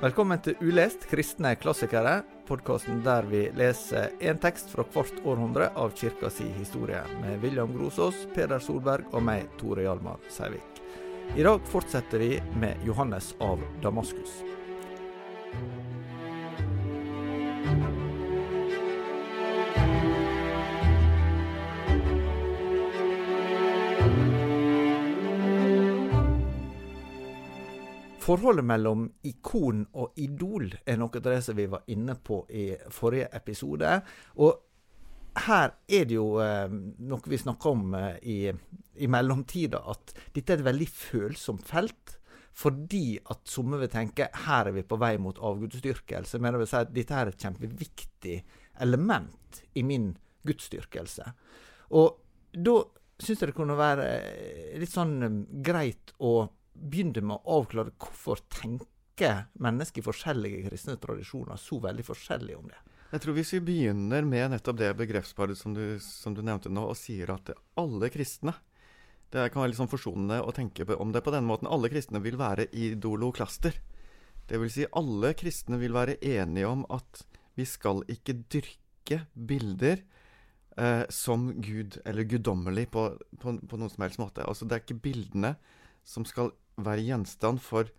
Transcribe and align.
Velkommen 0.00 0.40
til 0.40 0.54
Ulest 0.64 1.02
kristne 1.10 1.50
klassikere, 1.60 2.22
podkasten 2.48 3.02
der 3.04 3.26
vi 3.28 3.42
leser 3.52 4.14
én 4.24 4.38
tekst 4.40 4.70
fra 4.72 4.80
hvert 4.94 5.18
århundre 5.28 5.66
av 5.76 5.92
kirka 5.92 6.30
si 6.32 6.46
historie, 6.54 7.02
med 7.20 7.42
William 7.44 7.68
Grosås, 7.76 8.22
Peder 8.32 8.64
Solberg 8.64 9.12
og 9.12 9.26
meg, 9.28 9.50
Tore 9.60 9.84
Hjalmar 9.84 10.24
Seivik. 10.32 10.80
I 11.36 11.44
dag 11.44 11.68
fortsetter 11.68 12.24
vi 12.24 12.30
med 12.62 12.80
Johannes 12.88 13.34
av 13.44 13.60
Damaskus. 13.84 14.40
Forholdet 28.30 28.62
mellom 28.62 29.08
ikon 29.26 29.80
og 29.98 30.18
idol 30.22 30.68
er 30.86 30.98
noe 31.00 31.18
av 31.18 31.24
det 31.24 31.40
som 31.42 31.56
vi 31.58 31.64
var 31.66 31.88
inne 31.90 32.14
på 32.14 32.44
i 32.54 32.68
forrige 32.94 33.26
episode. 33.34 33.88
Og 34.38 35.40
her 35.48 35.72
er 35.90 36.04
det 36.06 36.14
jo 36.14 36.36
eh, 36.38 36.70
noe 37.10 37.32
vi 37.32 37.40
snakker 37.42 37.72
om 37.72 37.96
eh, 37.98 38.20
i, 38.22 38.36
i 39.02 39.08
mellomtida, 39.10 39.80
at 39.82 40.14
dette 40.36 40.54
er 40.54 40.62
et 40.62 40.68
veldig 40.68 40.86
følsomt 40.94 41.66
felt. 41.66 42.14
Fordi 42.60 43.18
at 43.34 43.50
somme 43.50 43.80
vil 43.80 43.90
tenke 43.90 44.28
her 44.44 44.70
er 44.70 44.78
vi 44.78 44.86
på 44.86 45.00
vei 45.00 45.16
mot 45.22 45.42
avgudsdyrkelse. 45.50 46.38
Men 46.38 46.54
jeg 46.54 46.62
vil 46.62 46.70
si 46.70 46.78
at 46.84 46.94
dette 46.94 47.18
er 47.18 47.32
et 47.32 47.48
kjempeviktig 47.48 48.38
element 48.86 49.60
i 49.74 49.82
min 49.90 50.12
gudsdyrkelse. 50.46 51.26
Og 51.98 52.14
da 52.54 52.78
syns 53.18 53.42
jeg 53.42 53.50
det 53.50 53.58
kunne 53.58 53.78
være 53.78 54.08
litt 54.78 54.94
sånn 54.94 55.18
eh, 55.26 55.38
greit 55.66 56.14
å 56.22 56.34
begynne 56.72 57.22
med 57.24 57.38
å 57.38 57.60
avklare 57.60 57.94
hvorfor 57.98 58.42
tenker 58.52 59.46
mennesker 59.60 60.00
i 60.00 60.06
forskjellige 60.06 60.68
kristne 60.70 60.96
tradisjoner 61.00 61.60
så 61.60 61.80
veldig 61.82 62.06
forskjellig 62.06 62.56
om 62.56 62.70
det. 62.70 62.78
Jeg 63.10 63.24
tror 63.24 63.34
Hvis 63.34 63.52
vi 63.56 63.60
begynner 63.66 64.22
med 64.22 64.52
nettopp 64.52 64.78
det 64.78 64.90
begrepsparet 64.96 65.58
som 65.58 65.74
du, 65.74 65.98
som 66.00 66.34
du 66.34 66.44
nevnte 66.46 66.70
nå, 66.70 66.84
og 66.86 66.98
sier 66.98 67.32
at 67.34 67.50
alle 67.80 68.10
kristne 68.14 68.54
Det 69.30 69.48
kan 69.50 69.62
være 69.62 69.72
litt 69.72 69.78
sånn 69.78 69.90
forsonende 69.90 70.40
å 70.42 70.54
tenke 70.54 70.86
om 70.94 71.12
det 71.14 71.22
på 71.22 71.30
denne 71.30 71.46
måten. 71.46 71.68
Alle 71.70 71.90
kristne 71.90 72.18
vil 72.22 72.38
være 72.38 72.66
idoloklaster. 72.74 73.76
Vil 74.50 74.72
si 74.74 74.88
alle 74.90 75.30
kristne 75.38 75.78
vil 75.78 75.94
være 75.94 76.16
enige 76.18 76.66
om 76.66 76.82
at 76.90 77.22
vi 77.54 77.66
skal 77.66 78.02
ikke 78.10 78.34
dyrke 78.50 79.20
bilder 79.34 80.02
eh, 80.74 81.04
som 81.14 81.52
Gud, 81.62 82.00
eller 82.04 82.26
guddommelig, 82.26 82.88
på, 82.90 83.06
på, 83.38 83.54
på 83.70 83.78
noen 83.78 83.92
som 83.92 84.02
helst 84.02 84.18
måte. 84.18 84.42
Altså 84.42 84.66
Det 84.66 84.74
er 84.74 84.82
ikke 84.82 85.02
bildene 85.06 85.54
som 86.10 86.26
skal 86.26 86.50
være 86.80 87.06
gjenstand 87.06 87.60
for 87.62 87.90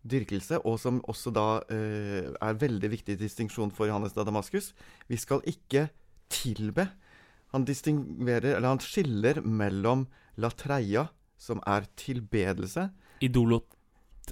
dyrkelse, 0.00 0.62
og 0.64 0.78
som 0.80 1.02
også 1.10 1.32
da 1.34 1.46
eh, 1.72 2.30
er 2.32 2.60
veldig 2.60 2.90
viktig 2.94 3.18
distinksjon 3.20 3.72
for 3.76 3.90
Johannes 3.90 4.16
da 4.16 4.24
Damaskus. 4.24 4.72
Vi 5.10 5.18
skal 5.20 5.44
ikke 5.48 5.90
tilbe. 6.32 6.88
Han 7.52 7.66
eller 7.66 8.68
han 8.68 8.80
skiller 8.80 9.42
mellom 9.42 10.06
latreia, 10.38 11.08
som 11.36 11.60
er 11.66 11.86
tilbedelse 11.96 12.90
Idolot 13.20 13.66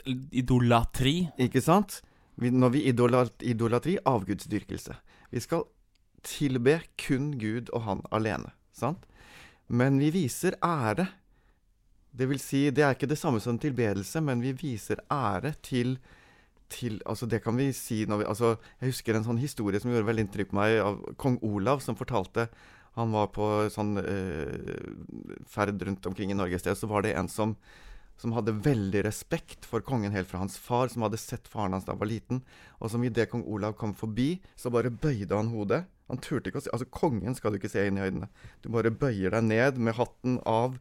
Idolatri. 0.07 1.29
Ikke 1.41 1.61
sant? 1.61 2.03
Vi, 2.39 2.51
når 2.51 2.71
vi 2.71 2.85
idolat, 2.87 3.43
idolatri 3.43 3.97
avgudsdyrkelse. 4.07 4.95
Vi 5.33 5.41
skal 5.41 5.65
tilbe 6.23 6.79
kun 7.01 7.33
Gud 7.41 7.73
og 7.75 7.83
Han 7.83 8.03
alene. 8.13 8.53
Sant? 8.73 9.09
Men 9.67 9.99
vi 9.99 10.13
viser 10.15 10.55
ære 10.63 11.09
det 12.19 12.27
vil 12.31 12.41
si, 12.43 12.69
det 12.75 12.85
er 12.85 12.97
ikke 12.97 13.11
det 13.11 13.19
samme 13.21 13.41
som 13.43 13.59
tilbedelse, 13.61 14.23
men 14.25 14.43
vi 14.43 14.55
viser 14.59 15.03
ære 15.13 15.55
til, 15.63 15.97
til 16.73 16.99
altså 17.07 17.29
Det 17.31 17.41
kan 17.45 17.57
vi 17.57 17.71
si 17.73 18.03
vi 18.05 18.25
altså 18.25 18.57
Jeg 18.81 18.91
husker 18.91 19.17
en 19.17 19.27
sånn 19.27 19.39
historie 19.41 19.81
som 19.81 19.93
gjorde 19.93 20.09
veldig 20.11 20.27
inntrykk 20.27 20.51
på 20.51 20.59
meg, 20.59 20.79
av 20.83 20.99
kong 21.17 21.39
Olav, 21.47 21.81
som 21.85 21.97
fortalte 21.97 22.49
Han 22.99 23.15
var 23.15 23.31
på 23.33 23.69
sånn 23.71 23.97
eh, 24.03 24.81
ferd 25.47 25.83
rundt 25.87 26.07
omkring 26.11 26.35
i 26.35 26.39
Norge 26.39 26.59
et 26.59 26.67
sted, 26.67 26.77
så 26.77 26.91
var 26.91 27.07
det 27.07 27.15
en 27.17 27.31
som 27.31 27.57
som 28.19 28.33
hadde 28.35 28.57
veldig 28.65 29.05
respekt 29.07 29.67
for 29.69 29.85
kongen 29.87 30.11
helt 30.11 30.27
fra 30.27 30.41
hans 30.43 30.57
far, 30.59 30.91
som 30.91 31.05
hadde 31.07 31.21
sett 31.23 31.47
faren 31.47 31.77
hans 31.77 31.87
da 31.87 31.95
han 31.95 32.01
var 32.01 32.11
liten, 32.11 32.41
og 32.83 32.91
som 32.91 33.05
idet 33.07 33.29
kong 33.31 33.45
Olav 33.47 33.77
kom 33.79 33.93
forbi, 33.95 34.41
så 34.59 34.73
bare 34.75 34.91
bøyde 34.91 35.39
han 35.39 35.53
hodet. 35.53 35.85
Han 36.11 36.19
turte 36.25 36.51
ikke 36.51 36.59
å 36.59 36.65
si 36.65 36.73
Altså, 36.75 36.89
kongen 36.91 37.37
skal 37.39 37.53
du 37.55 37.61
ikke 37.61 37.71
se 37.71 37.85
inn 37.87 38.01
i 38.01 38.03
øynene. 38.03 38.31
Du 38.65 38.73
bare 38.75 38.91
bøyer 38.91 39.37
deg 39.37 39.47
ned 39.47 39.79
med 39.79 39.95
hatten 40.01 40.41
av 40.49 40.81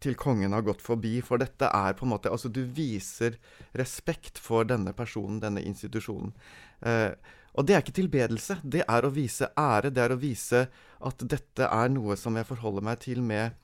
til 0.00 0.16
kongen 0.18 0.54
har 0.56 0.64
gått 0.66 0.82
forbi. 0.84 1.18
For 1.24 1.40
dette 1.40 1.68
er 1.68 1.96
på 1.96 2.06
en 2.06 2.14
måte 2.14 2.32
Altså, 2.32 2.48
du 2.48 2.62
viser 2.64 3.36
respekt 3.76 4.40
for 4.40 4.68
denne 4.68 4.94
personen, 4.96 5.40
denne 5.42 5.62
institusjonen. 5.62 6.32
Eh, 6.80 7.12
og 7.58 7.66
det 7.66 7.74
er 7.74 7.84
ikke 7.84 7.98
tilbedelse. 7.98 8.60
Det 8.62 8.84
er 8.86 9.06
å 9.06 9.12
vise 9.12 9.50
ære. 9.58 9.92
Det 9.92 10.04
er 10.04 10.14
å 10.14 10.20
vise 10.20 10.66
at 11.00 11.24
dette 11.28 11.66
er 11.66 11.92
noe 11.92 12.16
som 12.16 12.36
jeg 12.38 12.48
forholder 12.48 12.86
meg 12.86 13.00
til 13.02 13.22
med, 13.22 13.56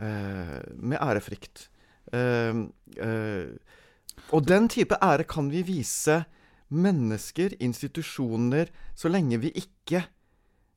eh, 0.00 0.58
med 0.74 0.98
ærefrykt. 1.00 1.68
Eh, 2.12 2.64
eh 2.98 3.76
og 4.34 4.44
den 4.44 4.66
type 4.68 4.96
ære 5.00 5.24
kan 5.24 5.48
vi 5.48 5.62
vise 5.62 6.24
mennesker, 6.68 7.54
institusjoner, 7.62 8.68
så 8.94 9.08
lenge 9.08 9.38
vi 9.40 9.52
ikke 9.56 10.02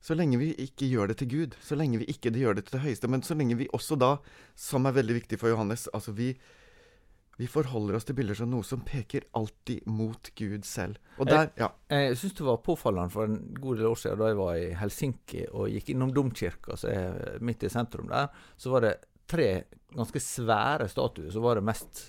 så 0.02 0.16
lenge 0.18 0.40
vi 0.40 0.50
ikke 0.58 0.88
gjør 0.90 1.12
det 1.12 1.20
til 1.20 1.30
Gud, 1.30 1.54
så 1.62 1.78
lenge 1.78 2.00
vi 2.00 2.08
ikke 2.10 2.32
gjør 2.34 2.58
det 2.58 2.66
til 2.66 2.78
det 2.78 2.82
høyeste, 2.86 3.10
men 3.10 3.22
så 3.22 3.36
lenge 3.38 3.54
vi 3.60 3.68
også 3.76 3.98
da, 4.00 4.16
som 4.58 4.88
er 4.88 4.96
veldig 4.98 5.20
viktig 5.20 5.38
for 5.38 5.52
Johannes 5.52 5.86
altså 5.94 6.14
vi, 6.18 6.32
vi 7.38 7.46
forholder 7.50 7.96
oss 7.96 8.08
til 8.08 8.16
bilder 8.18 8.40
som 8.40 8.50
noe 8.50 8.66
som 8.66 8.82
peker 8.86 9.28
alltid 9.38 9.86
mot 9.86 10.32
Gud 10.38 10.66
selv. 10.66 10.98
Og 11.22 11.30
der, 11.30 11.52
ja. 11.60 11.70
Jeg, 11.92 12.10
jeg 12.10 12.18
syns 12.18 12.34
det 12.40 12.48
var 12.48 12.64
påfallende 12.66 13.14
for 13.14 13.30
en 13.30 13.38
god 13.60 13.78
del 13.78 13.92
år 13.92 14.02
siden 14.02 14.20
da 14.20 14.32
jeg 14.32 14.40
var 14.42 14.58
i 14.58 14.66
Helsinki 14.82 15.46
og 15.52 15.70
gikk 15.70 15.94
innom 15.94 16.12
domkirka, 16.16 16.76
som 16.82 16.92
er 16.92 17.38
midt 17.44 17.62
i 17.62 17.72
sentrum 17.72 18.10
der. 18.10 18.34
Så 18.58 18.74
var 18.74 18.84
det 18.88 18.96
tre 19.30 19.48
ganske 19.94 20.20
svære 20.20 20.90
statuer. 20.90 21.30
som 21.30 21.46
var 21.46 21.60
det 21.60 21.64
mest 21.70 22.08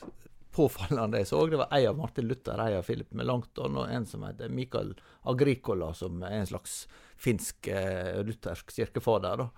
påfallende 0.54 1.22
jeg 1.22 1.28
så. 1.28 1.46
Det 1.50 1.58
var 1.58 1.72
ei 1.74 1.86
av 1.90 1.98
Martin 1.98 2.28
Luther, 2.30 2.60
ei 2.62 2.75
av 2.78 2.86
Philip 2.86 3.14
Melanchthon 3.18 3.80
og 3.81 3.90
en 3.90 4.06
som 4.06 4.25
heter 4.28 4.54
Michael 4.54 4.94
Agricola, 5.30 5.94
som 5.98 6.22
er 6.24 6.42
en 6.42 6.50
slags 6.50 6.84
finsk 7.23 7.67
eh, 7.72 8.19
luthersk 8.25 8.73
kirkefader. 8.75 9.44
Da. 9.44 9.50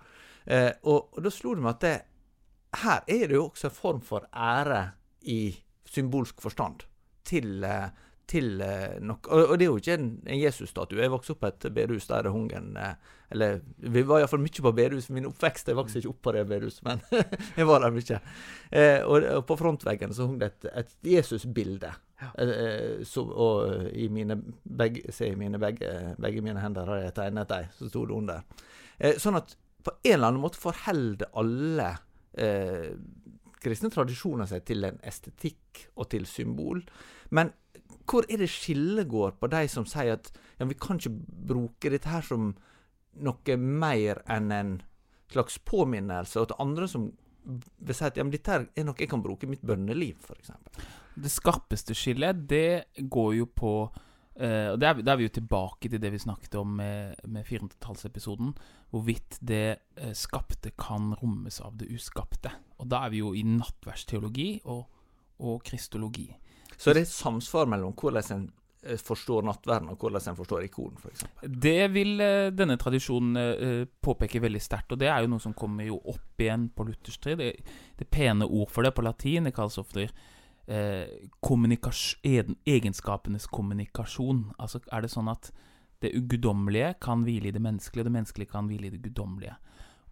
Eh, 0.46 0.72
og, 0.84 1.12
og, 1.12 1.22
da 1.24 1.32
slo 1.34 1.56
det 1.56 1.64
meg 1.64 1.74
at 1.74 1.86
det, 1.86 1.96
her 2.82 3.06
er 3.08 3.28
det 3.28 3.38
jo 3.38 3.46
også 3.48 3.70
en 3.70 3.78
form 3.78 4.02
for 4.04 4.26
ære 4.30 4.82
i 5.26 5.40
symbolsk 5.88 6.42
forstand 6.42 6.84
til, 7.26 7.64
eh, 7.64 7.88
til 8.30 8.60
eh, 8.62 8.98
noe 9.02 9.18
og, 9.30 9.52
og, 9.52 9.54
det 9.58 9.66
er 9.66 9.70
jo 9.70 9.80
ikke 9.80 9.98
en, 9.98 10.08
en 10.26 10.40
Jesus-statue. 10.40 11.02
Jeg 11.02 11.12
vokste 11.12 11.34
opp 11.34 11.42
på 11.44 11.50
et 11.52 11.68
bedehus 11.74 12.08
der 12.10 12.26
det 12.26 12.34
hung 12.34 12.50
en 12.54 12.76
eh, 12.80 13.14
Eller 13.34 13.60
vi 13.76 14.04
var 14.06 14.22
iallfall 14.22 14.42
mye 14.42 14.62
på 14.62 14.72
bedehus. 14.72 15.08
Min 15.10 15.26
oppvekst 15.26 15.70
jeg 15.70 15.78
vokste 15.78 15.98
ikke 15.98 16.12
opp 16.12 16.20
på 16.28 16.34
det 16.36 16.44
bedehuset, 16.46 16.84
men 16.86 17.02
jeg 17.58 17.66
var 17.66 17.82
der 17.82 17.94
mye. 17.94 18.20
Eh, 18.70 19.00
og, 19.02 19.24
og, 19.24 19.46
på 19.48 19.58
frontveggen 19.58 20.14
så 20.14 20.28
hung 20.28 20.38
det 20.42 20.52
et, 20.52 20.68
et 20.84 20.94
Jesus-bilde. 21.16 21.90
Ja. 22.20 22.30
Eh, 22.42 23.04
så, 23.04 23.22
og 23.28 23.90
i 23.92 24.08
mine 24.12 24.38
begge, 24.62 25.12
se, 25.12 25.28
mine 25.36 25.60
begge, 25.60 25.90
begge 26.22 26.44
mine 26.44 26.62
hender 26.62 26.88
har 26.88 27.02
jeg 27.02 27.16
tegnet 27.18 27.50
dem, 27.52 27.68
så 27.76 27.90
sto 27.90 28.06
det 28.08 28.16
under. 28.16 28.64
Eh, 28.98 29.18
sånn 29.20 29.36
at 29.38 29.56
på 29.86 29.92
en 30.00 30.14
eller 30.14 30.32
annen 30.32 30.42
måte 30.42 30.60
forholder 30.60 31.30
alle 31.36 31.90
eh, 32.40 32.96
kristne 33.62 33.90
tradisjoner 33.92 34.48
seg 34.50 34.64
til 34.66 34.88
en 34.88 34.98
estetikk 35.06 35.86
og 35.94 36.08
til 36.14 36.26
symbol. 36.30 36.82
Men 37.36 37.52
hvor 38.06 38.26
er 38.30 38.40
det 38.40 38.50
skillet 38.50 39.08
går 39.10 39.36
på 39.40 39.50
de 39.52 39.62
som 39.70 39.86
sier 39.88 40.16
at 40.16 40.30
ja, 40.58 40.66
vi 40.66 40.78
kan 40.78 40.98
ikke 41.00 41.14
bruke 41.52 41.92
dette 41.92 42.10
her 42.10 42.24
som 42.24 42.54
noe 43.16 43.56
mer 43.56 44.22
enn 44.30 44.52
en 44.52 44.74
slags 45.32 45.58
påminnelse, 45.66 46.40
og 46.40 46.50
til 46.50 46.62
andre 46.62 46.88
som 46.90 47.08
vil 47.46 47.94
si 47.96 48.06
at 48.06 48.18
ja, 48.18 48.24
dette 48.30 48.60
er 48.62 48.86
noe 48.86 48.98
jeg 48.98 49.10
kan 49.10 49.22
bruke 49.22 49.46
i 49.46 49.50
mitt 49.50 49.64
bønneliv, 49.66 50.18
f.eks. 50.22 50.52
Det 51.16 51.32
skarpeste 51.32 51.94
skillet, 51.96 52.44
det 52.48 53.08
går 53.08 53.30
jo 53.38 53.46
på 53.48 53.72
uh, 53.88 54.68
og 54.72 54.80
da 54.80 54.90
er, 54.90 55.00
er, 55.00 55.16
vi 55.16 55.28
jo 55.28 55.36
tilbake 55.38 55.88
til 55.88 56.02
det 56.02 56.10
vi 56.12 56.20
snakket 56.20 56.58
om 56.60 56.74
med, 56.76 57.22
med 57.24 57.46
400-tallsepisoden. 57.48 58.52
Hvorvidt 58.92 59.38
det 59.40 59.78
uh, 60.02 60.12
skapte 60.12 60.74
kan 60.76 61.14
rommes 61.22 61.60
av 61.64 61.78
det 61.80 61.88
uskapte. 61.94 62.52
Og 62.76 62.90
da 62.92 63.06
er 63.06 63.14
vi 63.14 63.24
jo 63.24 63.32
i 63.32 63.46
nattverdsteologi 63.48 64.50
og, 64.68 64.84
og 65.40 65.64
kristologi. 65.64 66.28
Så 66.76 66.92
det 66.92 67.06
er 67.06 67.08
samsvar 67.08 67.68
mellom 67.72 67.94
hvordan 67.96 68.32
en 68.34 68.46
eh, 68.84 69.00
forstår 69.00 69.46
nattverden, 69.48 69.88
og 69.88 69.96
hvordan 69.96 70.28
en 70.28 70.36
forstår 70.36 70.66
ikonen, 70.66 71.00
f.eks. 71.00 71.24
Det 71.48 71.88
vil 71.94 72.20
uh, 72.20 72.52
denne 72.52 72.76
tradisjonen 72.76 73.88
påpeke 74.04 74.42
veldig 74.44 74.60
sterkt, 74.60 74.92
og 74.92 75.00
det 75.00 75.08
er 75.08 75.24
jo 75.24 75.32
noe 75.32 75.40
som 75.40 75.56
kommer 75.56 75.88
jo 75.88 75.96
opp 76.12 76.44
igjen 76.44 76.68
på 76.76 76.84
luthersk 76.90 77.24
tid. 77.24 77.40
Det, 77.40 77.78
det 77.96 78.12
pene 78.12 78.44
ord 78.44 78.68
for 78.68 78.84
det 78.84 78.92
på 78.92 79.06
latin 79.06 79.48
det 79.48 79.56
kalles 79.56 79.80
ofte 79.80 80.10
uh, 80.68 81.06
egenskapenes 82.66 83.46
kommunikasjon. 83.46 84.52
Altså 84.58 84.80
er 84.92 85.04
det 85.04 85.12
sånn 85.12 85.28
at 85.32 85.52
det 86.02 86.12
guddommelige 86.28 86.94
kan 87.00 87.22
hvile 87.24 87.48
i 87.48 87.54
det 87.54 87.62
menneskelige, 87.62 88.04
og 88.04 88.10
det 88.10 88.16
menneskelige 88.18 88.50
kan 88.50 88.66
hvile 88.68 88.86
i 88.90 88.94
det 88.94 89.02
guddommelige. 89.02 89.54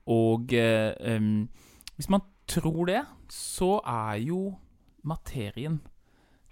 Og 0.06 0.52
um, 0.52 1.48
hvis 1.96 2.08
man 2.10 2.24
tror 2.48 2.86
det, 2.88 3.02
så 3.30 3.80
er 3.84 4.14
jo 4.24 4.54
materien 5.04 5.80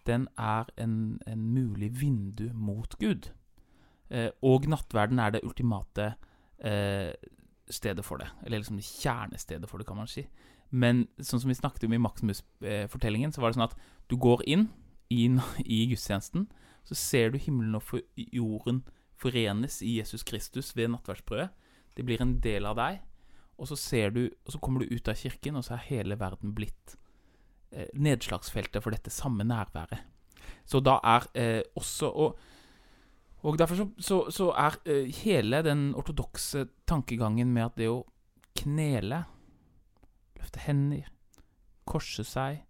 den 0.07 0.29
er 0.39 0.65
en, 0.77 1.21
en 1.27 1.47
mulig 1.55 2.01
vindu 2.01 2.51
mot 2.55 2.99
Gud. 2.99 3.31
Eh, 4.11 4.31
og 4.43 4.67
nattverden 4.69 5.19
er 5.19 5.31
det 5.31 5.45
ultimate 5.47 6.15
eh, 6.59 7.13
stedet 7.71 8.05
for 8.05 8.17
det. 8.17 8.29
Eller 8.45 8.59
liksom 8.59 8.77
det 8.77 8.85
kjernestedet 8.85 9.71
for 9.71 9.79
det, 9.79 9.87
kan 9.87 9.97
man 9.97 10.11
si. 10.11 10.27
Men 10.73 11.05
sånn 11.21 11.43
som 11.43 11.53
vi 11.53 11.59
snakket 11.59 11.85
om 11.85 11.95
i 11.95 12.01
Maximus-fortellingen, 12.01 13.33
så 13.35 13.43
var 13.43 13.53
det 13.53 13.59
sånn 13.59 13.69
at 13.69 13.77
du 14.09 14.17
går 14.21 14.45
inn 14.49 14.71
i, 15.13 15.29
i 15.65 15.85
gudstjenesten, 15.91 16.47
så 16.89 16.97
ser 16.99 17.33
du 17.33 17.39
himmelen 17.39 17.77
og 17.79 17.93
jorden 18.17 18.83
forenes 19.21 19.81
i 19.85 19.99
Jesus 20.01 20.25
Kristus 20.27 20.73
ved 20.77 20.91
nattverdsbrødet. 20.95 21.51
Det 21.97 22.07
blir 22.09 22.23
en 22.25 22.39
del 22.43 22.67
av 22.67 22.79
deg. 22.81 23.03
Og 23.61 23.69
så, 23.69 23.77
ser 23.79 24.15
du, 24.15 24.25
og 24.47 24.55
så 24.55 24.61
kommer 24.65 24.83
du 24.83 24.95
ut 24.95 25.09
av 25.13 25.19
kirken, 25.19 25.59
og 25.59 25.67
så 25.67 25.77
er 25.77 25.91
hele 25.91 26.17
verden 26.19 26.55
blitt 26.57 26.97
eh, 27.71 27.93
nedslagsfeltet 27.95 28.83
for 28.83 28.95
dette 28.95 29.13
samme 29.13 29.45
nærværet. 29.47 30.01
Så 30.67 30.81
da 30.83 30.97
er 31.07 31.29
eh, 31.39 31.61
også 31.79 32.09
Og, 32.11 32.41
og 33.43 33.59
derfor 33.59 33.79
så, 33.79 33.87
så, 33.99 34.19
så 34.31 34.49
er 34.59 34.79
eh, 34.87 35.13
hele 35.23 35.63
den 35.63 35.93
ortodokse 35.99 36.65
tankegangen 36.87 37.53
med 37.53 37.69
at 37.69 37.79
det 37.79 37.91
å 37.91 38.03
knele, 38.59 39.25
løfte 40.43 40.63
hender, 40.67 41.09
korse 41.89 42.25
seg, 42.27 42.63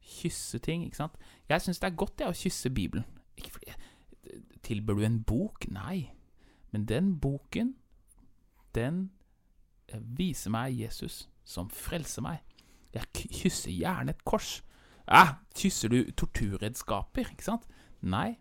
kysse 0.00 0.58
ting 0.64 0.84
ikke 0.86 1.02
sant? 1.02 1.16
Jeg 1.48 1.62
syns 1.62 1.80
det 1.80 1.90
er 1.90 2.00
godt 2.00 2.18
det 2.18 2.28
å 2.28 2.36
kysse 2.36 2.72
Bibelen. 2.74 3.06
Ikke 3.38 3.54
fordi 3.54 3.76
Tilbør 4.62 5.00
du 5.00 5.04
en 5.06 5.22
bok? 5.24 5.64
Nei. 5.72 6.10
Men 6.70 6.84
den 6.86 7.14
boken, 7.20 7.74
den 8.74 9.10
eh, 9.88 9.98
viser 9.98 10.52
meg 10.54 10.76
Jesus 10.78 11.24
som 11.44 11.70
frelser 11.72 12.22
meg. 12.22 12.42
Jeg 12.94 13.30
kysser 13.40 13.72
gjerne 13.72 14.14
et 14.14 14.24
kors. 14.28 14.60
Ja, 15.08 15.40
kysser 15.56 15.90
du 15.90 16.12
torturredskaper, 16.12 17.32
ikke 17.32 17.46
sant? 17.48 17.66
Nei. 18.02 18.38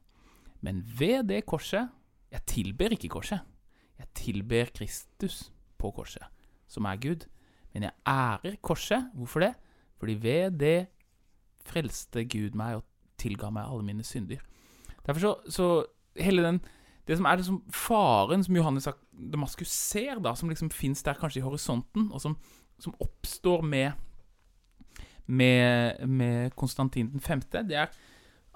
Men 0.62 0.84
ved 1.00 1.30
det 1.32 1.46
korset 1.48 1.90
Jeg 2.30 2.46
tilber 2.46 2.94
ikke 2.94 3.10
korset. 3.10 3.40
Jeg 3.98 4.08
tilber 4.14 4.70
Kristus 4.76 5.52
på 5.78 5.90
korset, 5.92 6.22
som 6.68 6.86
er 6.86 7.00
Gud. 7.02 7.26
Men 7.74 7.88
jeg 7.88 7.92
ærer 8.08 8.58
korset. 8.62 9.10
Hvorfor 9.14 9.44
det? 9.46 9.54
Fordi 10.00 10.16
ved 10.24 10.60
det 10.60 10.88
frelste 11.68 12.26
Gud 12.26 12.56
meg 12.58 12.80
og 12.80 12.86
tilga 13.20 13.52
meg 13.54 13.68
alle 13.68 13.86
mine 13.86 14.06
synder. 14.08 14.42
Derfor 15.06 15.20
så, 15.20 15.34
så 15.50 15.70
hele 16.20 16.44
den 16.46 16.62
Det 17.08 17.18
som 17.18 17.26
er 17.26 17.40
liksom 17.40 17.64
faren 17.74 18.44
som 18.46 18.56
Johannes 18.56 18.88
Damaskus 19.34 19.72
ser, 19.74 20.20
da, 20.22 20.36
som 20.36 20.50
liksom 20.50 20.70
fins 20.70 21.02
der 21.04 21.18
kanskje 21.18 21.40
i 21.40 21.44
horisonten, 21.44 22.12
og 22.14 22.22
som, 22.22 22.36
som 22.78 22.94
oppstår 23.02 23.64
med, 23.66 23.92
med, 25.26 26.06
med 26.06 26.52
Konstantin 26.54 27.10
den 27.10 27.20
femte, 27.20 27.64
det 27.66 27.80
er 27.82 27.90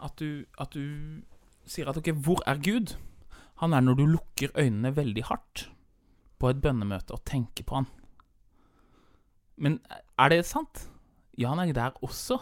at 0.03 0.19
du, 0.19 0.45
at 0.61 0.69
du 0.75 1.23
sier 1.65 1.89
at 1.89 1.97
ok, 1.97 2.11
hvor 2.13 2.43
er 2.45 2.61
Gud? 2.61 2.93
Han 3.63 3.73
er 3.73 3.81
når 3.81 3.97
du 3.97 4.05
lukker 4.05 4.53
øynene 4.53 4.95
veldig 4.95 5.23
hardt 5.31 5.71
på 6.37 6.49
et 6.51 6.61
bønnemøte 6.61 7.15
og 7.15 7.25
tenker 7.25 7.65
på 7.65 7.79
han. 7.79 7.89
Men 9.55 9.79
er 10.19 10.33
det 10.33 10.43
sant? 10.49 10.87
Ja, 11.37 11.53
han 11.53 11.61
er 11.63 11.73
der 11.73 11.97
også. 12.03 12.39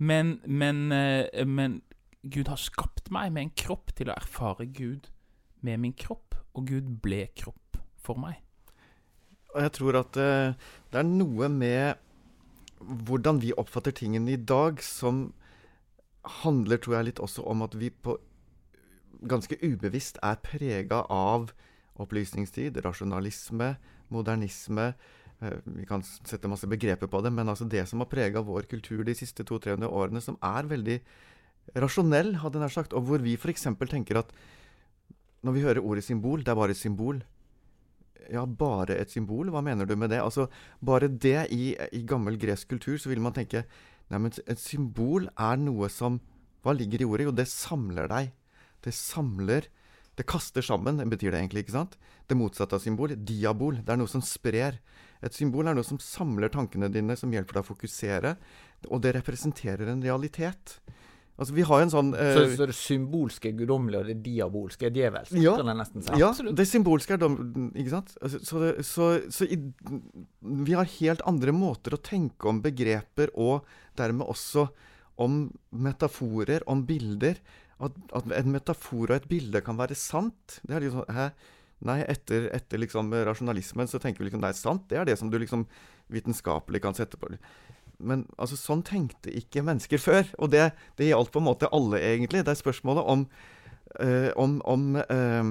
Men, 0.00 0.40
men, 0.46 0.92
eh, 0.92 1.46
men 1.46 1.82
Gud 2.22 2.48
har 2.48 2.60
skapt 2.60 3.10
meg 3.12 3.32
med 3.32 3.42
en 3.42 3.56
kropp 3.56 3.92
til 3.96 4.10
å 4.10 4.16
erfare 4.16 4.66
Gud 4.66 5.10
med 5.64 5.80
min 5.80 5.92
kropp, 5.96 6.36
og 6.56 6.68
Gud 6.68 6.88
ble 7.04 7.26
kropp 7.36 7.80
for 8.00 8.20
meg. 8.20 8.40
Og 9.54 9.60
jeg 9.64 9.72
tror 9.76 9.98
at 10.00 10.16
uh, 10.20 10.56
det 10.92 11.00
er 11.00 11.08
noe 11.08 11.48
med 11.52 12.00
hvordan 12.80 13.40
vi 13.42 13.52
oppfatter 13.58 13.92
tingene 13.92 14.36
i 14.36 14.40
dag, 14.40 14.80
som 14.80 15.30
handler, 16.42 16.80
tror 16.80 16.98
jeg, 16.98 17.10
litt 17.10 17.22
også 17.22 17.44
om 17.48 17.64
at 17.64 17.76
vi 17.76 17.90
på 17.90 18.16
ganske 19.28 19.56
ubevisst 19.60 20.20
er 20.24 20.40
prega 20.44 21.02
av 21.12 21.50
opplysningstid, 22.00 22.78
rasjonalisme, 22.84 23.74
modernisme. 24.08 24.92
Uh, 25.40 25.56
vi 25.64 25.86
kan 25.88 26.04
sette 26.04 26.50
masse 26.50 26.68
begreper 26.68 27.10
på 27.10 27.22
det, 27.24 27.32
men 27.32 27.48
altså 27.48 27.68
det 27.68 27.86
som 27.88 28.02
har 28.02 28.10
prega 28.12 28.44
vår 28.44 28.68
kultur 28.70 29.04
de 29.06 29.16
siste 29.16 29.46
200-300 29.48 29.88
årene, 29.88 30.22
som 30.24 30.38
er 30.44 30.68
veldig 30.70 31.00
rasjonell, 31.80 32.34
hadde 32.42 32.58
jeg 32.58 32.64
nær 32.64 32.74
sagt, 32.74 32.96
og 32.96 33.06
hvor 33.08 33.22
vi 33.24 33.36
f.eks. 33.38 33.68
tenker 33.88 34.20
at 34.20 34.32
når 35.46 35.56
vi 35.56 35.62
hører 35.64 35.84
ordet 35.84 36.04
symbol, 36.04 36.42
det 36.44 36.52
er 36.52 36.58
bare 36.58 36.74
et 36.74 36.80
symbol. 36.80 37.22
Ja, 38.30 38.44
bare 38.44 38.98
et 39.00 39.10
symbol? 39.10 39.48
Hva 39.50 39.62
mener 39.64 39.88
du 39.88 39.96
med 39.96 40.12
det? 40.12 40.20
Altså, 40.20 40.46
Bare 40.84 41.08
det 41.08 41.48
i, 41.50 41.74
i 41.92 42.02
gammel 42.06 42.36
gresk 42.38 42.68
kultur, 42.68 42.98
så 43.00 43.08
vil 43.10 43.22
man 43.24 43.34
tenke 43.34 43.64
Nei, 44.10 44.18
men 44.18 44.34
et 44.34 44.58
symbol 44.58 45.28
er 45.38 45.58
noe 45.62 45.88
som 45.88 46.18
Hva 46.62 46.74
ligger 46.76 47.00
i 47.00 47.06
ordet? 47.08 47.26
Jo, 47.28 47.32
det 47.32 47.46
samler 47.48 48.10
deg. 48.10 48.32
Det 48.84 48.92
samler 48.92 49.70
Det 50.20 50.26
kaster 50.28 50.60
sammen, 50.60 51.00
betyr 51.08 51.32
det 51.32 51.38
egentlig, 51.40 51.64
ikke 51.64 51.78
sant? 51.78 51.94
Det 52.28 52.36
motsatte 52.36 52.76
av 52.76 52.82
symbol, 52.84 53.14
diabol. 53.16 53.78
Det 53.80 53.94
er 53.94 54.00
noe 54.02 54.10
som 54.10 54.20
sprer. 54.20 54.76
Et 55.24 55.32
symbol 55.32 55.70
er 55.70 55.78
noe 55.78 55.86
som 55.86 56.00
samler 56.02 56.52
tankene 56.52 56.90
dine, 56.92 57.16
som 57.16 57.32
hjelper 57.32 57.56
deg 57.56 57.64
å 57.64 57.68
fokusere. 57.70 58.34
Og 58.90 59.00
det 59.00 59.14
representerer 59.16 59.88
en 59.88 60.02
realitet. 60.04 60.76
Altså, 61.40 61.54
vi 61.56 61.64
har 61.64 61.80
en 61.80 61.92
sånn 61.92 62.10
uh, 62.12 62.34
så, 62.36 62.42
så, 62.52 62.66
det 62.68 62.76
symbolske 62.76 63.48
er 63.48 63.56
guddommelig, 63.62 64.02
og 64.02 64.10
det 64.10 64.18
diabolske 64.26 64.90
er 64.90 64.92
djevelsk? 64.98 65.38
Ja, 65.40 65.54
kan 65.56 65.72
jeg 65.72 65.78
nesten 65.78 66.04
si. 66.04 66.18
ja 66.20 66.28
det 66.60 66.66
symbolske 66.68 67.16
er 67.16 67.22
dom... 67.22 67.38
Ikke 67.70 67.94
sant? 67.94 68.12
Altså, 68.20 68.42
så, 68.44 68.60
det, 68.60 68.72
så, 68.84 69.08
så 69.32 69.48
i, 69.48 69.56
vi 70.68 70.76
har 70.76 70.92
helt 70.98 71.24
andre 71.30 71.56
måter 71.56 71.96
å 71.96 72.02
tenke 72.04 72.52
om 72.52 72.60
begreper, 72.60 73.32
og 73.40 73.64
dermed 73.96 74.28
også 74.28 74.68
om 75.20 75.46
metaforer, 75.72 76.68
om 76.68 76.84
bilder. 76.84 77.40
At, 77.80 77.96
at 78.12 78.28
en 78.36 78.52
metafor 78.52 79.08
og 79.08 79.16
et 79.16 79.28
bilde 79.30 79.62
kan 79.64 79.78
være 79.78 79.96
sant. 79.98 80.60
Det 80.66 80.76
er 80.76 80.84
liksom 80.84 81.08
Hæ? 81.08 81.30
Nei, 81.88 82.02
etter, 82.12 82.50
etter 82.52 82.76
liksom 82.82 83.08
rasjonalismen 83.24 83.88
så 83.88 83.96
tenker 83.96 84.20
vi 84.20 84.26
liksom 84.28 84.42
det 84.42 84.50
er 84.50 84.58
sant. 84.58 84.82
Det 84.90 84.98
er 85.00 85.06
det 85.08 85.14
som 85.16 85.30
du 85.32 85.38
liksom 85.40 85.62
vitenskapelig 86.12 86.82
kan 86.84 86.96
sette 86.98 87.16
på 87.16 87.30
men 88.00 88.24
altså, 88.40 88.58
sånn 88.58 88.82
tenkte 88.86 89.32
ikke 89.36 89.64
mennesker 89.66 90.00
før. 90.00 90.28
Og 90.40 90.52
det, 90.54 90.70
det 90.98 91.10
gjaldt 91.10 91.32
på 91.34 91.42
en 91.42 91.48
måte 91.50 91.70
alle, 91.74 92.00
egentlig. 92.00 92.44
Det 92.46 92.54
er 92.54 92.60
spørsmålet 92.60 93.10
om, 93.12 93.26
øh, 94.00 94.30
om, 94.40 94.56
om 94.64 94.86
øh, 95.02 95.50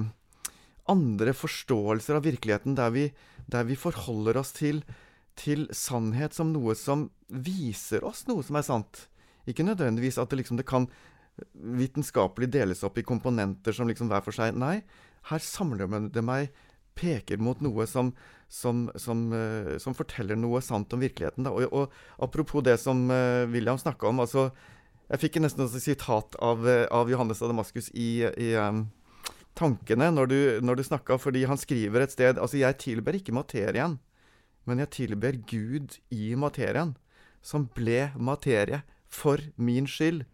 andre 0.90 1.36
forståelser 1.36 2.18
av 2.18 2.26
virkeligheten, 2.26 2.76
der 2.78 2.90
vi, 2.94 3.06
der 3.50 3.68
vi 3.68 3.78
forholder 3.78 4.40
oss 4.42 4.52
til, 4.56 4.82
til, 5.38 5.68
sannhet 5.76 6.36
som 6.36 6.52
noe 6.54 6.74
som 6.78 7.08
viser 7.30 8.04
oss 8.06 8.26
noe 8.28 8.44
som 8.46 8.58
er 8.58 8.66
sant. 8.66 9.06
Ikke 9.48 9.66
nødvendigvis 9.66 10.18
at 10.20 10.30
det, 10.30 10.42
liksom, 10.42 10.58
det 10.60 10.68
kan 10.68 10.90
vitenskapelig 11.52 12.50
deles 12.52 12.82
opp 12.86 12.98
i 12.98 13.06
komponenter 13.06 13.74
som 13.76 13.88
liksom 13.88 14.10
hver 14.10 14.24
for 14.24 14.36
seg. 14.36 14.56
Nei, 14.58 14.80
her 15.30 15.44
samler 15.44 15.90
det 16.12 16.24
meg 16.24 16.50
peker 17.00 17.40
mot 17.40 17.60
noe 17.64 17.86
som, 17.88 18.12
som, 18.48 18.88
som, 18.98 19.24
uh, 19.32 19.76
som 19.82 19.96
forteller 19.96 20.38
noe 20.38 20.60
sant 20.64 20.92
om 20.92 21.02
virkeligheten. 21.02 21.48
Og, 21.50 21.66
og, 21.70 21.96
apropos 22.22 22.64
det 22.66 22.76
som 22.82 23.06
uh, 23.12 23.46
William 23.50 23.78
snakka 23.80 24.10
om 24.10 24.22
altså, 24.24 24.50
Jeg 25.10 25.24
fikk 25.24 25.40
nesten 25.42 25.64
et 25.66 25.82
sitat 25.82 26.36
av, 26.38 26.66
uh, 26.66 26.86
av, 26.94 27.10
Johannes 27.10 27.42
av 27.42 27.52
Damaskus 27.52 27.90
i, 27.94 28.22
i 28.22 28.52
um, 28.58 28.84
tankene 29.58 30.10
når 30.14 30.30
du, 30.30 30.38
når 30.62 30.80
du 30.80 30.86
snakka, 30.86 31.18
fordi 31.18 31.46
han 31.50 31.60
skriver 31.60 32.04
et 32.04 32.14
sted 32.14 32.38
Altså, 32.38 32.60
jeg 32.60 32.78
tilber 32.82 33.18
ikke 33.18 33.34
materien, 33.34 33.98
men 34.68 34.82
jeg 34.84 34.94
tilber 34.98 35.38
Gud 35.50 35.96
i 36.14 36.34
materien, 36.38 36.94
som 37.42 37.70
ble 37.74 38.10
materie 38.20 38.82
for 39.10 39.40
min 39.56 39.88
skyld, 39.88 40.26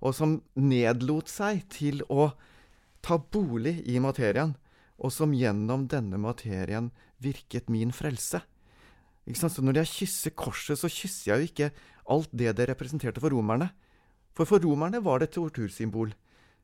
og 0.00 0.16
som 0.16 0.38
nedlot 0.56 1.28
seg 1.28 1.66
til 1.72 2.02
å 2.08 2.30
ta 3.04 3.18
bolig 3.20 3.80
i 3.88 4.00
materien 4.02 4.56
og 5.00 5.12
som 5.14 5.32
gjennom 5.32 5.86
denne 5.88 6.20
materien 6.20 6.90
virket 7.24 7.70
min 7.72 7.92
frelse. 7.92 8.42
Så 9.30 9.62
når 9.62 9.82
jeg 9.82 9.92
kysser 9.94 10.34
korset, 10.36 10.80
så 10.80 10.90
kysser 10.90 11.30
jeg 11.30 11.38
jo 11.40 11.48
ikke 11.50 11.70
alt 12.10 12.32
det 12.32 12.52
det 12.58 12.68
representerte 12.68 13.22
for 13.22 13.32
romerne. 13.32 13.70
For 14.36 14.48
for 14.48 14.62
romerne 14.62 15.00
var 15.04 15.20
det 15.20 15.30
et 15.30 15.38
tortursymbol. 15.38 16.12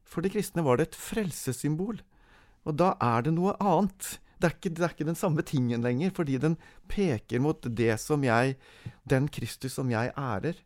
For 0.07 0.23
de 0.23 0.33
kristne 0.33 0.65
var 0.67 0.79
det 0.79 0.89
et 0.89 0.99
frelsessymbol. 0.99 2.01
Og 2.67 2.79
da 2.79 2.95
er 3.03 3.27
det 3.27 3.35
noe 3.37 3.55
annet. 3.63 4.17
Det 4.37 4.51
er, 4.51 4.57
ikke, 4.59 4.73
det 4.75 4.85
er 4.85 4.93
ikke 4.93 5.09
den 5.09 5.19
samme 5.19 5.45
tingen 5.47 5.85
lenger, 5.85 6.13
fordi 6.13 6.37
den 6.43 6.59
peker 6.93 7.41
mot 7.41 7.63
det 7.65 7.95
som 8.03 8.25
jeg 8.25 8.59
Den 9.09 9.29
Kristus 9.33 9.79
som 9.79 9.89
jeg 9.91 10.13
ærer. 10.13 10.59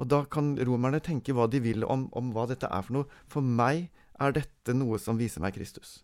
Og 0.00 0.08
da 0.08 0.22
kan 0.32 0.54
romerne 0.64 1.02
tenke 1.04 1.34
hva 1.36 1.46
de 1.50 1.60
vil 1.60 1.84
om, 1.84 2.08
om 2.16 2.32
hva 2.32 2.46
dette 2.48 2.68
er 2.68 2.86
for 2.86 2.96
noe. 2.96 3.20
For 3.28 3.44
meg 3.44 3.90
er 4.20 4.34
dette 4.36 4.74
noe 4.76 4.98
som 5.00 5.20
viser 5.20 5.44
meg 5.44 5.56
Kristus. 5.56 6.00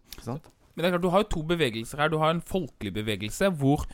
Men 0.77 0.85
det 0.85 0.89
er 0.91 0.95
klart, 0.97 1.05
du 1.07 1.13
har 1.13 1.25
jo 1.25 1.33
to 1.33 1.43
bevegelser 1.49 2.03
her. 2.03 2.13
Du 2.13 2.19
har 2.21 2.35
en 2.35 2.45
folkelig 2.45 2.93
bevegelse 2.99 3.49
hvor 3.57 3.87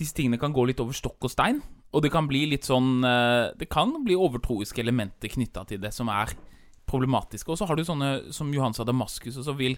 disse 0.00 0.16
tingene 0.16 0.40
kan 0.40 0.54
gå 0.56 0.64
litt 0.66 0.80
over 0.82 0.96
stokk 0.96 1.28
og 1.28 1.32
stein. 1.32 1.60
Og 1.94 2.02
det 2.02 2.10
kan 2.10 2.26
bli 2.26 2.42
litt 2.50 2.66
sånn 2.66 3.04
eh, 3.06 3.52
Det 3.54 3.68
kan 3.70 3.92
bli 4.02 4.16
overtroiske 4.18 4.82
elementer 4.82 5.30
knytta 5.30 5.62
til 5.68 5.82
det 5.84 5.92
som 5.94 6.10
er 6.10 6.32
problematiske. 6.88 7.52
Og 7.52 7.60
så 7.60 7.68
har 7.68 7.78
du 7.78 7.84
sånne 7.86 8.32
som 8.34 8.50
Johans 8.52 8.80
av 8.82 8.88
Damaskus, 8.88 9.38
og 9.40 9.46
så 9.46 9.54
vil 9.56 9.76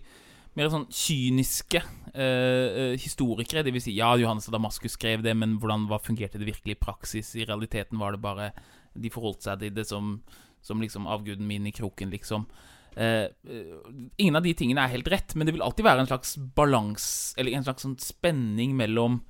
mer 0.56 0.70
sånn 0.72 0.86
kyniske 0.88 1.82
eh, 2.14 2.22
eh 2.24 2.94
historikere. 3.02 3.66
Det 3.66 3.74
vil 3.74 3.84
si, 3.84 3.98
ja, 3.98 4.14
Johannes 4.16 4.48
av 4.48 4.56
Damaskus 4.56 4.96
skrev 4.96 5.26
det, 5.26 5.36
men 5.36 5.58
hvordan 5.60 5.84
hva 5.90 6.00
fungerte 6.00 6.40
det 6.40 6.48
virkelig 6.48 6.78
i 6.78 6.80
praksis? 6.80 7.34
I 7.36 7.44
realiteten 7.44 8.00
var 8.00 8.16
det 8.16 8.24
bare 8.24 8.50
De 9.02 9.12
forholdt 9.12 9.46
seg 9.46 9.62
til 9.62 9.74
det 9.76 9.86
som 9.88 10.18
som 10.66 10.80
liksom 10.82 11.06
avguden 11.06 11.46
min 11.46 11.66
i 11.66 11.72
kroken, 11.72 12.10
liksom. 12.10 12.46
Eh, 12.96 13.28
eh, 13.28 13.76
ingen 14.16 14.36
av 14.36 14.42
de 14.42 14.54
tingene 14.56 14.82
er 14.82 14.96
helt 14.96 15.08
rett, 15.08 15.34
men 15.34 15.46
det 15.46 15.54
vil 15.54 15.62
alltid 15.62 15.84
være 15.86 16.02
en 16.02 16.10
slags 16.10 16.36
balans, 16.56 17.34
eller 17.38 17.54
en 17.54 17.66
slags 17.66 17.86
sånn 17.86 17.98
spenning 18.02 18.76
mellom 18.76 19.22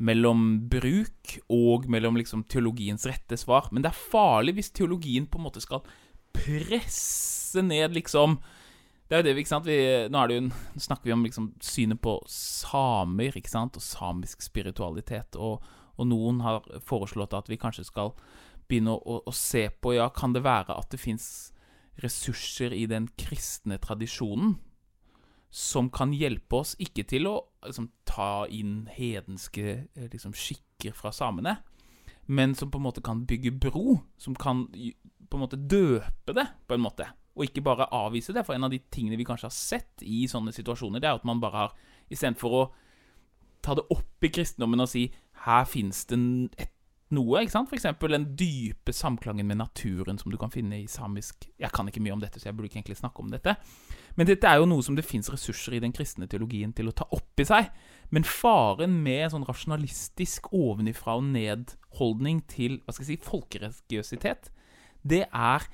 mellom 0.00 0.44
bruk 0.72 1.34
og 1.52 1.84
mellom 1.92 2.16
liksom 2.16 2.46
teologiens 2.48 3.02
rette 3.04 3.36
svar. 3.36 3.66
Men 3.68 3.84
det 3.84 3.90
er 3.90 3.98
farlig 4.12 4.54
hvis 4.56 4.72
teologien 4.72 5.26
på 5.28 5.36
en 5.36 5.44
måte 5.44 5.60
skal 5.60 5.82
presse 6.32 7.60
ned 7.60 7.92
liksom 7.92 8.38
Det 9.10 9.16
er 9.16 9.20
jo 9.20 9.26
det 9.26 9.42
ikke 9.42 9.50
sant 9.50 9.66
vi, 9.66 9.76
Nå, 10.08 10.22
jo, 10.30 10.40
nå 10.46 10.80
snakker 10.80 11.10
vi 11.10 11.12
om 11.12 11.24
liksom 11.26 11.50
synet 11.60 12.00
på 12.00 12.14
samer 12.30 13.36
ikke 13.36 13.52
sant, 13.52 13.76
og 13.76 13.84
samisk 13.84 14.40
spiritualitet. 14.40 15.36
Og, 15.36 15.60
og 15.98 16.08
noen 16.08 16.40
har 16.46 16.64
foreslått 16.86 17.36
at 17.36 17.50
vi 17.50 17.60
kanskje 17.60 17.84
skal 17.90 18.14
begynne 18.70 18.94
å, 18.94 19.00
å, 19.00 19.20
å 19.28 19.34
se 19.34 19.66
på 19.82 19.96
Ja, 19.96 20.08
kan 20.14 20.34
det 20.36 20.44
være 20.46 20.78
at 20.78 20.90
det 20.94 21.02
fins 21.02 21.50
ressurser 22.00 22.72
i 22.72 22.86
den 22.88 23.10
kristne 23.20 23.76
tradisjonen 23.82 24.56
som 25.50 25.88
kan 25.90 26.12
hjelpe 26.14 26.60
oss 26.62 26.76
ikke 26.78 27.02
til 27.10 27.26
å 27.26 27.34
liksom, 27.66 27.90
ta 28.06 28.46
inn 28.54 28.84
hedenske 28.94 29.64
eh, 29.66 30.06
liksom, 30.12 30.32
skikker 30.36 30.94
fra 30.94 31.10
samene, 31.12 31.56
men 32.30 32.54
som 32.54 32.70
på 32.70 32.78
en 32.78 32.86
måte 32.86 33.02
kan 33.02 33.24
bygge 33.26 33.52
bro, 33.58 33.98
som 34.18 34.36
kan 34.38 34.68
på 34.70 35.38
en 35.38 35.42
måte 35.42 35.58
døpe 35.58 36.34
det, 36.36 36.46
på 36.70 36.78
en 36.78 36.84
måte, 36.84 37.08
og 37.34 37.48
ikke 37.48 37.64
bare 37.66 37.90
avvise 37.94 38.34
det. 38.34 38.44
For 38.46 38.54
en 38.54 38.66
av 38.66 38.72
de 38.72 38.78
tingene 38.94 39.18
vi 39.18 39.26
kanskje 39.26 39.48
har 39.48 39.56
sett 39.56 40.04
i 40.06 40.22
sånne 40.30 40.54
situasjoner, 40.54 41.02
det 41.02 41.10
er 41.10 41.18
at 41.18 41.26
man 41.28 41.42
bare 41.42 41.66
har 41.66 41.78
Istedenfor 42.10 42.54
å 42.58 42.62
ta 43.62 43.76
det 43.78 43.84
opp 43.94 44.26
i 44.26 44.30
kristendommen 44.34 44.82
og 44.82 44.88
si 44.90 45.04
her 45.44 45.66
fins 45.70 46.00
det 46.10 46.18
et 46.58 46.72
noe. 47.14 47.42
ikke 47.42 47.54
sant? 47.54 47.70
F.eks. 47.70 47.86
den 48.00 48.26
dype 48.38 48.94
samklangen 48.94 49.46
med 49.46 49.60
naturen 49.60 50.18
som 50.20 50.32
du 50.32 50.38
kan 50.40 50.52
finne 50.52 50.78
i 50.80 50.88
samisk 50.90 51.48
Jeg 51.60 51.72
kan 51.74 51.88
ikke 51.88 52.02
mye 52.02 52.14
om 52.14 52.22
dette, 52.22 52.40
så 52.40 52.48
jeg 52.48 52.56
burde 52.56 52.70
ikke 52.70 52.80
egentlig 52.80 53.00
snakke 53.00 53.22
om 53.22 53.30
dette. 53.32 53.56
Men 54.18 54.28
dette 54.28 54.48
er 54.48 54.60
jo 54.60 54.68
noe 54.70 54.84
som 54.84 54.96
det 54.98 55.06
fins 55.06 55.30
ressurser 55.32 55.76
i 55.76 55.82
den 55.82 55.94
kristne 55.96 56.28
teologien 56.30 56.72
til 56.76 56.90
å 56.90 56.94
ta 56.96 57.06
opp 57.14 57.42
i 57.42 57.46
seg. 57.48 57.70
Men 58.10 58.26
faren 58.26 58.96
med 59.04 59.30
sånn 59.32 59.46
rasjonalistisk 59.48 60.50
ovenifra 60.56 61.18
og 61.20 61.28
ned-holdning 61.30 62.42
til 62.50 62.80
hva 62.84 62.94
skal 62.94 63.06
jeg 63.06 63.20
si, 63.20 63.28
folkereligiøsitet, 63.28 64.50
det 65.02 65.26
er 65.30 65.70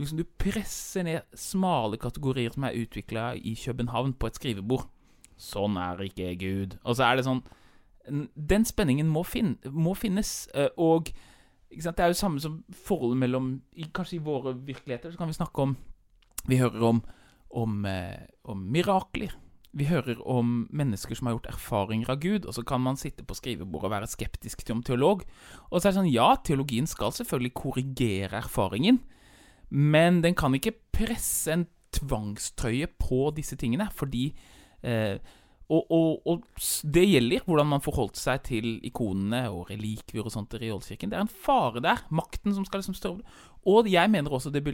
liksom 0.00 0.18
Du 0.18 0.24
presser 0.40 1.04
ned 1.06 1.36
smale 1.38 1.98
kategorier 2.00 2.50
som 2.54 2.64
er 2.66 2.78
utvikla 2.80 3.34
i 3.36 3.52
København, 3.54 4.14
på 4.18 4.26
et 4.26 4.38
skrivebord. 4.40 4.88
Sånn 5.38 5.76
er 5.78 6.00
ikke 6.02 6.32
Gud. 6.40 6.78
Og 6.82 6.96
så 6.96 7.06
er 7.06 7.18
det 7.18 7.26
sånn 7.26 7.42
Den 8.08 8.64
spenningen 8.64 9.08
må, 9.08 9.22
fin 9.22 9.56
må 9.70 9.94
finnes. 9.94 10.48
Eh, 10.54 10.68
og 10.76 11.12
det 11.70 12.00
er 12.00 12.10
jo 12.12 12.18
samme 12.18 12.40
som 12.42 12.58
forholdet 12.84 13.18
mellom 13.22 13.62
Kanskje 13.94 14.18
i 14.18 14.24
våre 14.24 14.52
virkeligheter 14.58 15.10
så 15.12 15.18
kan 15.18 15.30
vi 15.30 15.38
snakke 15.38 15.62
om 15.62 15.76
Vi 16.44 16.58
hører 16.60 16.82
om 16.84 17.02
om, 17.52 17.84
eh, 17.84 18.26
om, 18.42 18.72
mirakler. 18.72 19.34
Vi 19.72 19.84
hører 19.88 20.20
om 20.28 20.66
mennesker 20.72 21.16
som 21.16 21.28
har 21.28 21.36
gjort 21.36 21.48
erfaringer 21.54 22.10
av 22.12 22.20
Gud, 22.20 22.46
og 22.46 22.54
så 22.54 22.64
kan 22.64 22.82
man 22.84 22.98
sitte 23.00 23.24
på 23.24 23.36
skrivebordet 23.36 23.88
og 23.88 23.94
være 23.94 24.10
skeptisk 24.10 24.64
til 24.64 24.76
om 24.76 24.82
teolog. 24.84 25.24
Og 25.70 25.80
så 25.80 25.88
er 25.88 25.92
det 25.92 25.98
sånn, 26.00 26.12
ja, 26.12 26.34
teologien 26.44 26.88
skal 26.88 27.14
selvfølgelig 27.16 27.54
korrigere 27.54 28.42
erfaringen, 28.42 29.00
men 29.70 30.20
den 30.20 30.36
kan 30.36 30.52
ikke 30.54 30.76
presse 30.92 31.52
en 31.52 31.66
tvangstrøye 31.92 32.88
på 33.00 33.30
disse 33.36 33.56
tingene, 33.56 33.88
fordi 33.96 34.34
eh, 34.84 35.16
og, 35.72 35.86
og, 35.88 36.26
og, 36.28 36.42
det 36.94 37.04
gjelder 37.08 37.44
hvordan 37.46 37.70
man 37.70 37.84
forholdt 37.84 38.18
seg 38.20 38.42
til 38.44 38.74
ikonene 38.84 39.46
og 39.48 39.70
relikvier 39.70 40.26
og 40.26 40.34
sånt 40.34 40.52
i 40.58 40.60
Reolskirken. 40.66 41.12
Det 41.12 41.16
er 41.16 41.24
en 41.24 41.32
fare 41.32 41.80
der. 41.80 42.02
Makten 42.12 42.52
som 42.52 42.66
skal 42.68 42.82
liksom 42.82 42.96
stå 42.98 43.14
Og 43.70 43.88
jeg 43.88 44.10
mener 44.10 44.32
også 44.32 44.52
det 44.52 44.64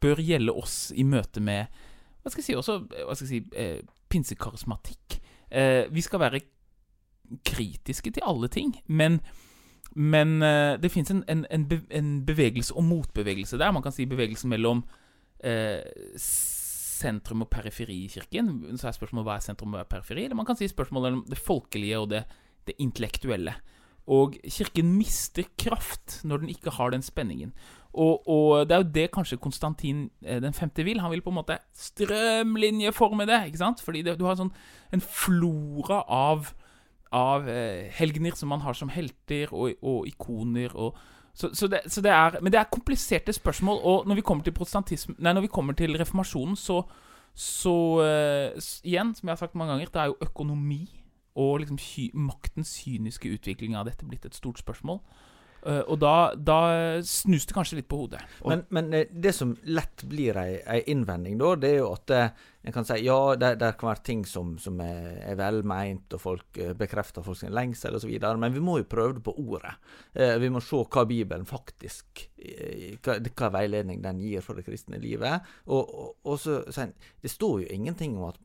bør 0.00 0.20
gjelde 0.20 0.52
oss 0.52 0.92
i 0.92 1.06
møte 1.06 1.40
med 1.40 1.72
hva 2.24 2.32
skal 2.32 2.40
jeg 2.40 2.46
si, 2.46 2.54
også 2.56 2.78
hva 2.88 3.14
skal 3.14 3.26
jeg 3.26 3.30
si, 3.30 3.56
eh, 3.60 3.80
pinsekarismatikk. 4.08 5.18
Eh, 5.52 5.84
vi 5.92 6.00
skal 6.00 6.22
være 6.22 6.40
kritiske 7.44 8.10
til 8.10 8.24
alle 8.24 8.48
ting, 8.48 8.72
men, 8.86 9.20
men 9.92 10.42
eh, 10.42 10.80
det 10.80 10.90
fins 10.92 11.12
en, 11.12 11.20
en, 11.28 11.44
en, 11.90 12.08
bevegelse 12.26 12.72
og 12.74 12.84
motbevegelse 12.84 13.58
der. 13.60 13.74
Man 13.76 13.84
kan 13.84 13.92
si 13.92 14.06
bevegelsen 14.08 14.48
mellom 14.50 14.84
eh, 15.44 15.84
sentrum 16.94 17.44
og 17.44 17.50
periferi 17.52 18.04
i 18.04 18.10
kirken. 18.12 18.50
Så 18.78 18.88
er 18.88 18.96
spørsmålet 18.96 19.28
hva 19.28 19.38
er 19.38 19.44
sentrum 19.44 19.74
og 19.74 19.82
er 19.82 19.90
periferi? 19.90 20.26
Eller 20.26 20.38
man 20.38 20.48
kan 20.48 20.58
si 20.58 20.68
spørsmålet 20.70 21.18
om 21.18 21.24
det 21.28 21.40
folkelige 21.40 22.00
og 22.00 22.10
det, 22.14 22.24
det 22.68 22.76
intellektuelle. 22.82 23.56
Og 24.10 24.36
kirken 24.52 24.92
mister 24.98 25.46
kraft 25.60 26.20
når 26.28 26.42
den 26.42 26.52
ikke 26.52 26.74
har 26.76 26.92
den 26.92 27.02
spenningen. 27.02 27.54
Og, 27.94 28.28
og, 28.28 28.66
det 28.68 28.74
er 28.74 28.82
jo 28.82 28.92
det 28.94 29.06
kanskje 29.14 29.38
Konstantin 29.38 30.08
eh, 30.24 30.40
den 30.42 30.52
femte 30.52 30.84
vil. 30.84 31.00
Han 31.00 31.12
vil 31.14 31.22
på 31.22 31.30
en 31.30 31.38
måte 31.38 31.58
strømlinjeforme 31.78 33.26
det. 33.30 33.40
ikke 33.46 33.62
sant? 33.62 33.80
Fordi 33.80 34.02
det, 34.02 34.18
du 34.18 34.26
har 34.26 34.36
sånn 34.38 34.52
en 34.92 35.04
flora 35.04 36.02
av, 36.10 36.50
av 37.14 37.48
eh, 37.48 37.86
helgener 37.94 38.36
som 38.36 38.50
man 38.52 38.64
har 38.66 38.76
som 38.76 38.90
helter 38.92 39.54
og, 39.54 39.78
og 39.80 40.10
ikoner. 40.10 40.74
og 40.74 40.98
så, 41.34 41.66
det, 41.66 41.80
så, 41.86 42.00
det, 42.00 42.10
er, 42.10 42.38
Men 42.40 42.52
det 42.52 42.60
er 42.60 42.70
kompliserte 42.70 43.32
spørsmål. 43.32 43.80
Og 43.82 44.06
når 44.06 44.14
vi 44.14 44.20
kommer 44.20 44.44
til 44.44 45.14
Nei, 45.18 45.40
vi 45.40 45.50
kommer 45.50 45.72
til 45.74 45.98
reformasjonen, 45.98 46.56
så, 46.56 46.82
så 47.34 47.74
uh, 47.98 48.62
Igjen, 48.84 49.14
som 49.14 49.28
jeg 49.28 49.32
har 49.32 49.40
sagt 49.42 49.54
mange 49.54 49.72
ganger, 49.72 49.90
det 49.90 50.00
er 50.00 50.12
jo 50.12 50.16
økonomi 50.20 50.88
og 51.34 51.58
liksom 51.58 51.78
maktens 52.14 52.76
kyniske 52.84 53.28
utvikling 53.28 53.74
av 53.74 53.88
dette 53.88 54.06
blitt 54.06 54.26
et 54.26 54.34
stort 54.34 54.58
spørsmål. 54.58 55.00
Uh, 55.64 55.80
og 55.88 55.96
da, 56.02 56.14
da, 56.36 56.58
snus 57.08 57.46
det 57.48 57.54
kanskje 57.56 57.78
litt 57.78 57.88
på 57.88 58.02
hodet. 58.02 58.20
Men, 58.44 58.66
men 58.74 58.90
eh, 58.92 59.06
det 59.08 59.32
som 59.32 59.54
lett 59.64 60.04
blir 60.10 60.36
ei, 60.36 60.58
ei, 60.60 60.82
innvending, 60.92 61.38
da, 61.40 61.54
det 61.56 61.70
er 61.72 61.78
jo 61.78 61.86
at 61.94 62.12
uh, 62.12 62.44
en 62.64 62.74
kan 62.74 62.84
si 62.84 62.98
ja, 63.06 63.16
det, 63.40 63.54
det 63.62 63.70
kan 63.80 63.90
være 63.90 64.04
ting 64.04 64.26
som, 64.28 64.54
som 64.60 64.76
er, 64.84 65.22
er 65.24 65.40
velmeint, 65.40 66.12
og 66.16 66.20
folk 66.20 66.60
bekrefter 66.76 67.24
folks 67.24 67.46
lengsel 67.48 67.96
osv., 67.96 68.12
men 68.40 68.52
vi 68.52 68.64
må 68.64 68.78
jo 68.82 68.90
prøve 68.92 69.16
det 69.16 69.24
på 69.24 69.36
ordet. 69.40 69.72
Uh, 70.12 70.36
vi 70.42 70.52
må 70.52 70.60
se 70.64 70.84
hva 70.84 71.08
Bibelen 71.08 71.48
faktisk 71.48 72.26
hva, 73.00 73.16
hva, 73.24 73.54
veiledning 73.56 74.02
den 74.04 74.20
gir 74.20 74.44
for 74.44 74.60
det 74.60 74.66
kristne 74.66 75.00
livet. 75.00 75.54
Og, 75.64 75.80
og, 75.80 76.16
og 76.28 76.40
så, 76.40 76.60
Det 76.68 77.32
står 77.32 77.62
jo 77.62 77.72
ingenting 77.72 78.18
om 78.18 78.34
at 78.34 78.36
Eh, 78.36 78.43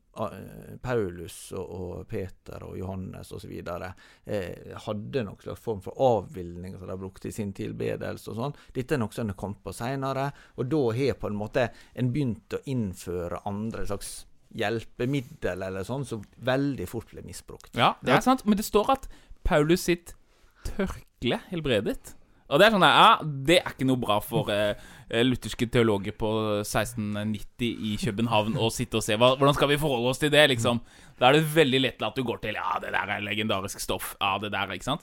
Paulus 0.82 1.36
og, 1.54 1.66
og 1.70 2.08
Peter 2.10 2.64
og 2.66 2.78
Johannes 2.78 3.30
osv. 3.32 3.52
Eh, 3.54 4.72
hadde 4.86 5.22
noen 5.26 5.42
slags 5.42 5.62
form 5.62 5.82
for 5.84 5.96
avbildning 6.02 6.74
som 6.78 6.90
de 6.90 6.96
brukte 6.98 7.30
i 7.30 7.34
sin 7.34 7.52
tilbedelse. 7.56 8.30
og 8.32 8.40
sånn. 8.40 8.56
Dette 8.76 8.96
er 8.96 9.02
noe 9.02 9.14
som 9.14 9.30
har 9.30 9.38
kommet 9.38 9.62
på 9.64 9.74
seinere, 9.76 10.30
og 10.56 10.70
da 10.72 10.82
har 10.98 11.18
på 11.20 11.30
en 11.30 11.38
måte 11.38 11.68
en 11.94 12.12
begynt 12.12 12.58
å 12.58 12.62
innføre 12.70 13.44
andre 13.48 13.86
slags 13.86 14.24
hjelpemiddel 14.58 15.62
eller 15.62 15.86
sånn, 15.86 16.04
som 16.06 16.24
veldig 16.42 16.88
fort 16.90 17.12
ble 17.14 17.22
misbrukt. 17.26 17.70
Ja, 17.78 17.94
det 18.02 18.16
er 18.16 18.24
sant, 18.24 18.42
men 18.46 18.58
det 18.58 18.66
står 18.66 18.96
at 18.96 19.06
Paulus 19.46 19.86
sitt 19.86 20.16
tørkle 20.66 21.38
helbredet. 21.52 22.16
Og 22.50 22.58
det 22.58 22.66
er 22.66 22.74
sånn 22.74 22.86
ja, 22.86 23.10
det 23.22 23.60
er 23.60 23.74
ikke 23.74 23.86
noe 23.86 24.00
bra 24.02 24.18
for 24.24 24.50
eh, 24.50 24.74
Eh, 25.10 25.24
lutherske 25.26 25.66
teologer 25.66 26.14
på 26.14 26.28
1690 26.62 27.66
i 27.82 27.96
København 27.98 28.54
å 28.62 28.68
sitte 28.70 29.00
og 29.00 29.02
se 29.02 29.16
hva, 29.18 29.32
hvordan 29.34 29.56
skal 29.56 29.72
vi 29.72 29.78
forholde 29.82 30.12
oss 30.12 30.22
til 30.22 30.30
det, 30.30 30.44
liksom. 30.52 30.78
Da 31.18 31.26
er 31.26 31.40
det 31.40 31.48
veldig 31.50 31.80
lett 31.82 32.04
at 32.06 32.14
du 32.14 32.22
går 32.26 32.38
til 32.44 32.54
Ja, 32.54 32.76
det 32.78 32.92
der 32.94 33.10
er 33.16 33.24
legendarisk 33.26 33.82
stoff. 33.82 34.12
Ja, 34.20 34.36
det 34.38 34.52
der, 34.54 34.70
ikke 34.70 34.86
sant? 34.86 35.02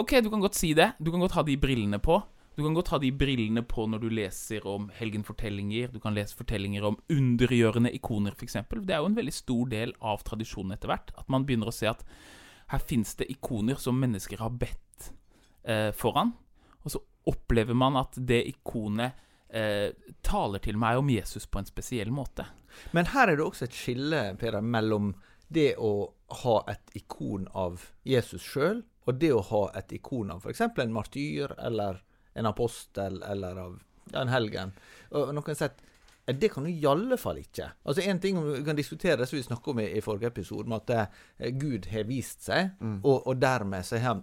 Ok, 0.00 0.16
du 0.24 0.30
kan 0.32 0.40
godt 0.40 0.56
si 0.56 0.72
det. 0.72 0.94
Du 0.96 1.12
kan 1.12 1.20
godt 1.20 1.36
ha 1.36 1.44
de 1.44 1.58
brillene 1.60 2.00
på. 2.00 2.22
Du 2.56 2.64
kan 2.64 2.72
godt 2.74 2.88
ha 2.94 3.02
de 3.02 3.12
brillene 3.12 3.66
på 3.68 3.84
når 3.84 4.00
du 4.00 4.08
leser 4.16 4.64
om 4.66 4.88
helgenfortellinger. 4.96 5.92
Du 5.92 6.00
kan 6.00 6.16
lese 6.16 6.38
fortellinger 6.38 6.88
om 6.88 6.96
undergjørende 7.12 7.92
ikoner, 7.92 8.32
f.eks. 8.32 8.56
Det 8.80 8.96
er 8.96 9.04
jo 9.04 9.12
en 9.12 9.20
veldig 9.20 9.36
stor 9.36 9.68
del 9.68 9.92
av 10.00 10.24
tradisjonen 10.24 10.72
etter 10.72 10.88
hvert. 10.88 11.12
At 11.20 11.28
man 11.28 11.44
begynner 11.44 11.68
å 11.68 11.76
se 11.76 11.92
at 11.92 12.00
her 12.72 12.80
fins 12.80 13.12
det 13.20 13.28
ikoner 13.28 13.76
som 13.76 14.00
mennesker 14.00 14.40
har 14.40 14.56
bedt 14.56 15.12
eh, 15.68 15.92
foran. 15.92 16.32
Og 16.88 16.94
så 16.94 17.02
opplever 17.28 17.76
man 17.76 17.98
at 18.00 18.16
det 18.16 18.40
ikonet 18.48 19.18
eh, 19.52 19.92
taler 20.24 20.62
til 20.64 20.78
meg 20.80 21.00
om 21.02 21.10
Jesus 21.12 21.44
på 21.44 21.60
en 21.60 21.68
spesiell 21.68 22.12
måte. 22.14 22.46
Men 22.96 23.10
her 23.12 23.28
er 23.28 23.36
det 23.36 23.44
også 23.44 23.66
et 23.68 23.76
skille 23.76 24.22
Peder, 24.40 24.64
mellom 24.64 25.12
det 25.52 25.74
å 25.76 26.08
ha 26.44 26.56
et 26.72 26.96
ikon 26.96 27.44
av 27.56 27.90
Jesus 28.08 28.44
sjøl, 28.44 28.82
og 29.08 29.20
det 29.20 29.32
å 29.32 29.44
ha 29.50 29.62
et 29.80 29.92
ikon 29.96 30.32
av 30.32 30.44
f.eks. 30.44 30.64
en 30.64 30.92
martyr 30.92 31.54
eller 31.56 32.02
en 32.38 32.48
apostel 32.48 33.22
eller 33.24 33.60
av 33.60 33.78
en 34.16 34.32
helgen. 34.32 34.74
Og 35.16 35.32
noen 35.36 35.56
sett, 35.56 35.80
at 36.28 36.40
det 36.40 36.50
kan 36.52 36.66
du 36.66 36.70
i 36.70 36.84
alle 36.88 37.16
fall 37.20 37.40
ikke. 37.40 37.70
Altså 37.88 38.04
En 38.04 38.20
ting 38.20 38.36
vi 38.44 38.60
kan 38.64 38.76
diskutere, 38.76 39.26
som 39.26 39.38
vi 39.38 39.46
snakka 39.46 39.72
om 39.72 39.80
i, 39.80 39.88
i, 39.96 40.04
forrige 40.04 40.28
episode, 40.28 40.68
med 40.68 40.84
at 40.84 41.08
eh, 41.38 41.54
Gud 41.56 41.88
har 41.92 42.04
vist 42.08 42.44
seg, 42.44 42.74
mm. 42.80 43.00
og, 43.00 43.26
og, 43.26 43.40
dermed 43.40 43.86
så 43.86 43.96
har 43.96 44.12
han 44.12 44.22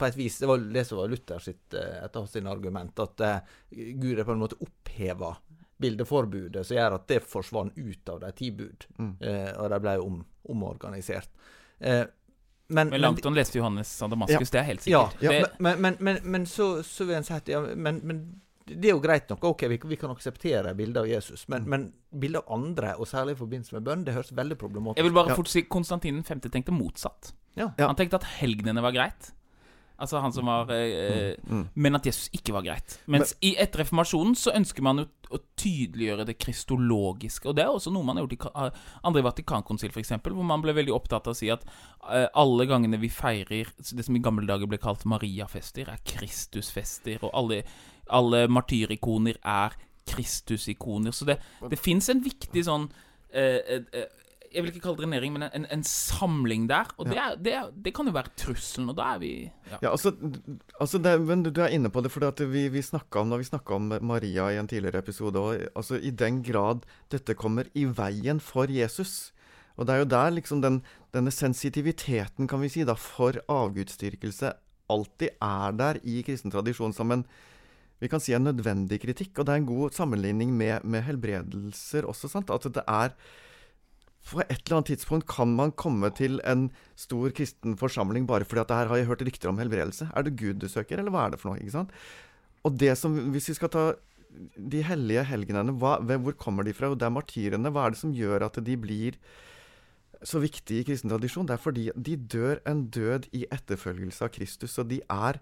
på 0.00 0.08
et 0.08 0.18
vis, 0.18 0.38
Det 0.40 0.48
var 0.48 0.58
det 0.58 0.84
som 0.88 0.98
var 0.98 1.12
Luther 1.12 1.42
sitt, 1.44 1.74
eh, 1.74 2.04
et 2.04 2.16
av 2.16 2.26
sine 2.30 2.50
argument, 2.50 3.02
at 3.04 3.24
uh, 3.24 3.56
Gud 3.70 4.18
er 4.18 4.26
på 4.26 4.34
en 4.34 4.42
måte 4.42 4.58
oppheva 4.60 5.34
bildeforbudet, 5.80 6.66
som 6.66 6.76
gjør 6.76 6.98
at 6.98 7.06
det 7.08 7.22
forsvant 7.24 7.76
ut 7.78 8.12
av 8.12 8.20
de 8.20 8.32
ti 8.36 8.50
bud. 8.52 8.86
Mm. 8.98 9.12
Uh, 9.20 9.50
og 9.62 9.70
de 9.72 9.80
ble 9.86 9.94
om, 10.04 10.22
omorganisert. 10.52 11.30
Uh, 11.80 12.04
men, 12.70 12.92
men 12.92 13.00
Langton 13.00 13.34
leste 13.34 13.58
Johannes 13.58 13.90
av 14.02 14.12
Damaskus, 14.12 14.50
ja, 14.50 14.52
det 14.52 14.60
er 14.60 14.68
helt 14.68 14.84
sikkert. 14.84 15.22
Ja, 15.24 15.32
ja 15.32 15.48
det, 15.48 15.56
men, 15.58 15.96
men, 15.98 16.20
men, 16.22 16.46
så, 16.46 16.82
så, 16.86 17.06
vil 17.08 17.18
en 17.18 17.26
si 17.26 17.34
at 17.34 17.48
ja, 17.50 17.64
men, 17.74 17.98
det 18.70 18.92
er 18.92 18.94
jo 18.94 19.00
greit 19.02 19.26
nok. 19.32 19.48
Ok, 19.48 19.64
vi, 19.72 19.80
vi 19.90 19.98
kan 19.98 20.12
akseptere 20.14 20.76
bildet 20.78 21.00
av 21.02 21.08
Jesus, 21.10 21.48
men, 21.48 21.64
Mm. 21.64 21.70
men 21.72 22.20
bildet 22.22 22.44
av 22.44 22.54
andre, 22.60 22.94
og 22.94 23.08
særlig 23.10 23.34
i 23.34 23.40
forbindelse 23.40 23.74
med 23.74 23.88
bønn, 23.88 24.04
det 24.06 24.14
høres 24.14 24.30
veldig 24.36 24.58
problematisk 24.60 25.02
Jeg 25.02 25.08
vil 25.08 25.16
bare 25.16 25.32
Ja. 25.32 25.40
fort 25.40 25.50
si 25.50 25.62
Konstantin 25.62 26.22
5. 26.22 26.46
tenkte 26.46 26.70
motsatt. 26.70 27.32
Han 27.56 27.96
tenkte 27.96 28.20
at 28.20 28.28
helgenene 28.38 28.82
var 28.82 28.92
greit. 28.94 29.32
Altså 30.00 30.20
han 30.24 30.32
som 30.32 30.48
var 30.48 30.70
eh, 30.74 31.36
Mm. 31.50 31.68
Men 31.74 31.96
at 31.96 32.06
Jesus 32.06 32.28
ikke 32.32 32.52
var 32.54 32.64
greit. 32.64 32.98
Mens 33.10 33.34
i 33.44 33.54
etter 33.58 33.82
reformasjonen 33.82 34.36
så 34.38 34.52
ønsker 34.54 34.84
man 34.84 35.02
jo 35.02 35.06
å 35.30 35.40
tydeliggjøre 35.58 36.26
det 36.28 36.36
kristologiske. 36.42 37.48
Og 37.48 37.56
det 37.56 37.64
er 37.64 37.72
også 37.72 37.92
noe 37.94 38.06
man 38.06 38.18
har 38.18 38.26
gjort 38.26 38.36
i 38.36 38.40
eh, 38.50 38.80
andre 39.08 39.24
Vatikankonsil, 39.26 39.92
f.eks., 39.94 40.14
hvor 40.24 40.46
man 40.46 40.62
ble 40.64 40.74
veldig 40.76 40.94
opptatt 40.94 41.28
av 41.30 41.36
å 41.36 41.38
si 41.38 41.50
at 41.52 41.64
eh, 41.66 42.26
alle 42.38 42.66
gangene 42.70 43.00
vi 43.02 43.10
feirer 43.12 43.70
det 43.76 44.06
som 44.06 44.16
i 44.16 44.22
gamle 44.24 44.48
dager 44.48 44.70
ble 44.70 44.80
kalt 44.82 45.06
Mariafester, 45.10 45.90
er 45.92 46.02
Kristusfester, 46.06 47.22
og 47.26 47.34
alle, 47.42 47.62
alle 48.20 48.46
martyrikoner 48.50 49.40
er 49.42 49.76
Kristusikoner. 50.10 51.14
Så 51.14 51.28
det, 51.28 51.40
det 51.70 51.78
fins 51.80 52.10
en 52.10 52.22
viktig 52.24 52.64
sånn 52.66 52.88
eh, 53.32 53.60
eh, 53.60 53.86
eh, 53.92 54.08
jeg 54.50 54.64
vil 54.64 54.72
ikke 54.72 54.82
kalle 54.82 54.98
det 54.98 55.04
drenering, 55.04 55.34
men 55.36 55.44
en, 55.46 55.66
en 55.70 55.82
samling 55.86 56.66
der. 56.70 56.88
Og 56.98 57.06
det, 57.06 57.18
er, 57.22 57.36
det, 57.38 57.54
det 57.84 57.92
kan 57.94 58.08
jo 58.08 58.14
være 58.14 58.32
trusselen, 58.38 58.90
og 58.90 58.96
da 58.98 59.12
er 59.14 59.20
vi 59.22 59.32
ja. 59.46 59.78
Ja, 59.78 59.92
altså, 59.92 60.12
altså 60.82 60.98
det, 61.02 61.12
men 61.22 61.44
du 61.46 61.60
er 61.62 61.74
inne 61.74 61.90
på 61.92 62.02
det, 62.02 62.10
for 62.10 62.26
vi, 62.50 62.64
vi 62.72 62.82
snakka 62.82 63.22
om, 63.22 63.34
om 63.76 63.90
Maria 64.10 64.48
i 64.50 64.58
en 64.58 64.70
tidligere 64.70 65.04
episode 65.04 65.38
og, 65.38 65.68
altså, 65.74 66.00
I 66.02 66.10
den 66.10 66.42
grad 66.46 66.82
dette 67.12 67.36
kommer 67.38 67.70
i 67.74 67.86
veien 67.86 68.40
for 68.42 68.70
Jesus 68.70 69.32
Og 69.76 69.86
det 69.86 69.94
er 69.94 70.02
jo 70.02 70.10
der 70.10 70.34
liksom 70.34 70.62
den, 70.62 70.80
denne 71.14 71.30
sensitiviteten 71.30 72.50
kan 72.50 72.60
vi 72.60 72.68
si 72.68 72.82
da, 72.84 72.98
for 72.98 73.38
avgudsdyrkelse 73.48 74.52
alltid 74.90 75.38
er 75.38 75.78
der 75.78 76.00
i 76.02 76.20
kristen 76.26 76.50
tradisjon 76.50 76.92
som 76.96 77.14
en 77.14 77.24
vi 78.00 78.08
kan 78.08 78.20
si 78.22 78.32
en 78.32 78.46
nødvendig 78.48 78.96
kritikk. 79.02 79.34
Og 79.38 79.44
det 79.44 79.52
er 79.52 79.60
en 79.60 79.68
god 79.68 79.92
sammenligning 79.92 80.54
med, 80.56 80.86
med 80.88 81.04
helbredelser 81.04 82.08
også. 82.08 82.30
sant? 82.32 82.48
At 82.48 82.64
det 82.64 82.84
er 82.88 83.12
på 84.28 84.42
et 84.44 84.52
eller 84.52 84.78
annet 84.78 84.90
tidspunkt 84.92 85.26
kan 85.30 85.54
man 85.56 85.72
komme 85.72 86.10
til 86.14 86.38
en 86.46 86.68
stor 86.98 87.32
kristen 87.34 87.76
forsamling 87.80 88.28
bare 88.28 88.46
fordi 88.46 88.62
at 88.62 88.74
her 88.74 88.90
har 88.90 89.00
jeg 89.00 89.08
hørt 89.08 89.24
rykter 89.26 89.50
om 89.50 89.58
helbredelse. 89.58 90.10
Er 90.14 90.26
det 90.26 90.36
Gud 90.38 90.60
du 90.60 90.68
søker, 90.68 91.00
eller 91.00 91.10
hva 91.14 91.26
er 91.26 91.34
det 91.34 91.40
for 91.40 91.50
noe? 91.50 91.60
ikke 91.62 91.78
sant? 91.78 91.94
Og 92.64 92.76
det 92.76 92.96
som, 92.98 93.16
Hvis 93.32 93.48
vi 93.48 93.56
skal 93.56 93.72
ta 93.72 93.84
de 94.70 94.82
hellige 94.86 95.24
helgenene, 95.26 95.74
hva, 95.80 95.98
hvor 95.98 96.36
kommer 96.38 96.62
de 96.62 96.74
fra? 96.76 96.90
Og 96.92 96.98
det 97.00 97.08
er 97.08 97.14
martyrene. 97.14 97.72
Hva 97.72 97.86
er 97.86 97.94
det 97.94 98.02
som 98.02 98.12
gjør 98.14 98.46
at 98.46 98.60
de 98.62 98.76
blir 98.78 99.16
så 100.22 100.38
viktige 100.38 100.84
i 100.84 100.86
kristen 100.86 101.10
tradisjon? 101.10 101.48
Det 101.48 101.56
er 101.56 101.64
fordi 101.64 101.88
de 101.96 102.16
dør 102.16 102.60
en 102.68 102.84
død 102.92 103.30
i 103.32 103.46
etterfølgelse 103.50 104.24
av 104.26 104.32
Kristus. 104.36 104.78
Og 104.78 104.90
de 104.92 105.00
er 105.08 105.40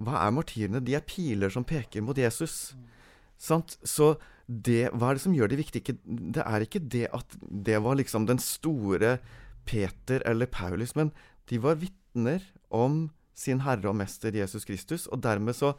Hva 0.00 0.22
er 0.24 0.32
martyrene? 0.32 0.80
De 0.80 0.94
er 0.96 1.04
piler 1.04 1.52
som 1.52 1.66
peker 1.66 2.00
mot 2.00 2.16
Jesus. 2.16 2.72
Sant? 3.36 3.76
Så 3.84 4.14
det, 4.50 4.90
hva 4.98 5.10
er 5.10 5.18
det 5.18 5.22
som 5.22 5.34
gjør 5.36 5.52
det 5.52 5.60
viktig? 5.60 5.82
Det 6.34 6.42
er 6.42 6.64
ikke 6.64 6.82
det 6.82 7.06
at 7.14 7.36
det 7.38 7.78
var 7.84 7.98
liksom 8.00 8.26
den 8.26 8.40
store 8.42 9.18
Peter 9.68 10.24
eller 10.26 10.50
Paulus, 10.50 10.96
men 10.98 11.12
de 11.50 11.60
var 11.62 11.78
vitner 11.78 12.42
om 12.70 13.08
sin 13.34 13.62
Herre 13.62 13.92
og 13.92 13.96
Mester 14.00 14.34
Jesus 14.34 14.66
Kristus, 14.66 15.06
og 15.06 15.22
dermed 15.22 15.54
så 15.56 15.76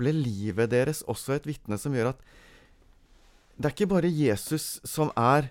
ble 0.00 0.12
livet 0.16 0.70
deres 0.72 1.02
også 1.08 1.38
et 1.38 1.48
vitne 1.48 1.78
som 1.80 1.96
gjør 1.96 2.12
at 2.12 2.22
det 3.60 3.68
er 3.68 3.74
ikke 3.74 3.90
bare 3.90 4.08
Jesus 4.08 4.78
som 4.88 5.10
er 5.20 5.50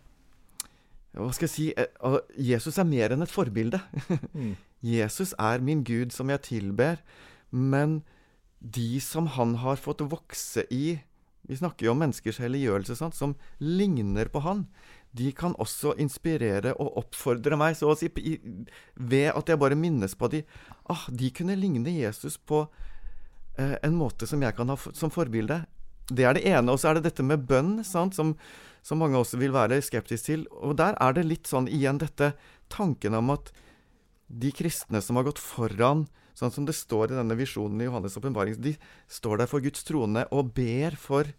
Hva 1.13 1.29
skal 1.33 1.45
jeg 1.45 1.53
si 1.53 1.67
eh, 1.77 2.17
Jesus 2.37 2.77
er 2.81 2.87
mer 2.89 3.13
enn 3.13 3.25
et 3.25 3.33
forbilde. 3.33 3.81
Mm. 4.33 4.53
Jesus 4.95 5.33
er 5.41 5.61
min 5.65 5.81
Gud 5.83 6.13
som 6.15 6.29
jeg 6.31 6.45
tilber, 6.45 7.01
men 7.49 7.99
de 8.61 9.01
som 9.03 9.27
han 9.33 9.57
har 9.59 9.81
fått 9.81 10.05
vokse 10.05 10.63
i 10.71 10.99
Vi 11.49 11.57
snakker 11.57 11.87
jo 11.87 11.95
om 11.95 12.03
menneskers 12.03 12.37
helliggjørelse, 12.43 12.93
sant, 12.99 13.15
som 13.17 13.33
ligner 13.57 14.29
på 14.29 14.43
han. 14.45 14.67
De 15.17 15.31
kan 15.33 15.55
også 15.57 15.95
inspirere 15.97 16.75
og 16.77 16.99
oppfordre 17.01 17.57
meg, 17.57 17.73
så 17.79 17.89
å 17.89 17.95
si, 17.97 18.11
ved 18.93 19.31
at 19.33 19.49
jeg 19.49 19.57
bare 19.57 19.77
minnes 19.79 20.13
på 20.13 20.29
de. 20.29 20.43
Ah, 20.85 21.07
de 21.09 21.31
kunne 21.33 21.57
ligne 21.57 21.89
Jesus 21.95 22.37
på 22.37 22.67
eh, 23.57 23.73
en 23.81 23.97
måte 23.97 24.29
som 24.29 24.45
jeg 24.45 24.53
kan 24.59 24.69
ha 24.69 24.77
for, 24.77 24.93
som 24.93 25.09
forbilde. 25.09 25.63
Det 26.13 26.27
er 26.29 26.37
det 26.37 26.45
ene. 26.51 26.69
Og 26.69 26.77
så 26.81 26.91
er 26.91 26.99
det 26.99 27.07
dette 27.09 27.25
med 27.25 27.47
bønn, 27.49 27.79
sant, 27.87 28.13
som, 28.13 28.35
som 28.85 29.01
mange 29.01 29.17
også 29.17 29.41
vil 29.41 29.55
være 29.57 29.81
skeptiske 29.81 30.29
til. 30.29 30.45
Og 30.53 30.77
der 30.77 30.93
er 31.01 31.17
det 31.17 31.25
litt 31.25 31.49
sånn 31.49 31.65
igjen 31.65 32.01
dette 32.01 32.35
tanken 32.69 33.17
om 33.17 33.33
at 33.33 33.49
de 34.29 34.53
kristne 34.53 35.01
som 35.01 35.17
har 35.17 35.25
gått 35.25 35.41
foran, 35.41 36.05
sånn 36.39 36.53
som 36.55 36.67
det 36.67 36.77
står 36.77 37.11
i 37.11 37.19
denne 37.19 37.35
visjonen 37.35 37.81
i 37.83 37.87
Johannes' 37.89 38.15
åpenbaring, 38.19 38.55
de 38.63 38.75
står 39.11 39.41
der 39.41 39.49
for 39.51 39.63
Guds 39.63 39.83
trone 39.87 40.23
og 40.31 40.53
ber 40.55 40.95
for, 40.99 41.33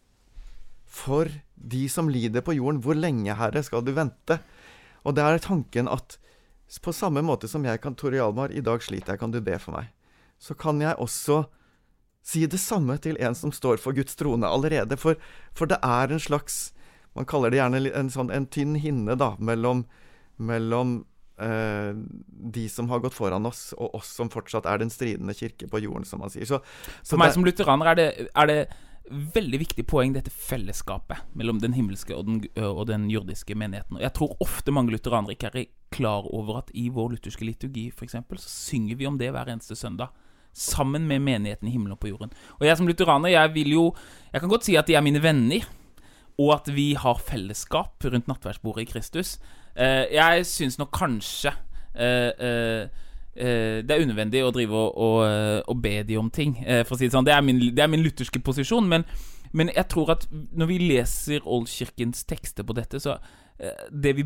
for 0.84 1.30
de 1.56 1.86
som 1.88 2.10
lider 2.12 2.44
på 2.44 2.58
jorden. 2.58 2.82
Hvor 2.84 2.98
lenge, 2.98 3.36
Herre, 3.38 3.62
skal 3.64 3.84
du 3.86 3.94
vente? 3.96 4.40
Og 5.04 5.16
det 5.16 5.24
er 5.24 5.40
tanken 5.44 5.88
at 5.88 6.18
på 6.84 6.92
samme 6.94 7.22
måte 7.26 7.48
som 7.50 7.64
jeg 7.66 7.80
kan, 7.82 7.96
Tore 7.98 8.20
Hjalmar, 8.20 8.52
i 8.52 8.62
dag 8.62 8.84
sliter 8.84 9.14
jeg, 9.14 9.22
kan 9.22 9.32
du 9.32 9.40
be 9.42 9.56
for 9.58 9.74
meg? 9.74 9.88
Så 10.38 10.54
kan 10.54 10.78
jeg 10.80 10.94
også 11.00 11.44
si 12.22 12.44
det 12.46 12.60
samme 12.60 12.94
til 13.02 13.18
en 13.18 13.34
som 13.34 13.52
står 13.52 13.80
for 13.82 13.96
Guds 13.96 14.14
trone 14.14 14.46
allerede. 14.46 14.96
For, 15.00 15.18
for 15.56 15.70
det 15.70 15.80
er 15.82 16.12
en 16.12 16.22
slags 16.22 16.70
Man 17.10 17.26
kaller 17.26 17.50
det 17.50 17.58
gjerne 17.58 17.90
en, 17.90 18.06
sånn, 18.06 18.28
en 18.30 18.44
tynn 18.46 18.76
hinne 18.78 19.16
da, 19.18 19.32
mellom, 19.42 19.80
mellom 20.38 20.92
eh, 21.40 21.94
de 22.52 22.68
som 22.68 22.88
har 22.92 23.00
gått 23.00 23.16
foran 23.16 23.46
oss, 23.48 23.72
og 23.78 23.94
oss 23.98 24.12
som 24.16 24.28
fortsatt 24.32 24.66
er 24.68 24.78
den 24.82 24.90
stridende 24.92 25.34
kirke 25.34 25.68
på 25.70 25.80
jorden, 25.82 26.04
som 26.04 26.20
man 26.20 26.30
sier. 26.30 26.44
Så, 26.48 26.60
så 27.02 27.14
For 27.16 27.18
meg 27.22 27.30
det- 27.30 27.34
som 27.38 27.44
lutheraner 27.48 27.90
er 27.92 27.94
det, 28.00 28.08
er 28.36 28.46
det 28.46 28.60
veldig 29.10 29.58
viktig 29.58 29.86
poeng, 29.90 30.12
dette 30.14 30.30
fellesskapet 30.30 31.18
mellom 31.34 31.58
den 31.58 31.72
himmelske 31.74 32.14
og 32.14 32.26
den, 32.28 32.44
og 32.62 32.84
den 32.86 33.08
jordiske 33.10 33.56
menigheten. 33.58 33.96
Og 33.96 34.02
jeg 34.04 34.12
tror 34.14 34.36
ofte 34.40 34.70
mange 34.70 34.92
lutheranere 34.94 35.34
ikke 35.34 35.50
er 35.50 35.64
klar 35.90 36.28
over 36.30 36.58
at 36.60 36.70
i 36.78 36.88
vår 36.94 37.16
lutherske 37.16 37.42
liturgi 37.48 37.88
eksempel, 37.90 38.38
så 38.38 38.48
synger 38.52 38.96
vi 39.00 39.06
om 39.10 39.18
det 39.18 39.32
hver 39.34 39.50
eneste 39.50 39.74
søndag. 39.74 40.12
Sammen 40.54 41.06
med 41.08 41.22
menigheten 41.22 41.68
i 41.68 41.70
himmelen 41.74 41.92
og 41.94 42.00
på 42.02 42.08
jorden. 42.10 42.30
Og 42.60 42.66
jeg 42.66 42.76
som 42.76 42.86
lutheraner, 42.86 43.30
jeg 43.30 43.52
vil 43.54 43.70
jo 43.70 43.94
Jeg 44.32 44.40
kan 44.40 44.50
godt 44.50 44.64
si 44.64 44.76
at 44.76 44.86
de 44.86 44.94
er 44.94 45.00
mine 45.02 45.22
venner, 45.22 45.66
og 46.40 46.54
at 46.54 46.70
vi 46.72 46.92
har 46.98 47.20
fellesskap 47.20 48.06
rundt 48.06 48.30
nattverdsbordet 48.30 48.86
i 48.86 48.90
Kristus. 48.94 49.36
Eh, 49.76 50.06
jeg 50.14 50.46
syns 50.48 50.78
nok 50.80 50.92
kanskje 50.96 51.52
eh, 51.94 52.30
eh, 52.40 52.88
det 53.40 53.94
er 53.94 54.02
unødvendig 54.02 54.42
å 54.44 54.52
drive 54.52 54.76
og, 54.76 54.96
og, 55.00 55.20
og 55.70 55.76
be 55.80 56.00
de 56.04 56.16
om 56.18 56.26
ting, 56.34 56.56
for 56.82 56.96
å 56.96 56.98
si 56.98 57.06
det 57.06 57.14
sånn. 57.14 57.24
Det 57.24 57.32
er 57.32 57.44
min, 57.46 57.60
det 57.72 57.84
er 57.84 57.88
min 57.88 58.02
lutherske 58.02 58.40
posisjon. 58.44 58.88
Men, 58.90 59.06
men 59.56 59.70
jeg 59.72 59.86
tror 59.88 60.10
at 60.16 60.26
når 60.30 60.68
vi 60.68 60.80
leser 60.82 61.46
Oldkirkens 61.46 62.26
tekster 62.28 62.66
på 62.66 62.76
dette, 62.76 63.00
så 63.00 63.16
Det 63.88 64.12
vi 64.18 64.24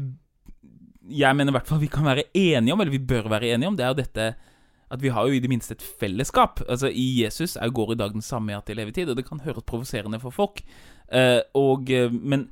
Jeg 1.20 1.36
mener 1.36 1.52
i 1.52 1.56
hvert 1.58 1.68
fall 1.68 1.82
vi 1.82 1.92
kan 1.92 2.08
være 2.08 2.24
enige 2.32 2.72
om, 2.72 2.80
eller 2.80 2.96
vi 2.96 3.04
bør 3.12 3.28
være 3.28 3.52
enige 3.52 3.68
om, 3.68 3.76
det 3.76 3.84
er 3.84 3.92
jo 3.92 4.00
dette 4.00 4.26
at 4.94 5.02
vi 5.02 5.12
har 5.12 5.26
jo 5.28 5.36
i 5.36 5.42
det 5.42 5.50
minste 5.50 5.74
et 5.76 5.82
fellesskap. 6.00 6.62
Altså 6.68 6.88
I 6.88 7.06
Jesus 7.22 7.56
er 7.56 7.72
går 7.74 7.94
i 7.94 7.98
dag 8.00 8.12
den 8.14 8.22
samme 8.22 8.54
ja 8.54 8.60
til 8.60 8.78
evig 8.78 8.94
tid, 8.94 9.10
og 9.10 9.16
det 9.18 9.26
kan 9.28 9.42
høres 9.44 9.66
provoserende 9.66 10.20
for 10.22 10.34
folk. 10.34 10.62
Uh, 11.12 11.42
og, 11.54 11.90
eh, 11.90 12.12
men 12.12 12.48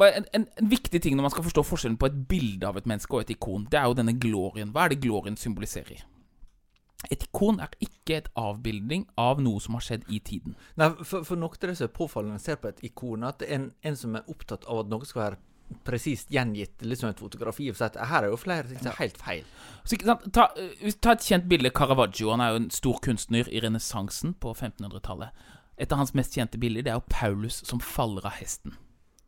en, 0.00 0.24
en, 0.32 0.46
en 0.56 0.70
viktig 0.70 1.02
ting 1.02 1.16
når 1.16 1.28
man 1.28 1.34
skal 1.34 1.44
forstå 1.44 1.62
forskjellen 1.66 1.98
på 2.00 2.08
et 2.08 2.22
bilde 2.28 2.66
av 2.66 2.78
et 2.78 2.86
menneske 2.88 3.14
og 3.14 3.24
et 3.24 3.34
ikon, 3.34 3.66
det 3.70 3.80
er 3.80 3.90
jo 3.90 3.98
denne 3.98 4.16
glorien. 4.16 4.72
Hva 4.72 4.86
er 4.86 4.94
det 4.94 5.02
glorien 5.04 5.36
symboliserer? 5.36 6.06
Et 7.10 7.22
ikon 7.24 7.60
er 7.60 7.72
ikke 7.80 8.18
et 8.18 8.28
avbildning 8.36 9.06
av 9.20 9.40
noe 9.40 9.60
som 9.60 9.76
har 9.76 9.84
skjedd 9.84 10.08
i 10.12 10.20
tiden. 10.24 10.56
Nei, 10.80 10.90
for, 11.00 11.24
for 11.24 11.40
noe 11.40 11.52
av 11.52 11.68
det 11.68 11.76
som 11.78 11.88
er 11.88 11.94
påfallende 11.96 12.36
når 12.36 12.40
en 12.40 12.44
ser 12.44 12.58
på 12.60 12.72
et 12.72 12.82
ikon, 12.90 13.24
at 13.28 13.40
det 13.40 13.48
er 13.48 13.60
en, 13.60 13.70
en 13.88 13.96
som 13.96 14.16
er 14.18 14.28
opptatt 14.28 14.66
av 14.68 14.82
at 14.84 14.92
noe 14.92 15.08
skal 15.08 15.24
være 15.24 15.40
presist 15.86 16.30
gjengitt, 16.32 16.82
litt 16.82 17.00
som 17.00 17.10
et 17.10 17.22
fotografi. 17.22 17.68
For 17.72 18.02
her 18.10 18.26
er 18.26 18.30
jo 18.32 18.38
flere 18.40 18.68
ting 18.68 18.80
som 18.80 18.92
er 18.92 19.00
helt 19.00 19.18
feil. 19.20 19.48
Så, 19.84 19.98
ta, 20.32 20.50
eh, 20.56 20.92
ta 21.00 21.14
et 21.14 21.26
kjent 21.26 21.48
bilde. 21.50 21.72
Caravaggio 21.74 22.30
han 22.34 22.42
er 22.44 22.52
jo 22.52 22.60
en 22.62 22.70
stor 22.74 23.00
kunstner 23.04 23.48
i 23.48 23.62
renessansen 23.62 24.34
på 24.34 24.54
1500-tallet. 24.54 25.30
Et 25.80 25.92
av 25.92 25.98
hans 26.02 26.14
mest 26.14 26.36
kjente 26.36 26.60
bilder 26.60 26.84
det 26.84 26.92
er 26.92 26.98
jo 26.98 27.12
Paulus 27.12 27.62
som 27.66 27.80
faller 27.80 28.26
av 28.26 28.36
hesten. 28.40 28.76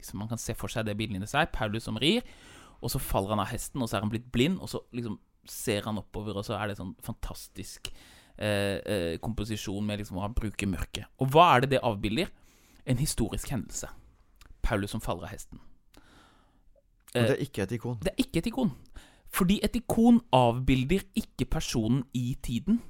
Så 0.03 0.17
Man 0.17 0.29
kan 0.29 0.39
se 0.39 0.55
for 0.55 0.69
seg 0.69 0.87
det 0.87 0.97
bildet 0.99 1.17
inni 1.17 1.31
seg. 1.31 1.53
Paulus 1.55 1.87
som 1.87 1.97
rir, 1.97 2.23
og 2.83 2.91
så 2.91 2.99
faller 2.99 3.37
han 3.37 3.45
av 3.45 3.53
hesten, 3.53 3.81
og 3.83 3.89
så 3.89 3.97
er 3.97 4.05
han 4.05 4.11
blitt 4.11 4.33
blind, 4.35 4.59
og 4.61 4.69
så 4.69 4.83
liksom 4.93 5.19
ser 5.49 5.87
han 5.87 5.99
oppover, 5.99 6.37
og 6.37 6.47
så 6.47 6.59
er 6.59 6.71
det 6.71 6.79
sånn 6.79 6.95
fantastisk 7.03 7.91
eh, 8.37 8.79
eh, 8.83 9.19
komposisjon 9.23 9.87
med 9.87 10.03
liksom 10.03 10.19
å 10.19 10.31
bruke 10.35 10.69
mørket. 10.71 11.09
Og 11.23 11.33
hva 11.35 11.55
er 11.55 11.65
det 11.65 11.77
det 11.77 11.85
avbilder? 11.87 12.31
En 12.87 12.99
historisk 12.99 13.51
hendelse. 13.55 13.89
Paulus 14.63 14.91
som 14.95 15.03
faller 15.03 15.29
av 15.29 15.35
hesten. 15.35 15.63
Og 17.15 17.23
det 17.29 17.31
er 17.31 17.45
ikke 17.45 17.63
et 17.63 17.73
ikon. 17.73 17.99
Det 18.01 18.13
er 18.13 18.25
ikke 18.25 18.39
et 18.39 18.47
ikon. 18.47 18.73
Fordi 19.33 19.61
et 19.65 19.77
ikon 19.77 20.21
avbilder 20.33 21.05
ikke 21.17 21.45
personen 21.45 22.05
i 22.15 22.37
tiden, 22.43 22.83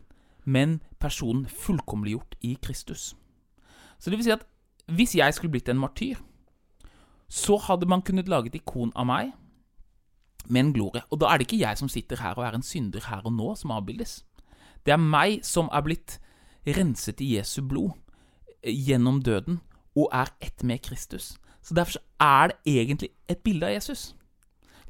men 0.45 0.81
personen 1.01 1.47
fullkommengjort 1.47 2.35
i 2.41 2.57
Kristus. 2.63 3.17
Så 3.99 4.11
det 4.11 4.19
vil 4.19 4.25
si 4.25 4.35
at 4.35 4.47
hvis 4.91 5.15
jeg 5.15 5.35
skulle 5.35 5.51
blitt 5.51 5.69
en 5.69 5.79
martyr, 5.79 6.17
så 7.29 7.57
hadde 7.57 7.87
man 7.87 8.03
kunnet 8.03 8.29
lage 8.29 8.51
et 8.51 8.59
ikon 8.59 8.93
av 8.97 9.07
meg 9.07 9.31
med 10.47 10.61
en 10.61 10.73
glorie. 10.75 11.03
Og 11.11 11.21
da 11.21 11.31
er 11.31 11.39
det 11.39 11.47
ikke 11.47 11.63
jeg 11.63 11.79
som 11.79 11.89
sitter 11.89 12.21
her 12.21 12.35
og 12.35 12.45
er 12.45 12.59
en 12.59 12.67
synder 12.67 13.07
her 13.09 13.23
og 13.25 13.33
nå, 13.33 13.55
som 13.55 13.71
avbildes. 13.71 14.25
Det 14.87 14.93
er 14.93 14.99
meg 14.99 15.45
som 15.47 15.71
er 15.73 15.87
blitt 15.87 16.19
renset 16.67 17.21
i 17.23 17.37
Jesu 17.37 17.63
blod. 17.63 17.95
gjennom 18.63 19.23
døden 19.23 19.61
og 19.97 20.09
er 20.13 20.31
ett 20.41 20.63
med 20.63 20.83
Kristus. 20.83 21.37
Så 21.63 21.75
derfor 21.75 21.93
så 21.93 22.03
er 22.21 22.53
det 22.53 22.57
egentlig 22.67 23.09
et 23.29 23.39
bilde 23.39 23.67
av 23.67 23.73
Jesus. 23.73 24.15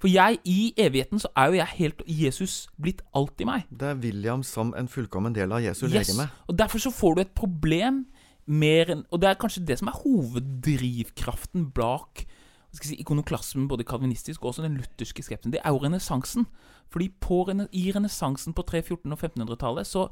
For 0.02 0.10
jeg, 0.10 0.38
i 0.44 0.74
evigheten, 0.82 1.20
så 1.22 1.28
er 1.36 1.46
jo 1.46 1.52
jeg 1.60 1.66
helt 1.78 2.02
Jesus 2.06 2.68
blitt 2.82 3.02
alt 3.14 3.40
i 3.40 3.46
meg. 3.46 3.68
Det 3.70 3.86
er 3.86 4.00
William 4.02 4.42
som 4.42 4.74
en 4.78 4.88
fullkommen 4.88 5.34
del 5.34 5.52
av 5.52 5.62
Jesu 5.62 5.86
Yes. 5.86 5.92
legeme. 6.08 6.28
Og 6.48 6.58
derfor 6.58 6.78
så 6.78 6.90
får 6.90 7.14
du 7.14 7.20
et 7.20 7.34
problem 7.34 8.06
mer 8.46 8.90
enn 8.90 9.04
Og 9.12 9.20
det 9.20 9.28
er 9.28 9.34
kanskje 9.38 9.64
det 9.64 9.78
som 9.78 9.88
er 9.88 10.00
hoveddrivkraften 10.02 11.70
bak 11.70 12.24
si, 12.72 12.96
ikonoklasmen, 12.96 13.68
både 13.68 13.84
kalvinistisk 13.84 14.42
og 14.42 14.48
også 14.52 14.62
den 14.62 14.76
lutherske 14.80 15.22
skepsen. 15.22 15.52
Det 15.52 15.60
er 15.64 15.70
jo 15.70 15.78
renessansen. 15.78 16.46
Fordi 16.90 17.08
på, 17.20 17.44
i 17.72 17.92
renessansen 17.94 18.54
på 18.54 18.62
300-, 18.62 18.98
1400- 19.06 19.12
og 19.12 19.18
1500-tallet, 19.18 19.86
så 19.86 20.08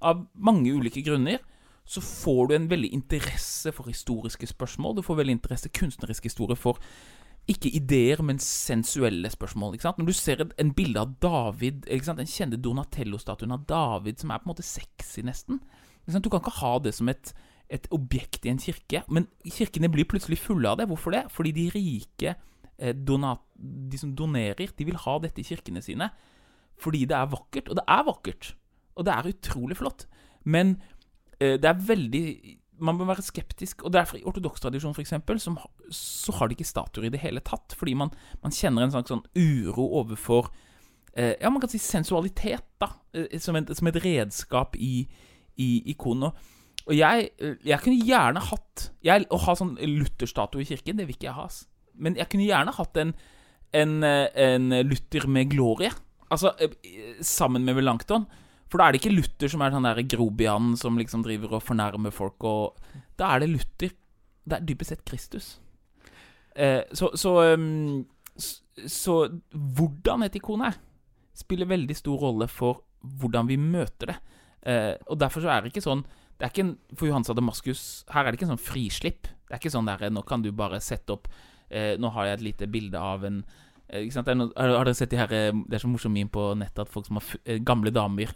av 0.00 0.26
mange 0.34 0.72
ulike 0.74 1.02
grunner, 1.02 1.38
så 1.84 2.00
får 2.00 2.48
du 2.48 2.54
en 2.54 2.70
veldig 2.70 2.90
interesse 2.96 3.72
for 3.72 3.88
historiske 3.90 4.46
spørsmål. 4.48 4.96
Du 4.96 5.02
får 5.04 5.20
veldig 5.20 5.36
interesse 5.36 5.68
kunstnerisk 5.68 6.24
historie 6.24 6.56
for 6.56 6.80
ikke 7.48 7.68
ideer, 7.76 8.22
men 8.24 8.38
sensuelle 8.40 9.28
spørsmål. 9.30 9.76
Når 9.84 10.06
du 10.06 10.12
ser 10.16 10.46
en 10.58 10.72
bilde 10.72 11.00
av 11.00 11.12
David, 11.20 11.84
den 11.84 12.30
kjente 12.30 12.56
Donatello-statuen 12.56 13.52
av 13.52 13.66
David, 13.68 14.16
som 14.20 14.30
er 14.30 14.40
på 14.40 14.48
en 14.48 14.54
måte 14.54 14.64
sexy, 14.64 15.20
nesten? 15.20 15.60
Du 16.06 16.30
kan 16.30 16.40
ikke 16.40 16.56
ha 16.62 16.78
det 16.78 16.94
som 16.96 17.08
et, 17.12 17.34
et 17.68 17.86
objekt 17.92 18.46
i 18.46 18.52
en 18.52 18.60
kirke. 18.60 19.04
Men 19.12 19.28
kirkene 19.44 19.92
blir 19.92 20.08
plutselig 20.08 20.40
fulle 20.40 20.72
av 20.72 20.80
det. 20.80 20.88
Hvorfor 20.88 21.12
det? 21.12 21.26
Fordi 21.32 21.52
de 21.52 21.68
rike, 21.74 22.34
eh, 22.78 22.94
donat, 22.96 23.44
de 23.60 24.00
som 24.00 24.16
donerer, 24.16 24.72
de 24.72 24.84
vil 24.84 24.96
ha 24.96 25.18
dette 25.18 25.40
i 25.40 25.44
kirkene 25.44 25.84
sine. 25.84 26.10
Fordi 26.80 27.04
det 27.04 27.16
er 27.16 27.28
vakkert. 27.28 27.68
Og 27.68 27.76
det 27.76 27.84
er 27.88 28.08
vakkert. 28.08 28.54
Og 28.96 29.04
det 29.04 29.12
er 29.12 29.32
utrolig 29.34 29.76
flott. 29.76 30.06
Men 30.44 30.78
det 31.60 31.68
er 31.70 31.80
veldig 31.88 32.22
Man 32.84 32.98
bør 32.98 33.12
være 33.12 33.22
skeptisk. 33.22 33.84
Og 33.86 33.92
derfor 33.94 34.18
i 34.18 34.24
ortodoks 34.26 34.60
tradisjon, 34.60 34.94
f.eks., 34.96 35.12
så 35.94 36.32
har 36.34 36.48
de 36.50 36.56
ikke 36.56 36.66
statuer 36.66 37.06
i 37.06 37.12
det 37.14 37.20
hele 37.22 37.40
tatt. 37.40 37.76
Fordi 37.78 37.94
man, 37.94 38.10
man 38.42 38.54
kjenner 38.54 38.82
en 38.82 38.90
slags 38.90 39.12
sånn 39.12 39.22
uro 39.38 39.84
overfor 40.00 40.48
eh, 41.14 41.36
Ja, 41.40 41.52
man 41.54 41.62
kan 41.62 41.70
si 41.70 41.78
sensualitet, 41.78 42.66
da. 42.82 42.90
eh, 43.14 43.38
Som, 43.38 43.56
en, 43.60 43.68
som 43.70 43.86
et 43.92 44.00
redskap 44.02 44.74
i, 44.76 45.06
i 45.56 45.68
ikonet. 45.94 46.34
Og 46.88 46.96
jeg, 46.98 47.30
eh, 47.38 47.54
jeg 47.64 47.80
kunne 47.84 48.02
gjerne 48.10 48.42
hatt 48.50 48.88
jeg, 49.06 49.28
Å 49.30 49.38
ha 49.46 49.54
sånn 49.56 49.76
Luther-statue 49.78 50.64
i 50.66 50.68
kirken, 50.68 50.98
det 50.98 51.06
vil 51.06 51.14
ikke 51.16 51.30
jeg 51.30 51.38
ha. 51.38 51.46
Men 51.94 52.18
jeg 52.18 52.26
kunne 52.32 52.48
gjerne 52.50 52.74
hatt 52.74 52.98
en, 53.00 53.14
en, 53.72 53.94
eh, 54.02 54.26
en 54.50 54.80
Luther 54.82 55.28
med 55.30 55.54
glorie. 55.54 55.94
Altså 56.34 56.50
eh, 56.58 56.74
sammen 57.22 57.62
med 57.64 57.78
Melanchthon. 57.78 58.26
For 58.74 58.82
da 58.82 58.88
er 58.88 58.96
det 58.96 59.04
ikke 59.04 59.14
Luther 59.14 59.50
som 59.52 59.62
er 59.62 59.70
sånn 59.70 59.84
der 59.86 60.00
grobian 60.10 60.72
som 60.74 60.96
liksom 60.98 61.22
driver 61.22 61.52
og 61.54 61.62
fornærmer 61.62 62.10
folk. 62.10 62.42
Og 62.42 63.04
da 63.14 63.28
er 63.30 63.44
det 63.44 63.52
Luther. 63.52 63.92
Det 64.42 64.56
er 64.56 64.64
dypest 64.66 64.90
sett 64.90 65.04
Kristus. 65.06 65.50
Eh, 66.58 66.82
så, 66.90 67.12
så, 67.14 67.36
um, 67.54 68.00
så, 68.34 68.58
så 68.90 69.14
hvordan 69.54 70.26
et 70.26 70.40
ikon 70.40 70.66
er, 70.66 70.80
spiller 71.38 71.70
veldig 71.70 71.94
stor 72.00 72.18
rolle 72.26 72.50
for 72.50 72.82
hvordan 72.98 73.46
vi 73.46 73.60
møter 73.62 74.10
det. 74.10 74.18
Eh, 74.66 74.92
og 75.06 75.22
derfor 75.22 75.46
så 75.46 75.54
er 75.54 75.62
det 75.62 75.70
ikke 75.70 75.86
sånn 75.86 76.02
det 76.34 76.48
er 76.48 76.50
ikke 76.50 76.64
en, 76.64 76.76
For 76.96 77.06
Johans 77.06 77.28
av 77.30 77.36
Damaskus 77.36 77.80
Her 78.10 78.24
er 78.24 78.32
det 78.32 78.40
ikke 78.40 78.46
en 78.48 78.56
sånn 78.56 78.64
frislipp. 78.64 79.28
Det 79.44 79.54
er 79.54 79.60
ikke 79.60 79.70
sånn 79.70 79.86
der 79.86 80.08
Nå 80.10 80.24
kan 80.26 80.42
du 80.42 80.48
bare 80.56 80.80
sette 80.82 81.14
opp 81.14 81.28
eh, 81.68 81.94
Nå 82.00 82.10
har 82.16 82.26
jeg 82.26 82.40
et 82.40 82.46
lite 82.48 82.68
bilde 82.74 82.98
av 82.98 83.22
en 83.28 83.44
eh, 83.94 84.34
noe, 84.34 84.50
har, 84.56 84.84
dere 84.84 84.96
sett 84.98 85.12
de 85.12 85.20
her 85.20 85.32
eh, 85.34 85.62
Det 85.68 85.78
er 85.78 85.84
så 85.84 85.90
morsomt 85.90 86.14
meme 86.16 86.32
på 86.32 86.50
nettet 86.58 86.84
at 86.84 86.92
folk 86.92 87.08
som 87.08 87.20
har 87.20 87.30
eh, 87.44 87.62
gamle 87.62 87.92
damer 87.94 88.34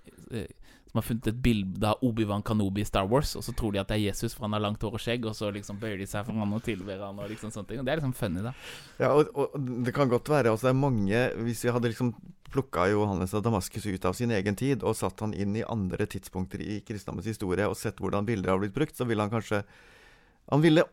som 0.89 0.99
har 0.99 1.05
funnet 1.05 1.27
et 1.29 1.41
bilde 1.45 1.85
av 1.85 2.01
Obi-Wan 2.05 2.43
Kanobi 2.43 2.81
i 2.81 2.89
Star 2.89 3.05
Wars, 3.09 3.35
og 3.37 3.45
så 3.45 3.53
tror 3.57 3.75
de 3.75 3.81
at 3.83 3.91
det 3.91 3.99
er 3.99 4.07
Jesus, 4.07 4.33
for 4.33 4.47
han 4.47 4.57
har 4.57 4.63
langt 4.65 4.83
hår 4.85 4.97
og 4.97 5.03
skjegg, 5.03 5.27
og 5.29 5.37
så 5.37 5.51
liksom 5.53 5.77
bøyer 5.83 6.01
de 6.01 6.07
seg 6.09 6.25
for 6.25 6.37
han 6.41 6.55
og 6.57 6.63
tilber 6.65 7.03
han 7.05 7.21
og 7.21 7.29
liksom 7.29 7.53
sånne 7.53 7.69
ting. 7.69 7.83
Og 7.83 7.85
det 7.85 7.93
er 7.93 8.01
liksom 8.01 8.15
funny, 8.17 8.45
da. 8.47 8.55
Ja, 8.97 9.11
og, 9.13 9.29
og 9.37 9.59
det 9.85 9.93
kan 9.97 10.09
godt 10.09 10.31
være 10.33 10.55
altså 10.55 10.69
det 10.69 10.73
er 10.73 10.81
mange 10.81 11.23
Hvis 11.45 11.67
vi 11.67 11.73
hadde 11.75 11.93
liksom 11.93 12.15
plukka 12.49 12.87
Johannes 12.89 13.35
av 13.37 13.45
Damaskus 13.45 13.85
ut 13.85 14.09
av 14.09 14.17
sin 14.17 14.33
egen 14.33 14.57
tid 14.57 14.81
og 14.81 14.97
satt 14.97 15.21
han 15.21 15.35
inn 15.37 15.53
i 15.61 15.67
andre 15.69 16.09
tidspunkter 16.09 16.63
i 16.65 16.81
kristendommens 16.81 17.29
historie 17.29 17.69
og 17.69 17.77
sett 17.77 18.01
hvordan 18.01 18.25
bilder 18.29 18.55
har 18.55 18.63
blitt 18.63 18.77
brukt, 18.77 18.97
så 18.97 19.05
ville 19.09 19.25
han 19.25 19.33
kanskje 19.33 19.63
Han 20.49 20.63
ville 20.65 20.87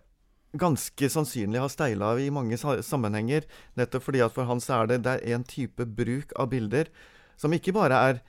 ganske 0.60 1.10
sannsynlig 1.12 1.62
har 1.62 1.72
steila 1.74 2.14
i 2.22 2.32
mange 2.34 2.58
sammenhenger, 2.60 3.46
nettopp 3.80 4.08
fordi 4.08 4.24
at 4.26 4.34
for 4.36 4.50
han 4.50 4.64
så 4.64 4.82
er 4.82 4.94
det, 4.94 5.04
det 5.06 5.18
er 5.20 5.36
en 5.36 5.46
type 5.48 5.88
bruk 5.98 6.34
av 6.40 6.50
bilder 6.54 6.92
som 7.40 7.54
ikke 7.56 7.76
bare 7.76 8.00
er 8.10 8.24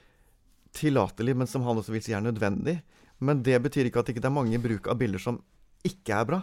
tillatelig, 0.76 1.36
men 1.36 1.48
som 1.48 1.64
han 1.66 1.78
også 1.80 1.94
vil 1.94 2.04
si 2.04 2.14
er 2.16 2.24
nødvendig. 2.24 2.80
Men 3.24 3.40
det 3.46 3.58
betyr 3.64 3.88
ikke 3.88 4.02
at 4.02 4.10
det 4.10 4.16
ikke 4.16 4.28
er 4.28 4.36
mange 4.36 4.60
bruk 4.60 4.90
av 4.92 4.98
bilder 5.00 5.22
som 5.22 5.40
ikke 5.86 6.18
er 6.18 6.28
bra. 6.28 6.42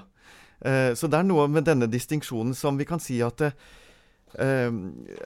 Eh, 0.64 0.92
så 0.98 1.10
det 1.12 1.20
er 1.20 1.28
noe 1.28 1.48
med 1.52 1.68
denne 1.68 1.90
distinksjonen 1.92 2.56
som 2.58 2.80
vi 2.80 2.88
kan 2.88 3.02
si 3.04 3.20
at 3.26 3.42
det, 3.44 3.52
eh, 4.40 4.72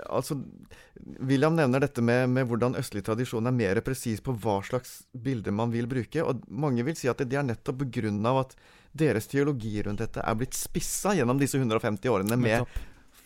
altså, 0.10 0.40
William 1.22 1.56
nevner 1.56 1.84
dette 1.84 2.04
med, 2.04 2.28
med 2.34 2.50
hvordan 2.50 2.76
østlig 2.80 3.06
tradisjon 3.06 3.48
er 3.48 3.56
mer 3.56 3.82
presis 3.86 4.24
på 4.24 4.36
hva 4.36 4.60
slags 4.66 5.04
bilder 5.14 5.56
man 5.56 5.72
vil 5.72 5.88
bruke. 5.88 6.26
Og 6.26 6.44
mange 6.50 6.84
vil 6.88 6.98
si 7.00 7.08
at 7.12 7.22
det 7.24 7.38
er 7.38 7.48
nettopp 7.48 7.86
pga. 7.86 8.40
at 8.42 8.58
deres 9.00 9.30
teologi 9.32 9.76
rundt 9.86 10.04
dette 10.04 10.24
er 10.24 10.38
blitt 10.40 10.58
spissa 10.58 11.16
gjennom 11.18 11.40
disse 11.42 11.60
150 11.60 12.12
årene 12.12 12.38
med, 12.40 12.80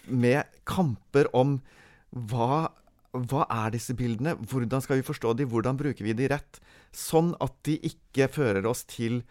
med 0.07 0.59
kamper 0.67 1.29
om 1.37 1.59
hva, 2.11 2.67
hva 3.11 3.45
er 3.47 3.71
disse 3.75 3.95
bildene, 3.97 4.35
hvordan 4.51 4.83
skal 4.83 4.99
vi 4.99 5.07
forstå 5.07 5.35
de, 5.39 5.47
hvordan 5.47 5.79
bruker 5.79 6.05
vi 6.05 6.15
de 6.17 6.27
rett, 6.31 6.59
sånn 6.95 7.33
at 7.43 7.55
de 7.67 7.77
ikke 7.87 8.27
fører 8.31 8.67
oss 8.67 8.83
til 8.89 9.21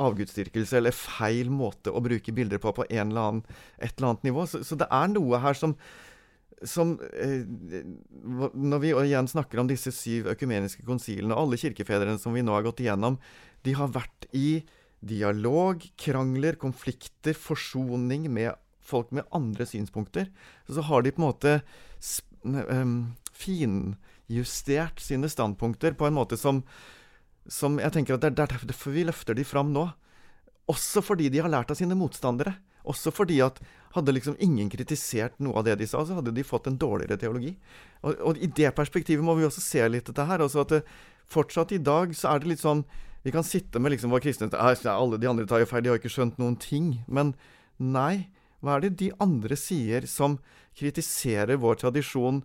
avgudsdyrkelse 0.00 0.78
eller 0.78 0.94
feil 0.96 1.50
måte 1.52 1.92
å 1.92 2.00
bruke 2.02 2.32
bilder 2.34 2.62
på 2.62 2.72
på 2.74 2.86
en 2.88 3.10
eller 3.10 3.26
annen, 3.26 3.58
et 3.76 3.92
eller 3.96 4.12
annet 4.12 4.30
nivå. 4.30 4.46
Så, 4.48 4.62
så 4.64 4.78
det 4.80 4.88
er 4.88 5.12
noe 5.12 5.42
her 5.42 5.58
som 5.58 5.76
som 6.62 6.92
eh, 7.18 7.42
Når 8.54 8.78
vi 8.82 8.92
igjen 8.92 9.26
snakker 9.26 9.58
om 9.58 9.66
disse 9.66 9.90
syv 9.94 10.28
økumeniske 10.30 10.84
konsilene, 10.86 11.34
og 11.34 11.48
alle 11.48 11.58
kirkefedrene 11.58 12.20
som 12.22 12.34
vi 12.36 12.44
nå 12.46 12.54
har 12.54 12.62
gått 12.66 12.84
igjennom, 12.84 13.18
de 13.66 13.74
har 13.74 13.90
vært 13.94 14.28
i 14.30 14.62
dialog, 15.02 15.82
krangler, 15.98 16.56
konflikter, 16.60 17.34
forsoning 17.34 18.28
med 18.32 18.54
folk 18.82 19.10
med 19.10 19.26
andre 19.34 19.66
synspunkter. 19.66 20.30
Så 20.68 20.84
har 20.86 21.02
de 21.02 21.12
på 21.12 21.22
en 21.22 21.28
måte 21.28 21.54
um, 22.42 22.96
finjustert 23.32 25.02
sine 25.02 25.30
standpunkter 25.30 25.96
på 25.98 26.06
en 26.06 26.16
måte 26.18 26.38
som, 26.38 26.62
som 27.46 27.78
jeg 27.82 27.94
tenker 27.94 28.16
at 28.16 28.24
det 28.24 28.32
er 28.32 28.56
er 28.56 28.66
derfor 28.70 28.94
vi 28.94 29.06
løfter 29.06 29.38
de 29.38 29.46
fram 29.46 29.72
nå. 29.74 29.88
Også 30.70 31.02
fordi 31.02 31.28
de 31.28 31.42
har 31.42 31.50
lært 31.50 31.72
av 31.74 31.78
sine 31.78 31.98
motstandere. 31.98 32.54
Også 32.86 33.12
fordi 33.14 33.40
at 33.42 33.60
hadde 33.94 34.14
liksom 34.14 34.38
ingen 34.42 34.70
kritisert 34.72 35.38
noe 35.42 35.58
av 35.60 35.66
det 35.66 35.76
de 35.82 35.86
sa, 35.86 36.00
så 36.06 36.16
hadde 36.18 36.32
de 36.34 36.44
fått 36.46 36.66
en 36.66 36.78
dårligere 36.78 37.18
teologi. 37.20 37.52
Og, 38.02 38.14
og 38.18 38.38
i 38.38 38.48
det 38.48 38.72
perspektivet 38.74 39.24
må 39.24 39.36
vi 39.38 39.46
også 39.46 39.62
se 39.62 39.84
litt 39.90 40.08
dette 40.08 40.26
her. 40.26 40.42
også 40.42 40.64
at 40.64 40.76
det, 40.76 40.82
fortsatt 41.30 41.72
i 41.72 41.82
dag 41.82 42.14
så 42.16 42.32
er 42.32 42.42
det 42.42 42.54
litt 42.54 42.62
sånn 42.62 42.84
Vi 43.22 43.32
kan 43.34 43.46
sitte 43.46 43.78
med 43.78 43.94
liksom 43.94 44.10
vår 44.10 44.24
kristne 44.24 44.48
«Ah, 44.58 44.74
Alle 44.90 45.18
de 45.18 45.28
andre 45.30 45.46
tar 45.46 45.62
jo 45.62 45.68
feil, 45.70 45.84
de 45.84 45.92
har 45.92 46.00
ikke 46.00 46.10
skjønt 46.10 46.40
noen 46.42 46.56
ting. 46.58 47.04
Men 47.06 47.34
nei. 47.78 48.28
Hva 48.62 48.76
er 48.76 48.84
det 48.84 48.96
de 49.00 49.10
andre 49.22 49.56
sier 49.58 50.06
som 50.06 50.36
kritiserer 50.78 51.58
vår 51.58 51.80
tradisjon? 51.82 52.42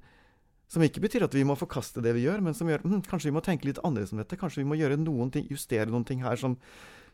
Som 0.67 0.83
ikke 0.83 1.01
betyr 1.03 1.27
at 1.27 1.35
vi 1.37 1.45
må 1.47 1.55
forkaste 1.57 2.01
det 2.03 2.15
vi 2.17 2.25
gjør, 2.25 2.41
men 2.43 2.57
som 2.57 2.69
gjør 2.69 2.83
hm, 2.83 3.03
kanskje 3.07 3.29
vi 3.29 3.35
må 3.37 3.43
tenke 3.45 3.69
litt 3.69 3.81
annerledes 3.85 4.13
om 4.13 4.21
dette. 4.21 4.39
Kanskje 4.39 4.63
vi 4.63 4.69
må 4.69 4.77
gjøre 4.79 4.97
noen 4.99 5.31
ting, 5.33 5.45
justere 5.49 5.89
noen 5.89 6.05
ting 6.07 6.25
her 6.25 6.37
som, 6.41 6.57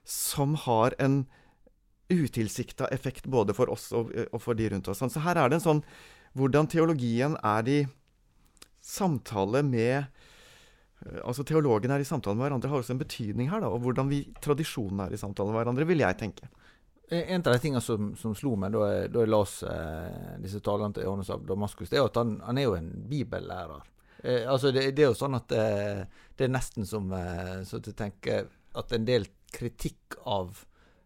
som 0.07 0.55
har 0.63 0.95
en 1.03 1.25
utilsikta 2.11 2.87
effekt 2.91 3.27
både 3.31 3.55
for 3.55 3.71
oss 3.71 3.91
og, 3.95 4.11
og 4.31 4.41
for 4.43 4.57
de 4.57 4.71
rundt 4.73 4.89
oss. 4.91 5.03
Så 5.03 5.23
her 5.23 5.39
er 5.39 5.51
det 5.51 5.59
en 5.59 5.67
sånn 5.67 5.83
hvordan 6.37 6.67
teologien 6.71 7.37
er 7.45 7.69
i 7.69 7.79
samtale 8.83 9.61
med 9.63 10.09
Altså 11.23 11.43
Teologene 11.47 11.97
er 11.97 12.03
i 12.03 12.07
samtale 12.07 12.37
med 12.37 12.47
hverandre, 12.47 12.69
har 12.71 12.83
også 12.83 12.95
en 12.95 13.01
betydning 13.01 13.49
her, 13.51 13.63
da. 13.63 13.71
Og 13.73 13.83
hvordan 13.83 14.11
vi 14.11 14.23
tradisjonen 14.43 15.05
er 15.05 15.15
i 15.15 15.19
samtale 15.19 15.51
med 15.51 15.59
hverandre, 15.61 15.87
vil 15.89 16.03
jeg 16.03 16.19
tenke. 16.19 16.49
En 17.13 17.43
av 17.43 17.51
de 17.51 17.59
tingene 17.61 17.81
som, 17.83 18.13
som 18.17 18.33
slo 18.37 18.55
meg 18.57 18.73
da 18.73 18.85
jeg, 18.89 19.09
da 19.13 19.23
jeg 19.25 19.29
las 19.29 19.57
eh, 19.67 20.37
disse 20.41 20.61
talene 20.63 20.95
til 20.95 21.05
Johannes 21.05 21.29
av 21.35 21.43
Damaskus, 21.45 21.91
det 21.91 21.99
er 21.99 22.07
at 22.07 22.17
han, 22.17 22.37
han 22.45 22.57
er 22.57 22.69
jo 22.69 22.77
en 22.77 22.89
bibellærer. 23.09 23.83
Eh, 24.23 24.45
altså 24.49 24.71
det, 24.71 24.87
det 24.95 25.03
er 25.03 25.11
jo 25.11 25.19
sånn 25.19 25.35
at 25.37 25.51
eh, 25.57 26.03
det 26.39 26.47
er 26.47 26.53
nesten 26.53 26.87
som 26.89 27.11
eh, 27.13 27.59
så 27.67 27.81
at 27.81 27.91
jeg 27.91 27.99
tenker 27.99 28.47
at 28.79 28.95
en 28.95 29.05
del 29.05 29.27
kritikk 29.53 30.17
av 30.23 30.63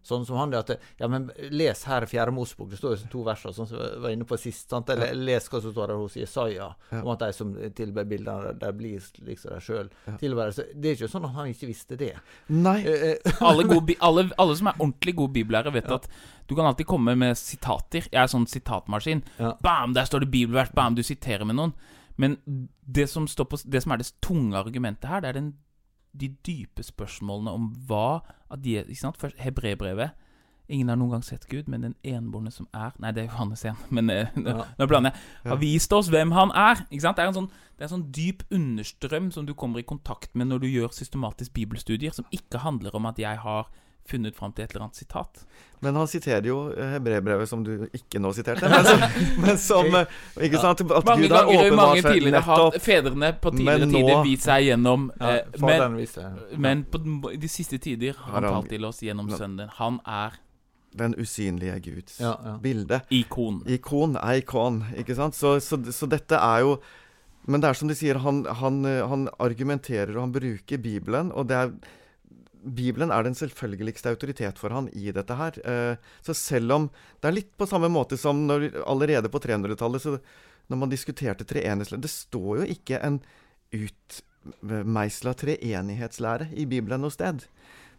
Sånn 0.08 0.26
som 0.26 0.38
han 0.40 0.54
det 0.54 0.60
at 0.62 0.80
Ja, 1.02 1.08
men 1.12 1.30
les 1.52 1.84
her 1.88 2.06
Fjerde 2.08 2.32
Mosebok. 2.32 2.70
Det 2.72 2.80
står 2.80 2.96
jo 2.96 3.10
to 3.12 3.24
verser, 3.28 3.52
sånn 3.56 3.68
som 3.68 3.78
jeg 3.82 4.00
var 4.06 4.14
inne 4.16 4.28
på 4.30 4.38
sist. 4.40 4.70
sant? 4.72 4.90
Eller 4.94 5.14
les 5.14 5.50
hva 5.52 5.62
som 5.62 5.74
står 5.74 5.92
der 5.92 6.00
hos 6.00 6.16
Jesaja, 6.16 6.70
Ja. 6.92 7.02
om 7.02 7.10
at 7.12 7.20
de 7.20 7.32
som 7.34 7.54
tilber 7.76 8.06
bildene, 8.08 8.54
der 8.60 8.72
blir 8.72 8.96
liksom 9.00 9.26
deg 9.26 9.38
de 9.38 9.60
sjøl 9.60 9.90
Ja. 10.08 10.18
Det 10.18 10.86
er 10.88 10.96
ikke 10.96 11.12
sånn 11.12 11.26
at 11.26 11.36
han 11.36 11.48
ikke 11.52 11.68
visste 11.68 11.98
det. 11.98 12.14
Nei. 12.50 12.80
Eh, 12.86 13.12
eh, 13.12 13.32
alle, 13.42 13.64
gode, 13.68 13.96
alle, 14.00 14.30
alle 14.40 14.56
som 14.56 14.68
er 14.68 14.80
ordentlig 14.80 15.16
gode 15.16 15.34
bibellærere, 15.34 15.74
vet 15.74 15.92
at 15.92 16.08
du 16.48 16.56
kan 16.56 16.66
alltid 16.66 16.88
komme 16.88 17.16
med 17.18 17.36
sitater. 17.38 18.08
Jeg 18.08 18.22
er 18.24 18.28
sånn 18.32 18.48
sitatmaskin. 18.48 19.22
Ja. 19.38 19.54
Bam, 19.62 19.94
der 19.94 20.06
står 20.08 20.24
det 20.24 20.32
bibelvers. 20.32 20.72
Bam, 20.74 20.96
du 20.96 21.04
siterer 21.04 21.44
med 21.46 21.58
noen. 21.60 21.74
Men 22.18 22.38
det 22.82 23.10
som, 23.10 23.28
står 23.28 23.46
på, 23.52 23.60
det 23.70 23.84
som 23.84 23.92
er 23.94 23.98
det 24.02 24.12
tunge 24.22 24.56
argumentet 24.58 25.10
her, 25.10 25.22
det 25.22 25.30
er 25.30 25.34
den 25.42 25.54
de 26.14 26.30
dype 26.46 26.84
spørsmålene 26.84 27.52
om 27.52 27.68
hva 27.88 28.22
at 28.52 28.62
de, 28.64 28.78
ikke 28.86 29.02
sant? 29.02 29.18
Først 29.18 29.38
Hebrebrevet. 29.44 30.12
Ingen 30.70 30.90
har 30.92 30.98
noen 31.00 31.14
gang 31.16 31.24
sett 31.24 31.46
Gud, 31.48 31.70
men 31.72 31.82
den 31.86 31.94
enbårne 32.04 32.52
som 32.52 32.68
er 32.76 32.92
Nei, 33.00 33.14
det 33.16 33.22
er 33.24 33.30
Johannes 33.30 33.62
igjen, 33.64 33.78
men 33.96 34.10
eh, 34.12 34.28
Ja. 34.44 34.66
nå 34.80 34.88
blander 34.92 35.14
jeg. 35.16 35.22
Har 35.48 35.60
vist 35.62 35.94
oss 35.96 36.10
hvem 36.12 36.34
han 36.36 36.52
er. 36.52 36.82
Ikke 36.92 37.06
sant? 37.06 37.16
Det 37.20 37.24
er 37.24 37.32
en 37.32 37.38
sånn, 37.38 37.50
det 37.78 37.86
er 37.86 37.88
en 37.88 37.94
sånn 37.96 38.08
dyp 38.12 38.44
understrøm 38.52 39.30
som 39.32 39.46
du 39.48 39.54
kommer 39.56 39.80
i 39.80 39.88
kontakt 39.88 40.36
med 40.36 40.50
når 40.52 40.66
du 40.66 40.68
gjør 40.68 40.92
systematisk 40.92 41.54
bibelstudier, 41.56 42.12
som 42.12 42.28
ikke 42.36 42.60
handler 42.66 42.96
om 43.00 43.08
at 43.08 43.20
jeg 43.22 43.40
har 43.46 43.70
funnet 44.10 44.36
fram 44.38 44.54
til 44.56 44.64
et 44.66 44.72
eller 44.74 44.86
annet 44.88 44.96
sitat. 45.00 45.44
Men 45.86 45.96
han 46.00 46.08
siterer 46.10 46.48
jo 46.50 46.56
eh, 46.74 46.94
Hebreerbrevet, 46.96 47.50
som 47.50 47.62
du 47.64 47.86
ikke 47.94 48.18
nå 48.24 48.32
siterte. 48.34 48.66
Men 48.72 48.86
som, 48.88 49.04
men 49.44 49.60
som 49.62 49.96
eh, 50.00 50.16
Ikke 50.48 50.62
sant? 50.64 50.82
At 50.88 51.06
Mange 51.06 51.28
Gud 51.28 51.36
har 51.36 51.46
mange 51.46 51.60
åpenbart 51.68 52.00
seg 52.02 52.10
tidligere 52.18 52.42
har 52.48 52.64
nettopp 52.64 52.82
fedrene 52.88 53.30
på 53.44 53.52
tidligere 53.54 53.86
nå- 53.92 54.00
tider 54.00 54.24
vist 54.26 54.48
seg 54.48 54.66
gjennom 54.72 55.06
Ja, 55.20 55.36
eh, 55.36 55.62
men, 55.68 56.00
men 56.68 56.84
på 56.90 57.04
i 57.34 57.38
de 57.44 57.52
siste 57.52 57.78
tider 57.84 58.18
har 58.24 58.40
han 58.40 58.44
han- 58.48 58.54
talt 58.58 58.70
til 58.74 58.86
oss 58.90 59.04
gjennom 59.06 59.30
Sønnen. 59.38 59.70
Han 59.78 60.00
er 60.06 60.40
den 60.98 61.14
usynlige 61.22 61.76
Guds 61.86 62.16
Ja, 62.24 62.32
ja. 62.44 62.56
bilde. 62.64 63.02
ikon. 63.14 63.60
Ikon, 63.70 64.16
ikon, 64.34 64.80
ikke 64.98 65.14
sant? 65.20 65.36
Så, 65.38 65.60
så, 65.62 65.78
så 65.94 66.10
dette 66.10 66.40
er 66.42 66.64
jo 66.66 66.78
Men 67.48 67.62
det 67.62 67.70
er 67.70 67.78
som 67.80 67.88
de 67.88 67.96
sier, 67.96 68.18
han, 68.20 68.42
han, 68.60 68.82
han 68.84 69.28
argumenterer 69.40 70.10
og 70.18 70.26
han 70.26 70.34
bruker 70.36 70.82
Bibelen, 70.84 71.30
og 71.32 71.46
det 71.48 71.56
er 71.56 71.70
Bibelen 72.64 73.12
er 73.14 73.26
den 73.26 73.36
selvfølgeligste 73.38 74.12
autoritet 74.14 74.60
for 74.60 74.74
han 74.74 74.90
i 74.96 75.12
dette 75.16 75.38
her. 75.38 75.60
Eh, 75.64 76.12
så 76.26 76.36
selv 76.38 76.74
om 76.74 76.90
Det 77.22 77.30
er 77.30 77.36
litt 77.36 77.52
på 77.58 77.68
samme 77.70 77.90
måte 77.90 78.18
som 78.18 78.46
når, 78.48 78.70
allerede 78.86 79.30
på 79.30 79.40
300-tallet, 79.40 80.22
når 80.68 80.78
man 80.78 80.90
diskuterte 80.90 81.46
treenighetslære 81.48 82.02
Det 82.02 82.12
står 82.12 82.62
jo 82.62 82.66
ikke 82.68 83.00
en 83.00 83.22
utmeisla 83.74 85.34
treenighetslære 85.34 86.52
i 86.54 86.66
Bibelen 86.66 87.02
noe 87.02 87.14
sted. 87.14 87.46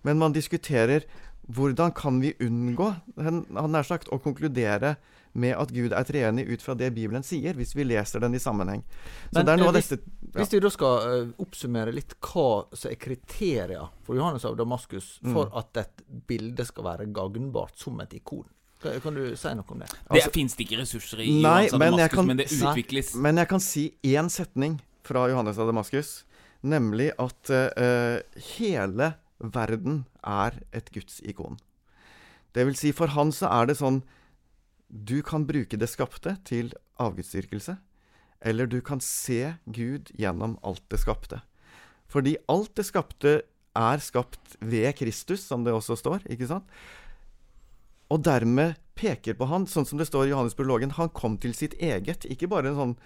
Men 0.03 0.19
man 0.19 0.33
diskuterer 0.33 1.07
hvordan 1.49 1.95
kan 1.97 2.21
vi 2.21 2.35
unngå 2.45 2.91
han 3.17 3.45
nær 3.49 3.87
sagt, 3.87 4.11
å 4.13 4.21
konkludere 4.21 4.97
med 5.35 5.57
at 5.57 5.69
Gud 5.73 5.93
er 5.93 6.05
treenig 6.05 6.47
ut 6.49 6.63
fra 6.63 6.75
det 6.75 6.93
Bibelen 6.95 7.23
sier, 7.23 7.55
hvis 7.55 7.75
vi 7.77 7.85
leser 7.85 8.21
den 8.21 8.35
i 8.35 8.39
sammenheng. 8.43 8.83
Så 9.31 9.39
Men, 9.39 9.47
det 9.47 9.53
er 9.53 9.57
noe 9.61 9.65
eh, 9.65 9.69
av 9.69 9.75
hvis- 9.75 9.89
dette 9.91 10.05
ja. 10.35 10.41
Hvis 10.43 10.53
vi 10.53 10.61
da 10.61 10.69
skal 10.71 11.23
uh, 11.29 11.29
oppsummere 11.41 11.93
litt 11.95 12.15
hva 12.21 12.67
som 12.77 12.91
er 12.91 12.97
kriterier 13.01 13.89
for 14.05 14.15
Johannes 14.17 14.45
av 14.45 14.57
Damaskus 14.57 15.21
Mm. 15.25 15.33
for 15.33 15.51
at 15.57 15.77
et 15.77 16.03
bilde 16.27 16.65
skal 16.67 16.85
være 16.85 17.07
gagnbart 17.13 17.77
som 17.79 17.99
et 18.01 18.13
ikon, 18.15 18.45
kan, 18.81 19.15
du 19.15 19.35
si 19.37 19.49
noe 19.55 19.65
om 19.73 19.79
det? 19.81 19.89
Det 19.89 20.11
Altså- 20.11 20.31
fins 20.33 20.55
det 20.55 20.67
ikke 20.69 20.81
ressurser 20.83 21.21
i 21.21 21.41
Nei, 21.43 21.67
Johannes 21.69 21.73
av 21.73 21.79
men 21.79 21.93
Damaskus, 21.93 22.15
kan 22.15 22.27
men 22.27 22.37
det 22.37 22.47
utvikles. 22.51 23.15
Men 23.17 23.37
jeg 23.37 23.49
kan 23.49 23.61
si 23.61 23.95
én 24.05 24.29
setning 24.31 24.81
fra 25.03 25.29
Johannes 25.29 25.59
av 25.59 25.67
Damaskus, 25.67 26.25
nemlig 26.63 27.11
at 27.19 27.51
uh, 27.51 28.21
hele 28.59 29.15
verden 29.41 30.05
er 30.25 30.61
et 30.73 30.91
Guds 30.93 31.21
ikon. 31.25 31.59
Det 32.53 32.65
vil 32.67 32.75
si, 32.77 32.93
for 32.93 33.07
han 33.09 33.31
så 33.31 33.49
er 33.51 33.67
det 33.67 33.77
sånn 33.79 34.03
Du 34.89 35.21
kan 35.23 35.45
bruke 35.49 35.77
det 35.77 35.91
skapte 35.91 36.37
til 36.49 36.73
avgudsdyrkelse, 37.01 37.77
eller 38.41 38.67
du 38.71 38.81
kan 38.81 39.03
se 39.05 39.59
Gud 39.67 40.13
gjennom 40.17 40.57
alt 40.65 40.85
det 40.89 41.01
skapte. 41.03 41.43
Fordi 42.09 42.37
alt 42.49 42.73
det 42.79 42.87
skapte 42.89 43.35
er 43.79 44.03
skapt 44.03 44.57
ved 44.65 44.91
Kristus, 44.99 45.45
som 45.45 45.65
det 45.65 45.75
også 45.77 45.99
står, 45.99 46.25
ikke 46.33 46.49
sant? 46.49 46.67
Og 48.09 48.23
dermed 48.25 48.79
peker 48.99 49.37
på 49.39 49.47
han, 49.51 49.69
sånn 49.69 49.87
som 49.87 50.01
det 50.01 50.09
står 50.09 50.29
i 50.29 50.33
Johannesprologen, 50.33 50.97
han 50.97 51.13
kom 51.15 51.37
til 51.39 51.53
sitt 51.55 51.77
eget, 51.77 52.25
ikke 52.25 52.49
bare 52.51 52.73
sånn 52.75 52.97